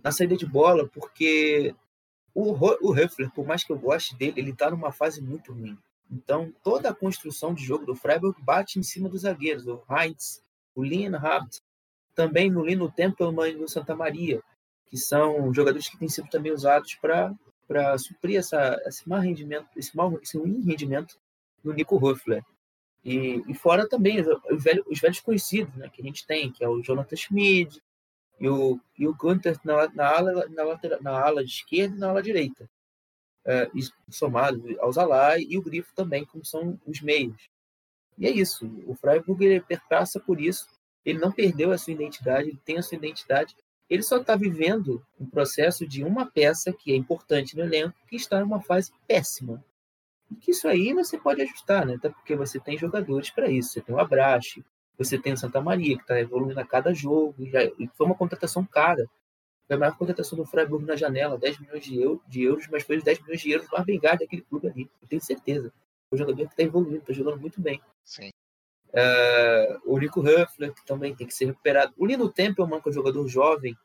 [0.02, 1.74] na saída de bola, porque
[2.34, 5.78] o, o Höfler, por mais que eu goste dele, ele está numa fase muito ruim.
[6.10, 10.42] Então, toda a construção de jogo do Freiburg bate em cima dos zagueiros, o Heinz,
[10.74, 11.60] o Lienhardt,
[12.14, 14.42] também no Lino Tempelmann e no Santa Maria,
[14.86, 19.94] que são jogadores que têm sido também usados para suprir essa, esse mau rendimento, esse,
[19.96, 21.18] mau, esse ruim rendimento
[21.62, 22.44] do Nico Höfler.
[23.04, 26.50] E, e fora também os, os, velhos, os velhos conhecidos né, que a gente tem,
[26.50, 27.82] que é o Jonathan Schmid,
[28.38, 32.08] e o, e o Gunter na, na, ala, na, lateral, na ala esquerda e na
[32.08, 32.68] ala direita,
[33.46, 33.70] é,
[34.10, 37.48] somado ao Zalai e o Grifo também, como são os meios.
[38.18, 38.66] E é isso.
[38.86, 40.66] O Freiburg ele perpassa por isso.
[41.04, 43.54] Ele não perdeu a sua identidade, ele tem a sua identidade.
[43.88, 48.16] Ele só está vivendo um processo de uma peça que é importante no elenco, que
[48.16, 49.64] está em uma fase péssima.
[50.28, 51.94] E que isso aí você pode ajustar, né?
[51.94, 53.70] Até porque você tem jogadores para isso.
[53.70, 54.64] Você tem o Abrache,
[54.98, 58.06] você tem o Santa Maria, que está evoluindo a cada jogo, e, já, e foi
[58.06, 59.06] uma contratação cara.
[59.66, 62.84] Foi a maior contratação do Freiburg na janela, 10 milhões de, euro, de euros, mas
[62.84, 64.90] foi os 10 milhões de euros mais bem daquele clube ali.
[65.02, 65.72] Eu tenho certeza.
[66.10, 67.80] O é jogador que está evoluindo, está jogando muito bem.
[68.04, 68.30] Sim.
[68.88, 71.92] Uh, o Nico Huffler, que também tem que ser recuperado.
[71.96, 73.76] O Lino Tempelman, que é um jogador jovem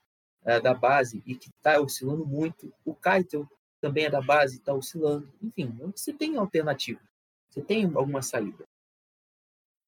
[0.44, 2.72] uh, da base e que está oscilando muito.
[2.86, 3.50] O Keitel
[3.82, 5.34] também é da base e está oscilando.
[5.42, 7.02] Enfim, você tem alternativa.
[7.50, 8.64] Você tem alguma saída.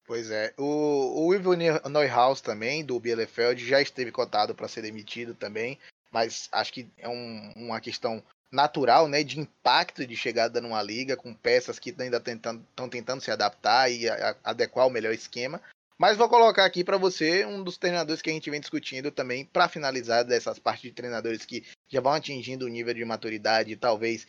[0.05, 0.53] Pois é.
[0.57, 5.79] O, o Ivo Neuhaus também, do Bielefeld, já esteve cotado para ser demitido também,
[6.11, 11.17] mas acho que é um, uma questão natural, né, de impacto de chegada numa liga
[11.17, 15.13] com peças que ainda estão tentando, tentando se adaptar e a, a, adequar o melhor
[15.13, 15.59] esquema.
[15.97, 19.45] Mas vou colocar aqui para você um dos treinadores que a gente vem discutindo também
[19.45, 23.77] para finalizar dessas partes de treinadores que já vão atingindo o nível de maturidade e
[23.77, 24.27] talvez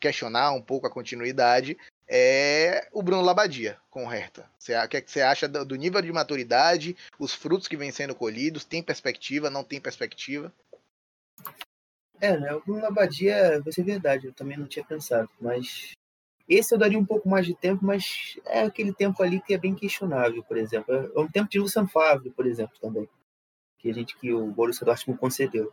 [0.00, 1.76] questionar um pouco a continuidade,
[2.08, 4.48] é o Bruno Labadia com o Hertha.
[4.84, 8.14] O que, é que você acha do nível de maturidade, os frutos que vêm sendo
[8.14, 8.64] colhidos?
[8.64, 10.52] Tem perspectiva, não tem perspectiva?
[12.20, 12.54] É, né?
[12.54, 15.92] O Bruno Labadia, vai ser verdade, eu também não tinha pensado, mas
[16.48, 19.58] esse eu daria um pouco mais de tempo, mas é aquele tempo ali que é
[19.58, 20.94] bem questionável, por exemplo.
[20.94, 23.08] É um tempo de Luciano Favre, por exemplo, também,
[23.78, 25.72] que a gente que o Borussia Dortmund concedeu.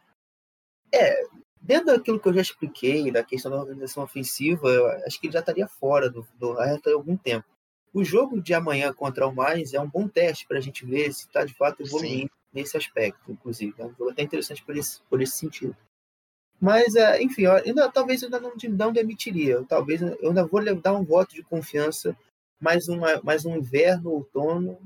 [0.92, 1.24] É,
[1.64, 4.70] dentro daquilo que eu já expliquei, da questão da organização ofensiva,
[5.08, 7.48] acho que ele já estaria fora do, do há algum tempo.
[7.94, 11.14] O jogo de amanhã contra o Mais é um bom teste para a gente ver
[11.14, 12.30] se está de fato evoluindo Sim.
[12.52, 13.74] nesse aspecto, inclusive.
[13.78, 15.76] É um jogo até interessante por esse, por esse sentido.
[16.60, 19.64] Mas, é, enfim, eu ainda, talvez eu ainda não, não demitiria.
[19.66, 22.18] Talvez eu ainda vou dar um voto de confiança
[22.60, 24.82] mais, uma, mais um inverno, outono.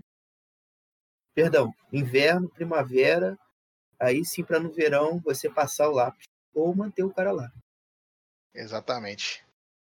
[1.33, 3.37] Perdão, inverno, primavera.
[3.99, 6.27] Aí sim, para no verão você passar o lápis
[6.59, 7.51] ou manter o cara lá.
[8.53, 9.45] Exatamente.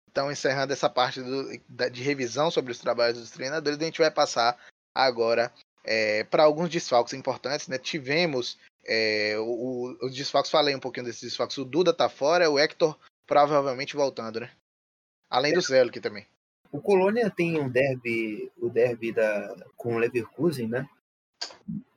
[0.10, 4.12] Então, encerrando essa parte do, de revisão sobre os trabalhos dos treinadores, a gente vai
[4.12, 4.60] passar
[4.94, 5.52] agora
[5.84, 7.68] é, para alguns desfalques importantes.
[7.68, 7.78] Né?
[7.78, 11.58] Tivemos é, o, os desfalques, falei um pouquinho desses desfalques.
[11.58, 14.52] O Duda tá fora, o Hector provavelmente voltando, né?
[15.30, 16.28] Além do Zelo aqui também.
[16.70, 20.90] O Colônia tem um derby, o derby da, com o Leverkusen, né?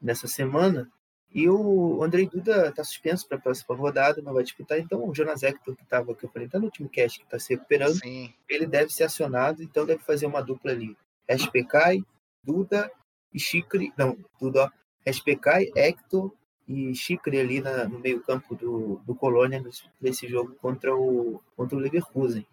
[0.00, 0.88] Nessa semana.
[1.34, 4.78] E o Andrei Duda está suspenso para a próxima rodada, não vai disputar.
[4.78, 7.40] Então, o Jonas Hector, que estava, que eu falei, tá no último cast, que está
[7.40, 8.32] se recuperando, Sim.
[8.48, 10.96] ele deve ser acionado, então deve fazer uma dupla ali.
[11.28, 12.04] SPK,
[12.44, 12.88] Duda
[13.32, 13.92] e Chicre.
[13.98, 14.72] Não, Duda,
[15.04, 16.32] SPK, Hector
[16.68, 19.60] e Chicre ali na, no meio-campo do, do Colônia
[20.00, 22.46] nesse jogo contra o, contra o Leverkusen.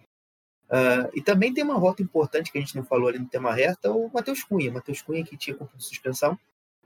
[0.72, 3.53] Uh, e também tem uma rota importante que a gente não falou ali no tema
[3.53, 4.72] reta, o Matheus Cunha.
[4.72, 6.40] Matheus Cunha que tinha cumprido suspensão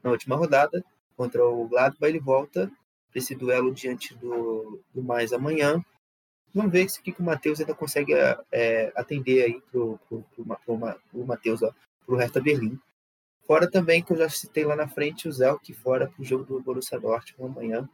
[0.03, 0.83] na última rodada,
[1.15, 2.71] contra o Gladbach, ele volta
[3.09, 5.83] para esse duelo diante do, do mais amanhã.
[6.53, 8.13] Vamos ver se que o Matheus ainda consegue
[8.51, 11.59] é, atender aí pro, pro, pro, pro, pro Matheus,
[12.05, 12.79] pro Hertha Berlim.
[13.45, 16.61] Fora também que eu já citei lá na frente o Zelk fora pro jogo do
[16.61, 17.89] Borussia Dortmund amanhã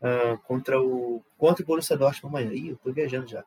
[0.00, 2.52] uh, contra o contra o Borussia Dortmund amanhã.
[2.52, 3.44] Ih, eu tô viajando já.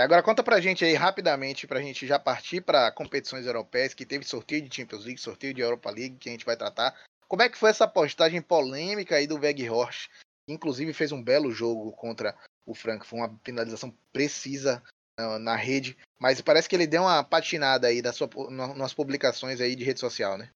[0.00, 4.24] Agora conta pra gente aí rapidamente, pra gente já partir para competições europeias, que teve
[4.24, 6.94] sorteio de Champions League, sorteio de Europa League, que a gente vai tratar.
[7.28, 10.08] Como é que foi essa postagem polêmica aí do Weghorst?
[10.48, 12.34] Inclusive fez um belo jogo contra
[12.66, 14.82] o Frank, foi uma finalização precisa
[15.18, 18.28] na, na rede, mas parece que ele deu uma patinada aí na sua,
[18.74, 20.50] nas publicações aí de rede social, né?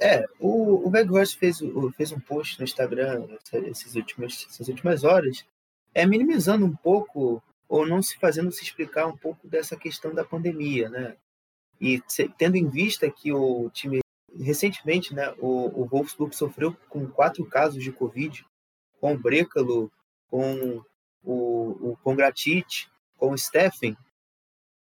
[0.00, 1.58] É, o, o Weghorst fez,
[1.96, 3.26] fez um post no Instagram
[3.70, 5.44] essas últimas, essas últimas horas,
[5.94, 10.24] é, minimizando um pouco ou não se fazendo se explicar um pouco dessa questão da
[10.24, 11.16] pandemia, né?
[11.80, 12.02] E
[12.38, 14.00] tendo em vista que o time
[14.40, 18.44] recentemente, né, o, o Wolfsburg sofreu com quatro casos de Covid,
[19.00, 19.90] com o Brecalo,
[20.28, 20.82] com
[21.22, 23.96] o, o Congratit, com o Steffen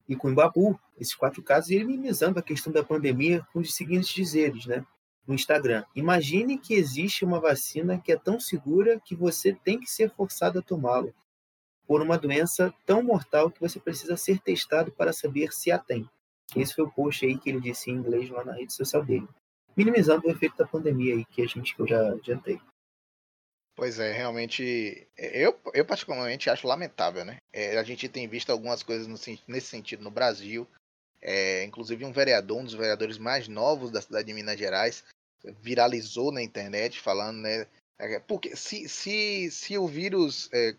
[0.07, 3.59] e com o Babu, esses quatro casos, e ele minimizando a questão da pandemia com
[3.59, 4.85] os seguintes dizeres, né,
[5.27, 5.83] no Instagram.
[5.95, 10.59] Imagine que existe uma vacina que é tão segura que você tem que ser forçado
[10.59, 11.11] a tomá-la
[11.87, 16.09] por uma doença tão mortal que você precisa ser testado para saber se a tem.
[16.55, 19.27] Esse foi o post aí que ele disse em inglês lá na rede social dele.
[19.75, 22.59] Minimizando o efeito da pandemia aí que a gente que eu já adiantei.
[23.75, 27.37] Pois é, realmente, eu, eu particularmente acho lamentável, né?
[27.51, 30.65] É, a gente tem visto algumas coisas no, nesse sentido no Brasil,
[31.21, 35.03] é, inclusive um vereador, um dos vereadores mais novos da cidade de Minas Gerais,
[35.61, 37.67] viralizou na internet falando, né?
[37.97, 40.73] É, porque se, se, se o vírus, é,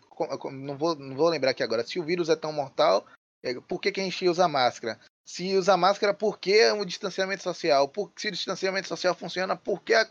[0.51, 3.05] não, vou, não vou lembrar aqui agora, se o vírus é tão mortal,
[3.43, 4.99] é, por que, que a gente usa máscara?
[5.27, 7.89] Se usa máscara, por que o distanciamento social?
[7.89, 10.07] Por, se o distanciamento social funciona, por que a,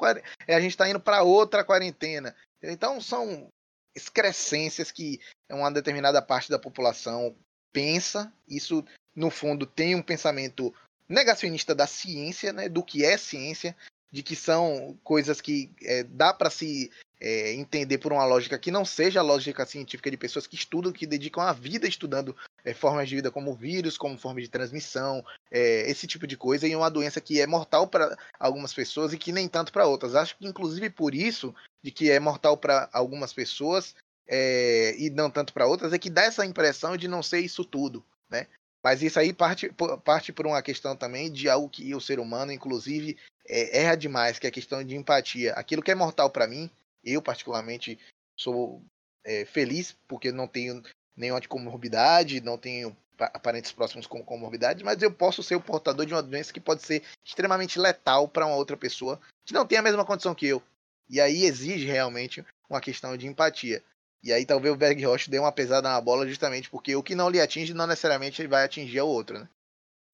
[0.48, 2.36] a gente está indo para outra quarentena?
[2.62, 3.48] Então são
[3.94, 5.18] excrescências que
[5.50, 7.34] uma determinada parte da população
[7.72, 8.30] pensa.
[8.46, 8.84] Isso,
[9.14, 10.74] no fundo, tem um pensamento
[11.08, 13.74] negacionista da ciência, né, do que é ciência,
[14.12, 16.90] de que são coisas que é, dá para se
[17.20, 20.92] é, entender por uma lógica que não seja a lógica científica de pessoas que estudam,
[20.92, 25.24] que dedicam a vida estudando é, formas de vida como vírus, como forma de transmissão,
[25.50, 29.18] é, esse tipo de coisa, e uma doença que é mortal para algumas pessoas e
[29.18, 30.14] que nem tanto para outras.
[30.14, 33.94] Acho que, inclusive, por isso, de que é mortal para algumas pessoas
[34.28, 37.64] é, e não tanto para outras, é que dá essa impressão de não ser isso
[37.64, 38.46] tudo, né?
[38.82, 39.68] Mas isso aí parte,
[40.04, 43.16] parte por uma questão também de algo que o ser humano, inclusive,
[43.48, 45.52] é, erra demais, que é a questão de empatia.
[45.54, 46.70] Aquilo que é mortal para mim,
[47.06, 47.98] eu particularmente
[48.36, 48.82] sou
[49.24, 50.82] é, feliz porque não tenho
[51.16, 52.94] nenhuma comorbidade, não tenho
[53.42, 56.82] parentes próximos com comorbidade, mas eu posso ser o portador de uma doença que pode
[56.82, 60.62] ser extremamente letal para uma outra pessoa que não tem a mesma condição que eu.
[61.08, 63.82] E aí exige realmente uma questão de empatia.
[64.22, 67.14] E aí talvez o Berg Rocha dê uma pesada na bola justamente porque o que
[67.14, 69.48] não lhe atinge não necessariamente vai atingir o outro, né?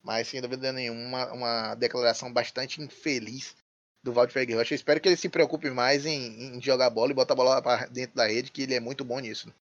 [0.02, 3.56] Mas sem dúvida nenhuma, uma, uma declaração bastante infeliz
[4.02, 4.74] do Walter Rocha.
[4.74, 7.62] Eu espero que ele se preocupe mais em, em, jogar bola e botar a bola
[7.62, 9.48] para dentro da rede, que ele é muito bom nisso.
[9.48, 9.54] Né?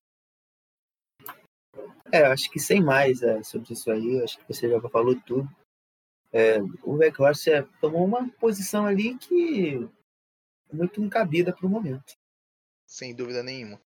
[2.12, 5.48] É, acho que sem mais é, sobre isso aí, acho que você já falou tudo.
[6.32, 9.88] É, o Rocha tomou uma posição ali que
[10.70, 12.14] é muito encabida para o momento.
[12.86, 13.80] Sem dúvida nenhuma.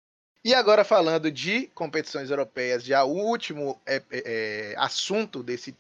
[0.44, 5.76] E agora falando de competições europeias, já o último é, é, assunto desse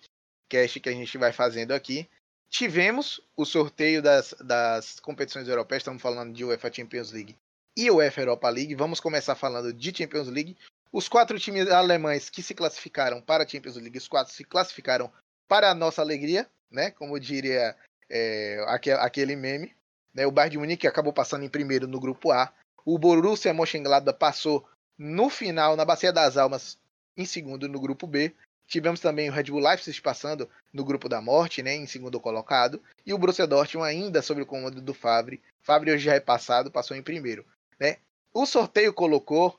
[0.48, 2.08] cast que a gente vai fazendo aqui,
[2.50, 7.36] tivemos o sorteio das, das competições europeias, estamos falando de UEFA Champions League
[7.76, 8.74] e UEFA Europa League.
[8.74, 10.56] Vamos começar falando de Champions League.
[10.92, 15.12] Os quatro times alemães que se classificaram para a Champions League, os quatro se classificaram
[15.46, 16.90] para a nossa alegria, né?
[16.90, 17.76] Como diria
[18.08, 18.64] é,
[18.98, 19.74] aquele meme.
[20.14, 20.26] Né?
[20.26, 22.52] O Bayern de Munique acabou passando em primeiro no grupo A.
[22.84, 24.66] O Borussia Mönchengladbach passou
[24.96, 26.78] no final, na Bacia das Almas,
[27.16, 28.34] em segundo no grupo B.
[28.66, 32.82] Tivemos também o Red Bull Leipzig passando no grupo da morte, né, em segundo colocado,
[33.04, 35.40] e o Borussia Dortmund ainda sob o comando do Favre.
[35.62, 37.46] Favre hoje já é passado, passou em primeiro,
[37.78, 37.98] né?
[38.34, 39.58] O sorteio colocou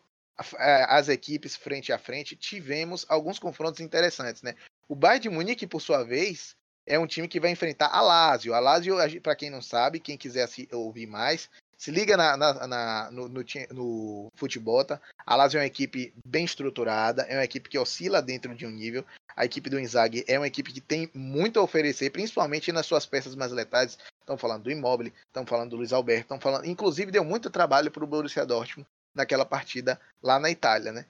[0.60, 2.36] é, as equipes frente a frente.
[2.36, 4.56] Tivemos alguns confrontos interessantes, né?
[4.88, 6.56] O Bayern de Munique, por sua vez,
[6.86, 8.54] é um time que vai enfrentar a Lazio.
[8.54, 13.12] A Lazio, para quem não sabe, quem quiser ouvir mais, se liga na, na, na
[13.12, 15.00] no, no, no Futebota.
[15.26, 18.72] A Lazio é uma equipe bem estruturada, é uma equipe que oscila dentro de um
[18.72, 19.06] nível.
[19.36, 23.06] A equipe do Inzaghi é uma equipe que tem muito a oferecer, principalmente nas suas
[23.06, 23.98] peças mais letais.
[24.20, 26.66] Estão falando do Immobile, estão falando do Luiz Alberto, estão falando.
[26.66, 31.06] Inclusive, deu muito trabalho para o Borussia Dortmund naquela partida lá na Itália, né?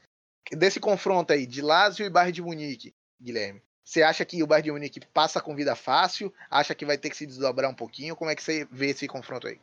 [0.51, 3.61] Desse confronto aí de Lazio e Bayern de Munique, Guilherme.
[3.83, 6.33] Você acha que o Bayern de Munique passa com vida fácil?
[6.49, 8.17] Acha que vai ter que se desdobrar um pouquinho?
[8.17, 9.59] Como é que você vê esse confronto aí?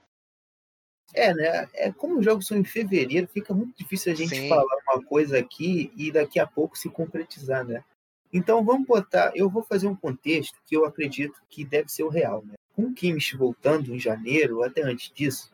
[1.12, 1.68] É, né?
[1.74, 4.48] É, como os jogos são em fevereiro, fica muito difícil a gente Sim.
[4.48, 7.84] falar uma coisa aqui e daqui a pouco se concretizar, né?
[8.32, 12.08] Então vamos botar, eu vou fazer um contexto que eu acredito que deve ser o
[12.08, 12.54] real, né?
[12.74, 15.52] Com o Kimmich voltando em janeiro, até antes disso,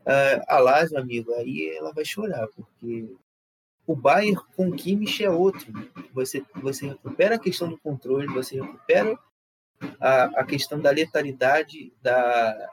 [0.00, 3.14] uh, a Lazio, amigo, aí ela vai chorar, porque
[3.86, 5.70] o Bayern com o Kimmich é outro.
[5.72, 5.86] Né?
[6.12, 9.18] Você, você recupera a questão do controle, você recupera
[10.00, 12.70] a, a questão da letalidade, da,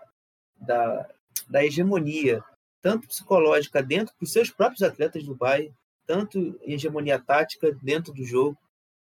[0.55, 1.09] da,
[1.53, 2.43] da hegemonia,
[2.81, 5.71] tanto psicológica dentro dos seus próprios atletas do Bayern,
[6.03, 8.57] tanto hegemonia tática dentro do jogo,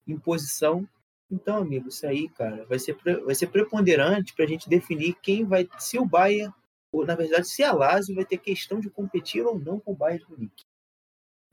[0.06, 0.86] imposição.
[1.30, 5.46] Então, amigo, isso aí, cara, vai ser, vai ser preponderante para a gente definir quem
[5.46, 6.52] vai, se o Bayern,
[6.92, 9.96] ou na verdade, se a Lazio vai ter questão de competir ou não com o
[9.96, 10.66] Bayern de Munique.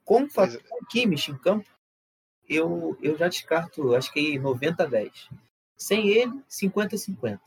[0.04, 0.86] Com o é.
[0.90, 1.70] Kimmich em campo,
[2.48, 5.30] eu, eu já descarto, acho que 90 a 10.
[5.78, 7.42] Sem ele, 50 a 50.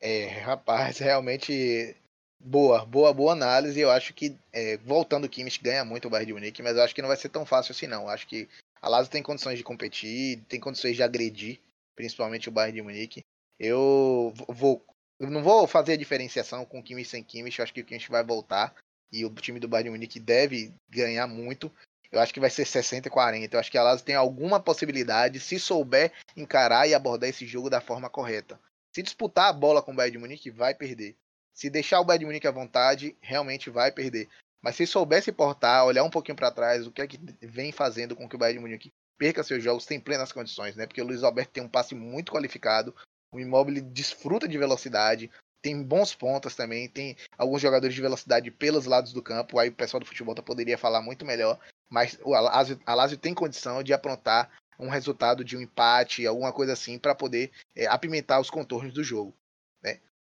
[0.00, 1.94] É, rapaz, realmente
[2.40, 3.78] boa, boa, boa análise.
[3.78, 6.82] Eu acho que, é, voltando o Kimmich ganha muito o Bayern de Munique, mas eu
[6.82, 8.02] acho que não vai ser tão fácil assim, não.
[8.02, 8.48] Eu acho que
[8.80, 11.60] a Lazio tem condições de competir, tem condições de agredir,
[11.94, 13.24] principalmente o Bayern de Munique.
[13.58, 14.84] Eu vou,
[15.18, 17.58] eu não vou fazer a diferenciação com Kimmich sem Kimmich.
[17.58, 18.74] Eu acho que o Kimmich vai voltar
[19.10, 21.72] e o time do Bayern de Munique deve ganhar muito.
[22.12, 23.56] Eu acho que vai ser 60 e 40.
[23.56, 27.68] Eu acho que a Lazio tem alguma possibilidade se souber encarar e abordar esse jogo
[27.68, 28.60] da forma correta.
[28.94, 31.16] Se disputar a bola com o Bayern de Munique, vai perder.
[31.56, 34.28] Se deixar o Bayern Munique à vontade, realmente vai perder.
[34.62, 37.72] Mas se souber se portar, olhar um pouquinho para trás, o que é que vem
[37.72, 40.86] fazendo com que o Bayern Munique perca seus jogos, tem plenas condições, né?
[40.86, 42.94] Porque o Luiz Alberto tem um passe muito qualificado,
[43.32, 45.30] o Immobile desfruta de velocidade,
[45.62, 49.74] tem bons pontas também, tem alguns jogadores de velocidade pelos lados do campo, aí o
[49.74, 51.58] pessoal do futebol poderia falar muito melhor,
[51.88, 56.74] mas o Alásio, Alásio tem condição de aprontar um resultado de um empate, alguma coisa
[56.74, 59.34] assim, para poder é, apimentar os contornos do jogo.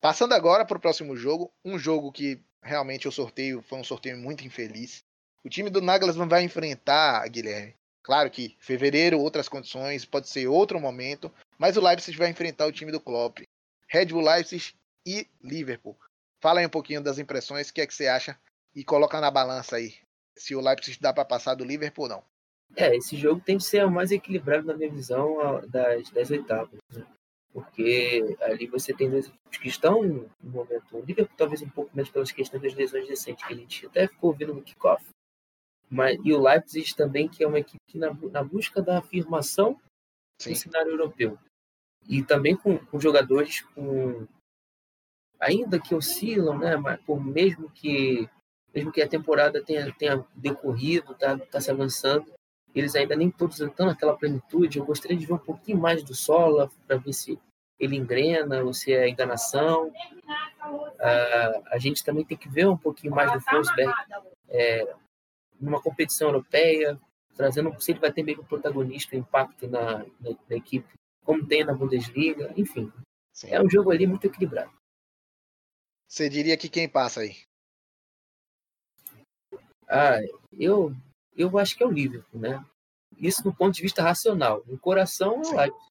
[0.01, 4.16] Passando agora para o próximo jogo, um jogo que realmente o sorteio foi um sorteio
[4.16, 5.05] muito infeliz.
[5.44, 7.74] O time do Nagelsmann vai enfrentar, Guilherme.
[8.02, 12.72] Claro que fevereiro, outras condições, pode ser outro momento, mas o Leipzig vai enfrentar o
[12.72, 13.40] time do Klopp.
[13.89, 14.74] Red Bull Leipzig
[15.06, 15.98] e Liverpool.
[16.40, 18.39] Fala aí um pouquinho das impressões, o que é que você acha
[18.74, 19.94] e coloca na balança aí
[20.36, 22.24] se o Leipzig dá para passar do Liverpool ou não.
[22.77, 26.78] É, esse jogo tem que ser o mais equilibrado na minha visão das, das oitavas.
[26.93, 27.05] Né?
[27.52, 30.97] Porque ali você tem dois equipes que estão no momento.
[30.97, 34.06] O Liverpool talvez um pouco menos pelas questões das lesões recentes que a gente até
[34.06, 35.05] ficou ouvindo no kickoff.
[35.89, 39.81] Mas, e o Leipzig também, que é uma equipe que na, na busca da afirmação
[40.40, 40.51] Sim.
[40.51, 41.36] no cenário europeu.
[42.09, 44.27] E também com, com jogadores com
[45.40, 46.77] ainda que oscilam, né?
[46.77, 48.28] Mas por mesmo que
[48.72, 52.32] mesmo que a temporada tenha, tenha decorrido, tá, tá se avançando,
[52.74, 54.78] eles ainda nem todos estão naquela plenitude.
[54.78, 57.38] Eu gostaria de ver um pouquinho mais do Sola para ver se
[57.78, 59.88] ele engrena ou se é enganação.
[59.88, 63.92] Uh, a gente também tem que ver um pouquinho mais do Forsberg
[64.48, 64.94] é,
[65.59, 67.01] numa competição europeia,
[67.34, 70.88] trazendo se ele vai ter meio protagonista, impacto na, na, na, equipe,
[71.24, 72.92] como tem na Bundesliga, enfim.
[73.32, 73.48] Sim.
[73.51, 74.72] É um jogo ali muito equilibrado.
[76.06, 77.36] Você diria que quem passa aí?
[79.88, 80.18] Ah,
[80.52, 80.94] eu,
[81.40, 82.64] eu acho que é o Liverpool, né?
[83.16, 84.62] Isso do ponto de vista racional.
[84.66, 85.90] No coração é o Leipzig.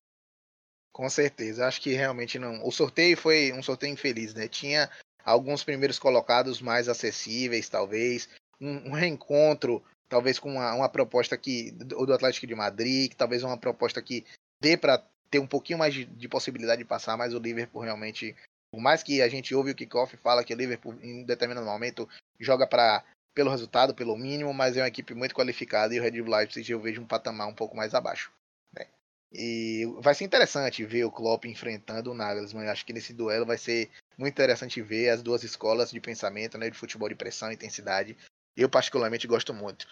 [0.91, 1.67] Com certeza.
[1.67, 2.65] Acho que realmente não.
[2.65, 4.47] O sorteio foi um sorteio infeliz, né?
[4.47, 4.89] Tinha
[5.23, 8.30] alguns primeiros colocados mais acessíveis, talvez.
[8.59, 13.15] Um, um reencontro, talvez com uma, uma proposta que do, do Atlético de Madrid, que
[13.15, 14.26] talvez uma proposta que
[14.61, 18.35] dê para ter um pouquinho mais de, de, possibilidade de passar, mas o Liverpool realmente,
[18.71, 22.09] por mais que a gente ouve o kickoff fala que o Liverpool em determinado momento
[22.39, 23.05] joga para
[23.40, 26.70] pelo resultado, pelo mínimo, mas é uma equipe muito qualificada e o Red Bull Leipzig
[26.70, 28.34] eu vejo um patamar um pouco mais abaixo.
[28.76, 28.86] Né?
[29.32, 32.66] E vai ser interessante ver o Klopp enfrentando o Nagelsmann.
[32.66, 36.57] Eu acho que nesse duelo vai ser muito interessante ver as duas escolas de pensamento,
[36.57, 38.18] né, de futebol de pressão e intensidade.
[38.57, 39.88] Eu particularmente gosto muito.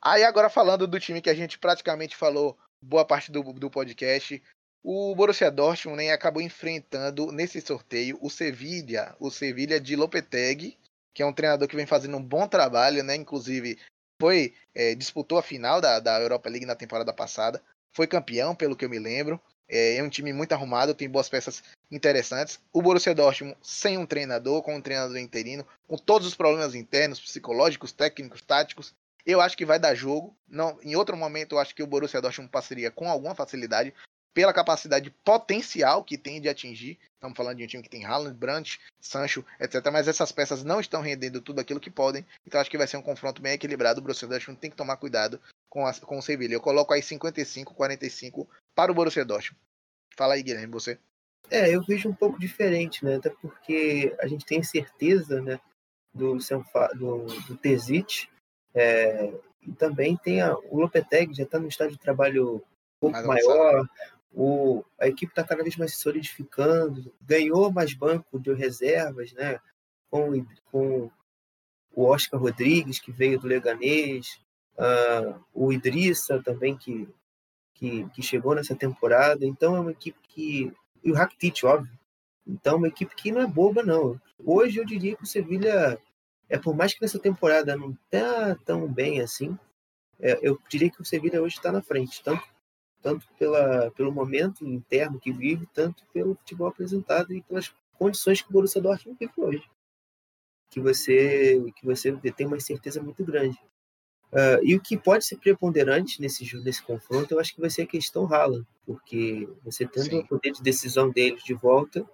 [0.00, 4.40] Aí agora falando do time que a gente praticamente falou boa parte do, do podcast,
[4.84, 10.78] o Borussia Dortmund né, acabou enfrentando nesse sorteio o Sevilla, o Sevilla de Lopetegui,
[11.18, 13.16] que é um treinador que vem fazendo um bom trabalho, né?
[13.16, 13.76] Inclusive,
[14.22, 17.60] foi é, disputou a final da, da Europa League na temporada passada,
[17.92, 19.40] foi campeão, pelo que eu me lembro.
[19.68, 22.60] É, é um time muito arrumado, tem boas peças interessantes.
[22.72, 27.18] O Borussia Dortmund sem um treinador, com um treinador interino, com todos os problemas internos,
[27.18, 28.94] psicológicos, técnicos, táticos,
[29.26, 30.36] eu acho que vai dar jogo.
[30.48, 33.92] Não, em outro momento, eu acho que o Borussia Dortmund passaria com alguma facilidade,
[34.34, 36.98] pela capacidade potencial que tem de atingir.
[37.14, 39.84] Estamos falando de um time que tem Haaland, Brandt, Sancho, etc.
[39.92, 42.24] Mas essas peças não estão rendendo tudo aquilo que podem.
[42.46, 43.98] Então acho que vai ser um confronto bem equilibrado.
[43.98, 46.54] O Borussia Dortmund tem que tomar cuidado com, a, com o Sevilla.
[46.54, 49.60] Eu coloco aí 55, 45 para o Borussia Dortmund.
[50.16, 50.98] Fala aí, Guilherme, você.
[51.50, 53.16] É, eu vejo um pouco diferente, né?
[53.16, 55.58] Até porque a gente tem certeza, né,
[56.12, 56.36] do,
[56.94, 58.28] do, do Tezic,
[58.74, 59.32] é,
[59.62, 63.88] e também tem a, o Lopetegui, já está no estágio de trabalho um pouco maior,
[64.32, 69.58] o, a equipe está cada vez mais se solidificando, ganhou mais banco de reservas, né?
[70.10, 71.10] Com, com
[71.92, 74.40] o Oscar Rodrigues, que veio do Leganês,
[74.74, 77.08] uh, o Idrissa também, que,
[77.74, 79.44] que, que, chegou nessa temporada.
[79.44, 80.72] Então é uma equipe que.
[81.02, 81.98] E o Rakitic, óbvio.
[82.46, 84.20] Então é uma equipe que não é boba, não.
[84.38, 85.98] Hoje eu diria que o Sevilha,
[86.48, 89.58] é por mais que nessa temporada não está tão bem assim,
[90.20, 92.42] é, eu diria que o Sevilha hoje está na frente, tanto
[93.02, 98.48] tanto pela, pelo momento interno que vive, tanto pelo futebol apresentado e pelas condições que
[98.48, 99.70] o Borussia Dortmund vive hoje.
[100.70, 103.58] Que você, que você tem uma certeza muito grande.
[104.30, 107.82] Uh, e o que pode ser preponderante nesse, nesse confronto, eu acho que vai ser
[107.82, 110.18] a questão Haaland, porque você tendo Sim.
[110.18, 112.06] o poder de decisão deles de volta,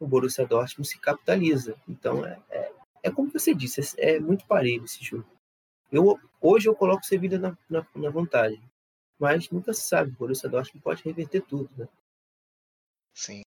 [0.00, 1.76] o Borussia Dortmund se capitaliza.
[1.88, 2.72] Então, é, é,
[3.04, 5.26] é como você disse, é, é, muito parelho esse jogo.
[5.90, 8.60] Eu, hoje eu coloco o Sevilla na, na, na vantagem,
[9.22, 11.86] mas nunca se sabe, o Borussia Dortmund pode reverter tudo, né?
[13.14, 13.42] Sim,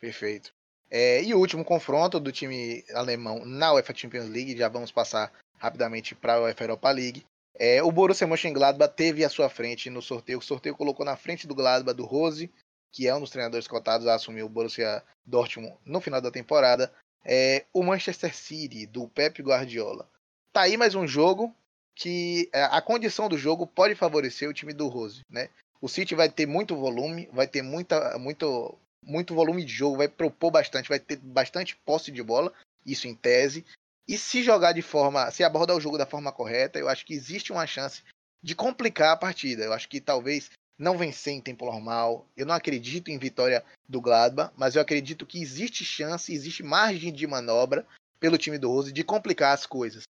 [0.00, 0.52] perfeito.
[0.90, 5.32] É, e o último confronto do time alemão na UEFA Champions League, já vamos passar
[5.58, 7.24] rapidamente para a UEFA Europa League.
[7.54, 10.40] É, o Borussia Mönchengladbach teve à sua frente no sorteio.
[10.40, 12.50] O sorteio colocou na frente do Gladbach do Rose,
[12.90, 16.92] que é um dos treinadores cotados a assumir o Borussia Dortmund no final da temporada.
[17.24, 20.10] É, o Manchester City do Pep Guardiola.
[20.52, 21.54] Tá aí mais um jogo
[22.00, 25.50] que é, a condição do jogo pode favorecer o time do Rose, né?
[25.82, 28.74] O City vai ter muito volume, vai ter muita, muito,
[29.04, 32.54] muito volume de jogo, vai propor bastante, vai ter bastante posse de bola,
[32.86, 33.66] isso em tese.
[34.08, 37.12] E se jogar de forma, se abordar o jogo da forma correta, eu acho que
[37.12, 38.02] existe uma chance
[38.42, 39.64] de complicar a partida.
[39.64, 42.26] Eu acho que talvez não vencer em tempo normal.
[42.34, 47.12] Eu não acredito em vitória do Gladbach, mas eu acredito que existe chance, existe margem
[47.12, 47.86] de manobra
[48.18, 50.04] pelo time do Rose de complicar as coisas.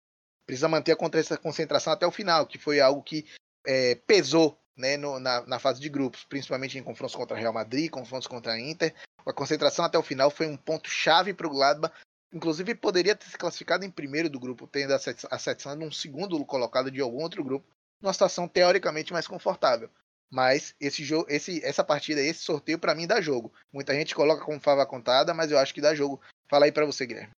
[0.49, 3.27] Precisa manter a concentração até o final, que foi algo que
[3.67, 7.91] é, pesou né, no, na, na, fase de grupos, principalmente em confrontos contra Real Madrid,
[7.91, 8.95] confrontos contra a Inter.
[9.27, 11.95] A concentração até o final foi um ponto chave para o Gladbach.
[12.33, 16.91] Inclusive poderia ter se classificado em primeiro do grupo, tendo a seção num segundo colocado
[16.91, 17.67] de algum outro grupo,
[18.01, 19.91] numa situação teoricamente mais confortável.
[20.31, 23.53] Mas esse jogo, esse, essa partida, esse sorteio para mim dá jogo.
[23.71, 26.23] Muita gente coloca como fava contada, mas eu acho que dá jogo.
[26.49, 27.33] Fala aí para você, Guilherme.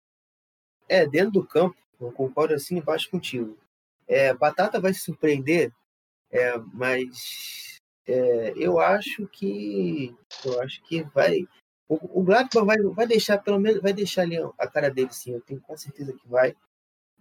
[0.87, 3.57] É, dentro do campo, eu concordo assim embaixo contigo.
[4.07, 5.73] É, Batata vai se surpreender
[6.31, 10.15] é, mas é, eu acho que
[10.45, 11.47] eu acho que vai
[11.89, 15.33] o, o Gladbach vai, vai deixar pelo menos vai deixar ali a cara dele sim
[15.33, 16.55] eu tenho com certeza que vai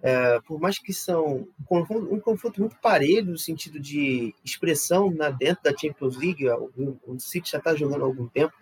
[0.02, 5.10] é, por mais que são um confronto, um confronto, muito parelho no sentido de expressão
[5.10, 8.54] na dentro da Champions League o, o City já está jogando há algum tempo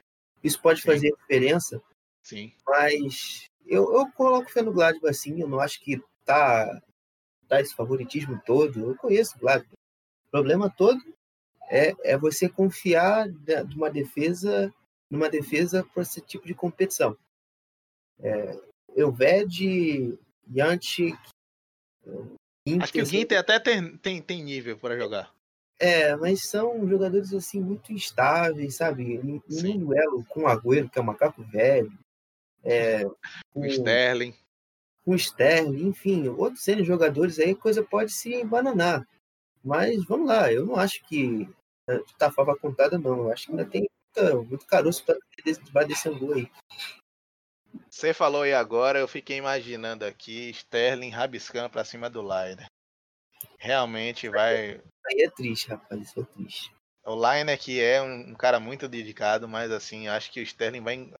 [0.43, 0.87] isso pode sim.
[0.87, 1.81] fazer diferença
[2.23, 6.81] sim mas eu, eu coloco fé no Gladbach assim eu não acho que tá
[7.47, 9.69] tá esse favoritismo todo eu conheço o Gladbach
[10.31, 11.01] problema todo
[11.69, 14.73] é, é você confiar de uma defesa
[15.09, 17.17] numa defesa para esse tipo de competição.
[18.19, 18.59] É,
[18.95, 20.17] Elved,
[20.53, 21.17] Yantic.
[22.81, 25.33] Acho que o Ginter até tem, tem, tem nível para jogar.
[25.77, 29.15] É, mas são jogadores assim muito instáveis, sabe?
[29.15, 31.91] Em um duelo com o Agüero, que é um macaco velho.
[32.65, 33.05] É,
[33.53, 34.35] com o Sterling.
[35.05, 39.07] O Sterling, enfim, outros jogadores aí, coisa pode se embananar.
[39.63, 41.47] Mas vamos lá, eu não acho que
[42.17, 43.17] tá fava contada, não.
[43.17, 45.17] Eu acho que ainda tem muita, muito caroço para
[45.71, 46.51] vai desse gol aí.
[47.89, 52.65] Você falou aí agora, eu fiquei imaginando aqui Sterling rabiscando para cima do Liner.
[53.57, 54.81] Realmente vai.
[55.05, 56.73] Aí é triste, rapaz, isso é triste.
[57.05, 60.81] O Liner que é um, um cara muito dedicado, mas assim, acho que o Sterling
[60.81, 61.13] vai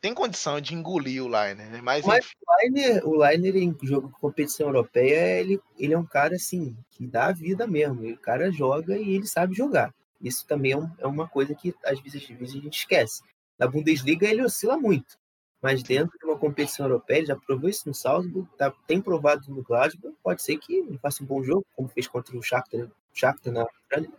[0.00, 1.80] tem condição de engolir o Liner, né?
[1.82, 6.06] Mas, Mas o, Liner, o Liner em jogo de competição europeia, ele, ele é um
[6.06, 8.08] cara assim, que dá a vida mesmo.
[8.08, 9.94] O cara joga e ele sabe jogar.
[10.20, 13.22] Isso também é, um, é uma coisa que às vezes, às vezes a gente esquece.
[13.58, 15.18] Na Bundesliga ele oscila muito.
[15.62, 19.50] Mas dentro de uma competição europeia, ele já provou isso no Salzburg, tá, tem provado
[19.50, 22.88] no Glasgow, pode ser que ele faça um bom jogo, como fez contra o Shakhtar,
[23.12, 24.10] Shakhtar na Austrália.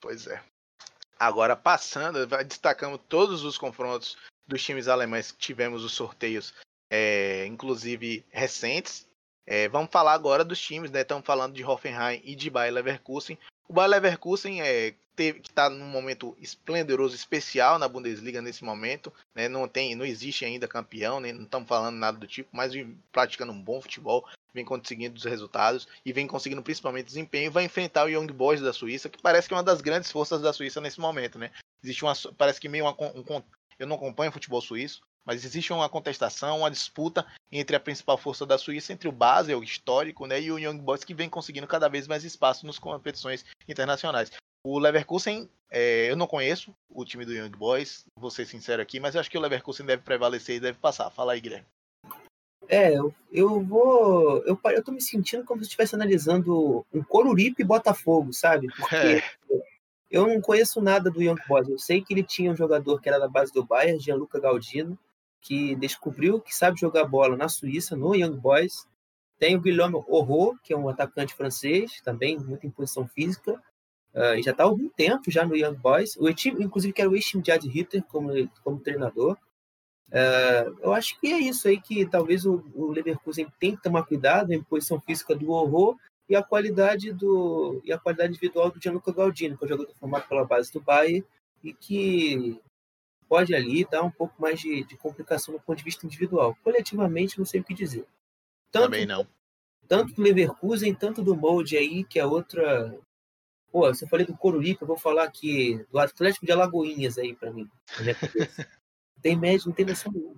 [0.00, 0.42] Pois é.
[1.16, 4.16] Agora, passando, destacamos todos os confrontos
[4.52, 6.54] dos times alemães que tivemos os sorteios,
[6.90, 9.06] é, inclusive recentes.
[9.46, 11.00] É, vamos falar agora dos times, né?
[11.00, 13.38] Estamos falando de Hoffenheim e de Bayer Leverkusen.
[13.68, 19.12] O Bayer Leverkusen é, teve, que está num momento esplendoroso, especial na Bundesliga nesse momento.
[19.34, 19.48] Né?
[19.48, 21.32] Não tem, não existe ainda campeão, né?
[21.32, 25.24] não estamos falando nada do tipo, mas vem praticando um bom futebol, vem conseguindo os
[25.24, 27.50] resultados e vem conseguindo principalmente desempenho.
[27.50, 30.42] Vai enfrentar o Young Boys da Suíça, que parece que é uma das grandes forças
[30.42, 31.50] da Suíça nesse momento, né?
[31.82, 33.42] Existe uma, parece que meio uma, um,
[33.82, 38.46] eu não acompanho futebol suíço, mas existe uma contestação, uma disputa entre a principal força
[38.46, 41.88] da Suíça, entre o Basel histórico né, e o Young Boys, que vem conseguindo cada
[41.88, 44.30] vez mais espaço nas competições internacionais.
[44.64, 49.00] O Leverkusen, é, eu não conheço o time do Young Boys, vou ser sincero aqui,
[49.00, 51.10] mas eu acho que o Leverkusen deve prevalecer e deve passar.
[51.10, 51.66] Fala aí, Guilherme.
[52.68, 54.38] É, eu, eu vou.
[54.44, 58.68] Eu, eu tô me sentindo como se estivesse analisando um Coruripe e Botafogo, sabe?
[58.76, 59.22] Porque é.
[60.12, 61.66] Eu não conheço nada do Young Boys.
[61.70, 64.98] Eu sei que ele tinha um jogador que era da base do Bayern, Gianluca Galdino,
[65.40, 68.86] que descobriu que sabe jogar bola na Suíça, no Young Boys.
[69.38, 73.54] Tem o Guilherme Orro, que é um atacante francês, também muito em posição física.
[74.14, 76.14] Uh, e já está há algum tempo já no Young Boys.
[76.18, 78.32] O time, inclusive, que era o ex-time de Ad Hitter como,
[78.62, 79.38] como treinador.
[80.08, 84.02] Uh, eu acho que é isso aí que talvez o, o Leverkusen tem que tomar
[84.02, 85.98] cuidado em posição física do Orro
[86.28, 89.94] e a qualidade do e a qualidade individual do Gianluca Galdino, que é um jogador
[89.94, 91.24] formado pela base do Bayern
[91.62, 92.60] e que
[93.28, 96.56] pode ali dar um pouco mais de, de complicação do ponto de vista individual.
[96.62, 98.04] Coletivamente, não sei o que dizer.
[98.70, 99.26] Tanto, Também não.
[99.88, 102.98] Tanto do Leverkusen, tanto do Molde aí, que é outra.
[103.70, 107.50] Pô, você falei do Corurica, eu vou falar aqui do Atlético de Alagoinhas aí para
[107.50, 107.68] mim.
[109.22, 110.36] tem médio, não tem noção nenhuma.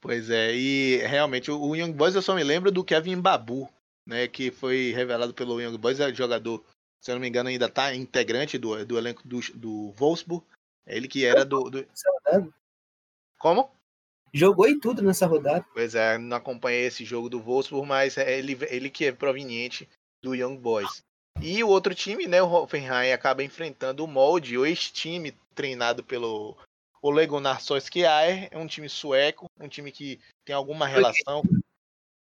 [0.00, 3.68] Pois é, e realmente o Young Boys eu só me lembro do Kevin Babu,
[4.06, 6.64] né, que foi revelado pelo Young Boys, é jogador,
[7.00, 10.44] se eu não me engano, ainda tá integrante do, do elenco do, do Wolfsburg.
[10.86, 11.86] Ele que era do, do...
[13.38, 13.70] Como?
[14.34, 15.64] Jogou em tudo nessa rodada.
[15.72, 19.88] Pois é, não acompanhei esse jogo do Wolfsburg, mas é ele, ele que é proveniente
[20.22, 21.02] do Young Boys.
[21.40, 26.56] E o outro time, né, o Hoffenheim, acaba enfrentando o Molde, o ex-time treinado pelo
[27.00, 31.42] Ole Gunnar Solskjaer, é um time sueco, um time que tem alguma relação...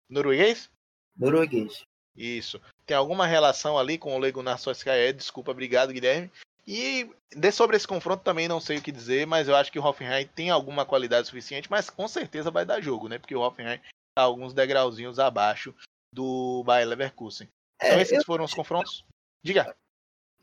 [0.08, 0.68] Norueguês?
[1.16, 1.82] Norueguês.
[2.16, 2.60] Isso.
[2.84, 6.30] Tem alguma relação ali com o Ole Gunnar Solskjaer, desculpa, obrigado, Guilherme.
[6.66, 9.78] E de sobre esse confronto também não sei o que dizer, mas eu acho que
[9.78, 13.18] o Hoffenheim tem alguma qualidade suficiente, mas com certeza vai dar jogo, né?
[13.18, 13.80] Porque o Hoffenheim
[14.14, 15.74] tá alguns degrauzinhos abaixo
[16.12, 17.48] do Bayer Leverkusen.
[17.80, 18.24] É, então esses eu...
[18.24, 19.04] foram os confrontos.
[19.42, 19.74] Diga.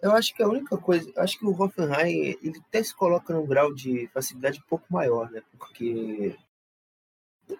[0.01, 3.45] Eu acho que a única coisa, acho que o Hoffenheim ele até se coloca num
[3.45, 5.41] grau de facilidade um pouco maior, né?
[5.57, 6.37] Porque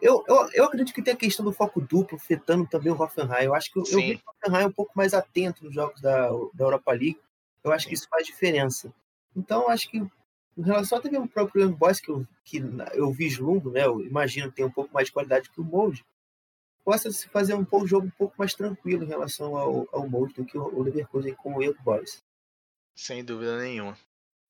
[0.02, 3.46] eu, eu, eu acredito que tem a questão do foco duplo afetando também o Hoffenheim.
[3.46, 6.30] Eu acho que eu, eu vi o Hoffenheim um pouco mais atento nos jogos da,
[6.54, 7.20] da Europa League
[7.68, 8.94] eu acho que isso faz diferença.
[9.36, 12.58] Então, acho que em relação até mesmo ao próprio Young Boys, que eu, que
[12.94, 16.04] eu vislumbro, né, eu imagino que tem um pouco mais de qualidade que o Mold,
[16.84, 20.34] possa se fazer um pouco, jogo um pouco mais tranquilo em relação ao, ao Mold
[20.34, 22.24] do que o Leverkusen com o Young Boys.
[22.96, 23.98] Sem dúvida nenhuma.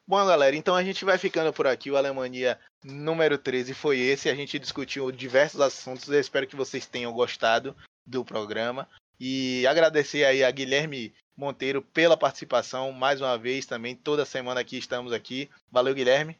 [0.07, 1.91] Bom, galera, então a gente vai ficando por aqui.
[1.91, 2.57] O Alemanha
[2.87, 4.29] número 13 foi esse.
[4.29, 6.07] A gente discutiu diversos assuntos.
[6.07, 8.87] Eu espero que vocês tenham gostado do programa.
[9.19, 13.95] E agradecer aí a Guilherme Monteiro pela participação mais uma vez também.
[13.95, 15.49] Toda semana aqui estamos aqui.
[15.71, 16.37] Valeu, Guilherme.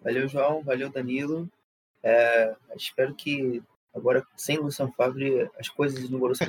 [0.00, 0.62] Valeu, João.
[0.62, 1.48] Valeu, Danilo.
[2.02, 3.62] É, espero que
[3.94, 6.46] agora, sem Luciano Favre, as coisas no Borussia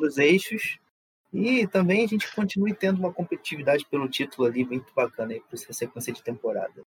[0.00, 0.78] nos eixos.
[1.32, 5.54] E também a gente continue tendo uma competitividade pelo título ali muito bacana aí para
[5.54, 6.84] essa sequência de temporada.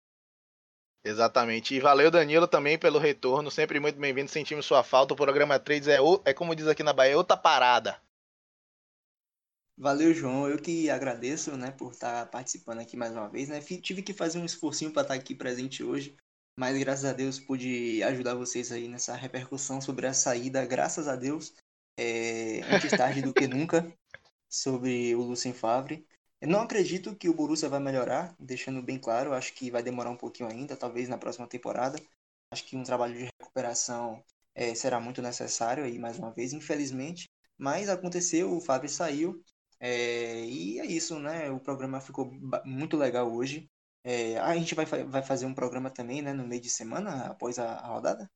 [1.06, 1.76] Exatamente.
[1.76, 3.52] E valeu, Danilo, também pelo retorno.
[3.52, 4.32] Sempre muito bem-vindo.
[4.32, 5.14] Sentimos sua falta.
[5.14, 8.02] O programa 3 é, é como diz aqui na Bahia, outra parada.
[9.77, 10.49] Valeu, João.
[10.49, 13.61] Eu que agradeço, né, por estar participando aqui mais uma vez, né?
[13.61, 16.18] Tive que fazer um esforcinho para estar aqui presente hoje,
[16.57, 21.15] mas graças a Deus pude ajudar vocês aí nessa repercussão sobre a saída, graças a
[21.15, 21.53] Deus,
[21.99, 23.86] é, antes tarde do que nunca,
[24.49, 26.07] sobre o Lucien Favre.
[26.41, 30.12] Eu não acredito que o Borussia vai melhorar, deixando bem claro, acho que vai demorar
[30.12, 31.98] um pouquinho ainda, talvez na próxima temporada.
[32.52, 37.30] Acho que um trabalho de recuperação é, será muito necessário aí mais uma vez, infelizmente.
[37.57, 39.41] Mas aconteceu, o Fábio saiu,
[39.80, 41.49] é, e é isso, né?
[41.49, 42.32] O programa ficou
[42.66, 43.70] muito legal hoje.
[44.03, 47.57] É, a gente vai, vai fazer um programa também, né, no meio de semana, após
[47.57, 48.30] a, a rodada?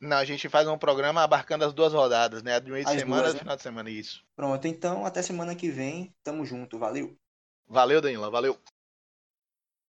[0.00, 2.54] Não, a gente faz um programa abarcando as duas rodadas, né?
[2.54, 3.38] A do meio de As semana e né?
[3.38, 4.24] final de semana, isso.
[4.34, 6.14] Pronto, então até semana que vem.
[6.22, 7.18] Tamo junto, valeu.
[7.70, 8.58] Valeu, Danila, valeu.